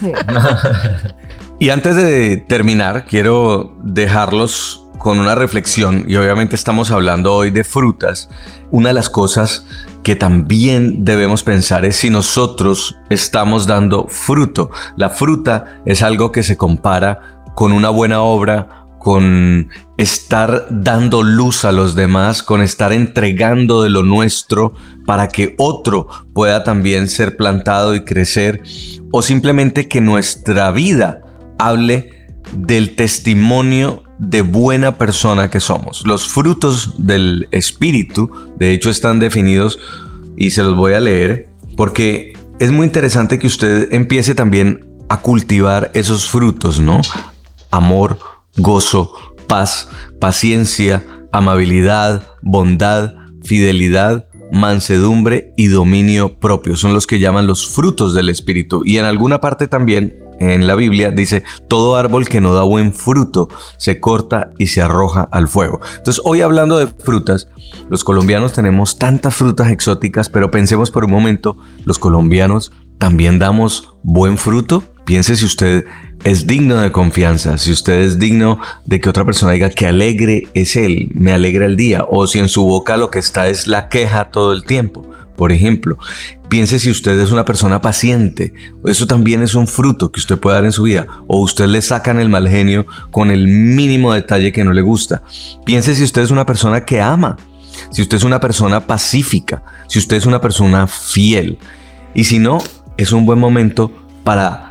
Y 1.62 1.68
antes 1.68 1.94
de 1.94 2.38
terminar, 2.38 3.04
quiero 3.04 3.76
dejarlos 3.82 4.86
con 4.96 5.18
una 5.20 5.34
reflexión 5.34 6.06
y 6.08 6.16
obviamente 6.16 6.56
estamos 6.56 6.90
hablando 6.90 7.34
hoy 7.34 7.50
de 7.50 7.64
frutas. 7.64 8.30
Una 8.70 8.88
de 8.88 8.94
las 8.94 9.10
cosas 9.10 9.66
que 10.02 10.16
también 10.16 11.04
debemos 11.04 11.42
pensar 11.42 11.84
es 11.84 11.96
si 11.96 12.08
nosotros 12.08 12.96
estamos 13.10 13.66
dando 13.66 14.06
fruto. 14.08 14.70
La 14.96 15.10
fruta 15.10 15.66
es 15.84 16.02
algo 16.02 16.32
que 16.32 16.42
se 16.42 16.56
compara 16.56 17.39
con 17.54 17.72
una 17.72 17.90
buena 17.90 18.22
obra, 18.22 18.86
con 18.98 19.70
estar 19.96 20.66
dando 20.70 21.22
luz 21.22 21.64
a 21.64 21.72
los 21.72 21.94
demás, 21.94 22.42
con 22.42 22.60
estar 22.60 22.92
entregando 22.92 23.82
de 23.82 23.90
lo 23.90 24.02
nuestro 24.02 24.74
para 25.06 25.28
que 25.28 25.54
otro 25.58 26.08
pueda 26.34 26.64
también 26.64 27.08
ser 27.08 27.36
plantado 27.36 27.94
y 27.94 28.04
crecer, 28.04 28.62
o 29.10 29.22
simplemente 29.22 29.88
que 29.88 30.00
nuestra 30.00 30.70
vida 30.70 31.22
hable 31.58 32.10
del 32.52 32.94
testimonio 32.94 34.02
de 34.18 34.42
buena 34.42 34.98
persona 34.98 35.50
que 35.50 35.60
somos. 35.60 36.06
Los 36.06 36.28
frutos 36.28 36.94
del 36.98 37.48
Espíritu, 37.52 38.30
de 38.56 38.72
hecho, 38.72 38.90
están 38.90 39.18
definidos 39.18 39.78
y 40.36 40.50
se 40.50 40.62
los 40.62 40.76
voy 40.76 40.92
a 40.92 41.00
leer 41.00 41.48
porque 41.76 42.34
es 42.58 42.70
muy 42.70 42.86
interesante 42.86 43.38
que 43.38 43.46
usted 43.46 43.92
empiece 43.92 44.34
también 44.34 44.86
a 45.08 45.22
cultivar 45.22 45.90
esos 45.94 46.28
frutos, 46.28 46.78
¿no? 46.78 47.00
Amor, 47.70 48.18
gozo, 48.56 49.12
paz, 49.46 49.88
paciencia, 50.20 51.04
amabilidad, 51.32 52.22
bondad, 52.42 53.14
fidelidad, 53.42 54.26
mansedumbre 54.52 55.52
y 55.56 55.68
dominio 55.68 56.38
propio. 56.38 56.76
Son 56.76 56.92
los 56.92 57.06
que 57.06 57.18
llaman 57.18 57.46
los 57.46 57.68
frutos 57.68 58.14
del 58.14 58.28
Espíritu. 58.28 58.82
Y 58.84 58.98
en 58.98 59.04
alguna 59.04 59.40
parte 59.40 59.68
también 59.68 60.18
en 60.40 60.66
la 60.66 60.74
Biblia 60.74 61.10
dice, 61.10 61.44
todo 61.68 61.96
árbol 61.96 62.26
que 62.26 62.40
no 62.40 62.54
da 62.54 62.62
buen 62.62 62.94
fruto 62.94 63.48
se 63.76 64.00
corta 64.00 64.50
y 64.58 64.68
se 64.68 64.80
arroja 64.80 65.28
al 65.30 65.48
fuego. 65.48 65.80
Entonces, 65.98 66.22
hoy 66.24 66.40
hablando 66.40 66.78
de 66.78 66.86
frutas, 66.86 67.48
los 67.90 68.04
colombianos 68.04 68.54
tenemos 68.54 68.98
tantas 68.98 69.34
frutas 69.34 69.70
exóticas, 69.70 70.30
pero 70.30 70.50
pensemos 70.50 70.90
por 70.90 71.04
un 71.04 71.10
momento, 71.10 71.58
los 71.84 71.98
colombianos 71.98 72.72
también 72.98 73.38
damos 73.38 73.94
buen 74.02 74.38
fruto. 74.38 74.82
Piense 75.04 75.36
si 75.36 75.44
usted 75.44 75.84
es 76.24 76.46
digno 76.46 76.76
de 76.76 76.92
confianza, 76.92 77.58
si 77.58 77.72
usted 77.72 78.00
es 78.00 78.18
digno 78.18 78.60
de 78.84 79.00
que 79.00 79.08
otra 79.08 79.24
persona 79.24 79.52
diga 79.52 79.70
que 79.70 79.86
alegre 79.86 80.48
es 80.54 80.76
él, 80.76 81.10
me 81.14 81.32
alegra 81.32 81.66
el 81.66 81.76
día, 81.76 82.04
o 82.08 82.26
si 82.26 82.38
en 82.38 82.48
su 82.48 82.64
boca 82.64 82.96
lo 82.96 83.10
que 83.10 83.18
está 83.18 83.48
es 83.48 83.66
la 83.66 83.88
queja 83.88 84.30
todo 84.30 84.52
el 84.52 84.64
tiempo. 84.64 85.06
Por 85.36 85.52
ejemplo, 85.52 85.96
piense 86.50 86.78
si 86.78 86.90
usted 86.90 87.18
es 87.18 87.32
una 87.32 87.46
persona 87.46 87.80
paciente, 87.80 88.52
eso 88.84 89.06
también 89.06 89.42
es 89.42 89.54
un 89.54 89.66
fruto 89.66 90.12
que 90.12 90.20
usted 90.20 90.38
puede 90.38 90.56
dar 90.56 90.66
en 90.66 90.72
su 90.72 90.82
vida, 90.82 91.06
o 91.26 91.38
usted 91.40 91.66
le 91.66 91.80
sacan 91.80 92.20
el 92.20 92.28
mal 92.28 92.46
genio 92.46 92.86
con 93.10 93.30
el 93.30 93.46
mínimo 93.48 94.12
detalle 94.12 94.52
que 94.52 94.64
no 94.64 94.74
le 94.74 94.82
gusta. 94.82 95.22
Piense 95.64 95.94
si 95.94 96.04
usted 96.04 96.22
es 96.22 96.30
una 96.30 96.44
persona 96.44 96.84
que 96.84 97.00
ama, 97.00 97.38
si 97.90 98.02
usted 98.02 98.18
es 98.18 98.24
una 98.24 98.40
persona 98.40 98.86
pacífica, 98.86 99.62
si 99.88 99.98
usted 99.98 100.18
es 100.18 100.26
una 100.26 100.42
persona 100.42 100.86
fiel. 100.86 101.58
Y 102.12 102.24
si 102.24 102.38
no, 102.38 102.58
es 102.98 103.12
un 103.12 103.24
buen 103.24 103.38
momento 103.38 103.90
para 104.24 104.69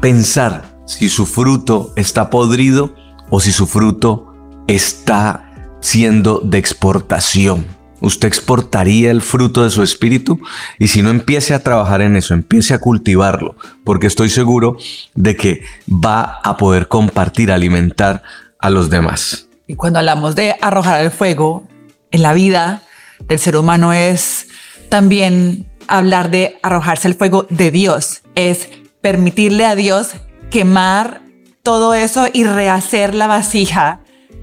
pensar 0.00 0.78
si 0.86 1.08
su 1.08 1.26
fruto 1.26 1.92
está 1.96 2.30
podrido 2.30 2.94
o 3.30 3.40
si 3.40 3.52
su 3.52 3.66
fruto 3.66 4.34
está 4.66 5.76
siendo 5.80 6.40
de 6.40 6.58
exportación. 6.58 7.66
Usted 8.00 8.28
exportaría 8.28 9.10
el 9.10 9.22
fruto 9.22 9.64
de 9.64 9.70
su 9.70 9.82
espíritu 9.82 10.40
y 10.78 10.88
si 10.88 11.02
no 11.02 11.10
empiece 11.10 11.52
a 11.52 11.62
trabajar 11.62 12.00
en 12.00 12.16
eso, 12.16 12.32
empiece 12.32 12.72
a 12.72 12.78
cultivarlo, 12.78 13.56
porque 13.84 14.06
estoy 14.06 14.30
seguro 14.30 14.76
de 15.14 15.36
que 15.36 15.64
va 15.88 16.40
a 16.44 16.56
poder 16.56 16.86
compartir, 16.86 17.50
alimentar 17.50 18.22
a 18.60 18.70
los 18.70 18.88
demás. 18.88 19.48
Y 19.66 19.74
cuando 19.74 19.98
hablamos 19.98 20.36
de 20.36 20.54
arrojar 20.60 21.00
al 21.00 21.10
fuego 21.10 21.66
en 22.10 22.22
la 22.22 22.34
vida 22.34 22.82
del 23.26 23.38
ser 23.38 23.56
humano 23.56 23.92
es 23.92 24.46
también 24.88 25.66
hablar 25.88 26.30
de 26.30 26.58
arrojarse 26.62 27.08
al 27.08 27.14
fuego 27.14 27.46
de 27.50 27.70
Dios, 27.70 28.22
es 28.34 28.68
permitirle 29.08 29.64
a 29.64 29.74
Dios 29.74 30.10
quemar 30.50 31.22
todo 31.62 31.94
eso 31.94 32.26
y 32.30 32.44
rehacer 32.44 33.14
la 33.14 33.26
vasija 33.26 34.00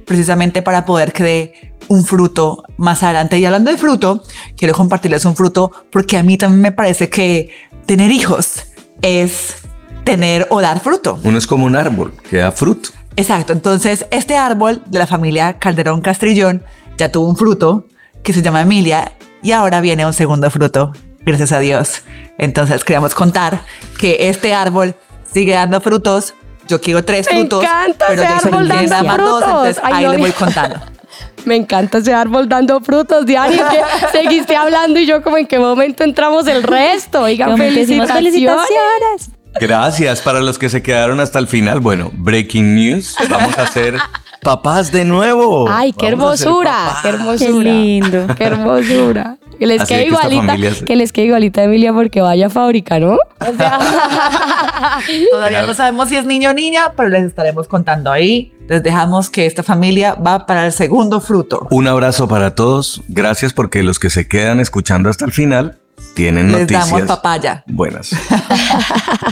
precisamente 0.07 0.63
para 0.63 0.86
poder 0.86 1.13
que 1.13 1.24
dé 1.24 1.76
un 1.88 2.03
fruto 2.03 2.63
más 2.78 3.03
adelante. 3.03 3.38
Y 3.38 3.45
hablando 3.45 3.70
de 3.70 3.78
fruto, 3.78 4.24
quiero 4.57 4.74
compartirles 4.74 5.24
un 5.26 5.36
fruto 5.36 5.72
porque 5.91 6.18
a 6.18 6.24
mí 6.24 6.36
también 6.39 6.61
me 6.61 6.72
parece 6.72 7.09
que 7.09 7.51
tener 7.86 8.09
hijos 8.09 8.63
es 9.03 9.57
tener 10.03 10.47
o 10.49 10.61
dar 10.61 10.80
fruto. 10.80 11.20
Uno 11.24 11.38
es 11.38 11.45
como 11.45 11.68
un 11.68 11.76
árbol 11.76 12.11
que 12.28 12.38
da 12.38 12.51
fruto. 12.51 12.89
Exacto. 13.16 13.53
Entonces, 13.53 14.07
este 14.09 14.38
árbol 14.38 14.82
de 14.88 14.97
la 14.97 15.05
familia 15.05 15.59
Calderón 15.59 16.01
Castrillón 16.01 16.63
ya 16.97 17.11
tuvo 17.11 17.30
un 17.30 17.38
fruto 17.38 17.86
que 18.24 18.34
se 18.34 18.41
llama 18.41 18.63
Emilia 18.63 19.11
y 19.43 19.51
ahora 19.51 19.80
viene 19.80 20.07
un 20.07 20.13
segundo 20.13 20.49
fruto, 20.49 20.91
gracias 21.26 21.51
a 21.51 21.59
Dios. 21.59 22.03
Entonces, 22.38 22.84
queríamos 22.84 23.15
contar 23.15 23.61
que 23.97 24.30
este 24.30 24.53
árbol 24.53 24.95
sigue 25.32 25.53
dando 25.53 25.82
frutos. 25.82 26.34
Yo 26.67 26.82
quiero 26.82 27.03
tres 27.05 27.28
Me 27.28 27.39
frutos. 27.39 27.63
encanta 27.63 28.05
pero 28.07 28.23
ese 28.23 28.32
árbol 28.47 28.67
dando 28.67 28.89
dar 28.89 29.05
más 29.05 29.17
dos, 29.17 29.43
frutos. 29.43 29.43
entonces 29.49 29.80
Ay, 29.84 29.93
ahí 29.93 30.05
no, 30.05 30.11
le 30.13 30.17
voy 30.17 30.32
contando. 30.32 30.80
Me 31.45 31.55
encanta 31.55 31.99
ese 31.99 32.13
árbol 32.13 32.49
dando 32.49 32.80
frutos. 32.82 33.26
Es 33.28 33.61
que 33.61 33.82
seguiste 34.11 34.55
hablando 34.55 34.99
y 34.99 35.05
yo 35.05 35.21
como 35.21 35.38
en 35.38 35.45
qué 35.45 35.59
momento 35.59 36.03
entramos 36.03 36.47
el 36.47 36.63
resto. 36.63 37.21
Oigan, 37.21 37.55
felicitaciones. 37.55 38.11
felicitaciones. 38.11 39.30
Gracias 39.59 40.21
para 40.21 40.41
los 40.41 40.57
que 40.57 40.69
se 40.69 40.82
quedaron 40.82 41.19
hasta 41.19 41.39
el 41.39 41.47
final. 41.47 41.80
Bueno, 41.80 42.09
breaking 42.13 42.76
news. 42.76 43.15
Vamos 43.30 43.57
a 43.57 43.67
ser 43.67 43.97
papás 44.41 44.91
de 44.91 45.05
nuevo. 45.05 45.67
Ay, 45.69 45.93
qué 45.93 46.11
Vamos 46.15 46.41
hermosura, 46.41 46.97
qué 47.01 47.09
hermosura. 47.09 47.63
Qué 47.63 47.63
lindo. 47.63 48.28
Qué 48.36 48.43
hermosura. 48.43 49.38
Que 49.60 49.66
les 49.66 49.84
quede 49.86 50.08
igualita, 50.08 50.56
que 50.86 50.95
les 50.95 51.12
quede 51.14 51.26
igualita 51.28 51.62
a 51.62 51.64
Emilia 51.66 51.93
porque 51.93 52.22
vaya 52.22 52.47
a 52.47 52.49
fábrica, 52.49 52.99
¿no? 52.99 53.14
O 53.39 53.56
sea, 53.58 53.80
Todavía 55.32 55.66
no 55.66 55.74
sabemos 55.74 56.10
si 56.10 56.18
es 56.18 56.26
niño 56.26 56.51
o 56.51 56.53
niña, 56.53 56.93
pero 56.95 57.10
les 57.10 57.24
estaremos 57.24 57.68
contando 57.68 58.12
ahí. 58.12 58.53
Les 58.68 58.82
dejamos 58.82 59.30
que 59.30 59.45
esta 59.45 59.64
familia 59.64 60.16
va 60.16 60.45
para 60.45 60.66
el 60.66 60.72
segundo 60.72 61.22
fruto. 61.22 61.68
Un 61.70 61.88
abrazo 61.88 62.28
para 62.28 62.56
todos. 62.56 63.01
Gracias 63.08 63.53
porque 63.53 63.84
los 63.84 63.99
que 63.99 64.10
se 64.10 64.28
quedan 64.28 64.60
escuchando 64.60 65.10
hasta 65.10 65.26
el 65.26 65.32
final 65.32 65.78
tienen 66.14 66.51
Les 66.51 66.62
noticias 66.62 66.89
damos 66.89 67.08
papaya. 67.08 67.64
buenas. 67.68 68.10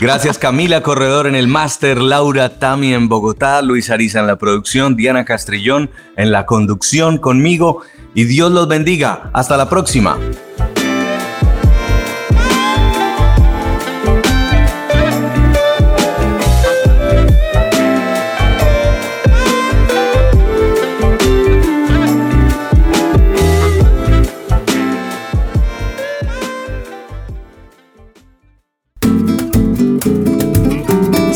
Gracias 0.00 0.38
Camila 0.38 0.82
Corredor 0.82 1.26
en 1.26 1.34
el 1.34 1.46
máster, 1.48 1.98
Laura 1.98 2.58
Tami 2.58 2.94
en 2.94 3.08
Bogotá, 3.08 3.62
Luis 3.62 3.90
Ariza 3.90 4.20
en 4.20 4.26
la 4.26 4.36
producción, 4.36 4.96
Diana 4.96 5.24
Castrillón 5.24 5.90
en 6.16 6.30
la 6.32 6.46
conducción 6.46 7.18
conmigo 7.18 7.82
y 8.14 8.24
Dios 8.24 8.52
los 8.52 8.68
bendiga. 8.68 9.30
Hasta 9.32 9.56
la 9.56 9.68
próxima. 9.68 10.18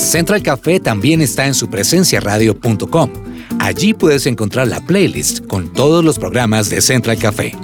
Central 0.09 0.43
Café 0.43 0.81
también 0.81 1.20
está 1.20 1.47
en 1.47 1.55
su 1.55 1.68
presencia 1.68 2.18
radio.com. 2.18 3.11
Allí 3.59 3.94
puedes 3.94 4.26
encontrar 4.26 4.68
la 4.68 4.80
playlist 4.80 5.46
con 5.46 5.72
todos 5.72 6.04
los 6.04 6.18
programas 6.18 6.70
de 6.70 6.80
Central 6.80 7.18
Café 7.18 7.54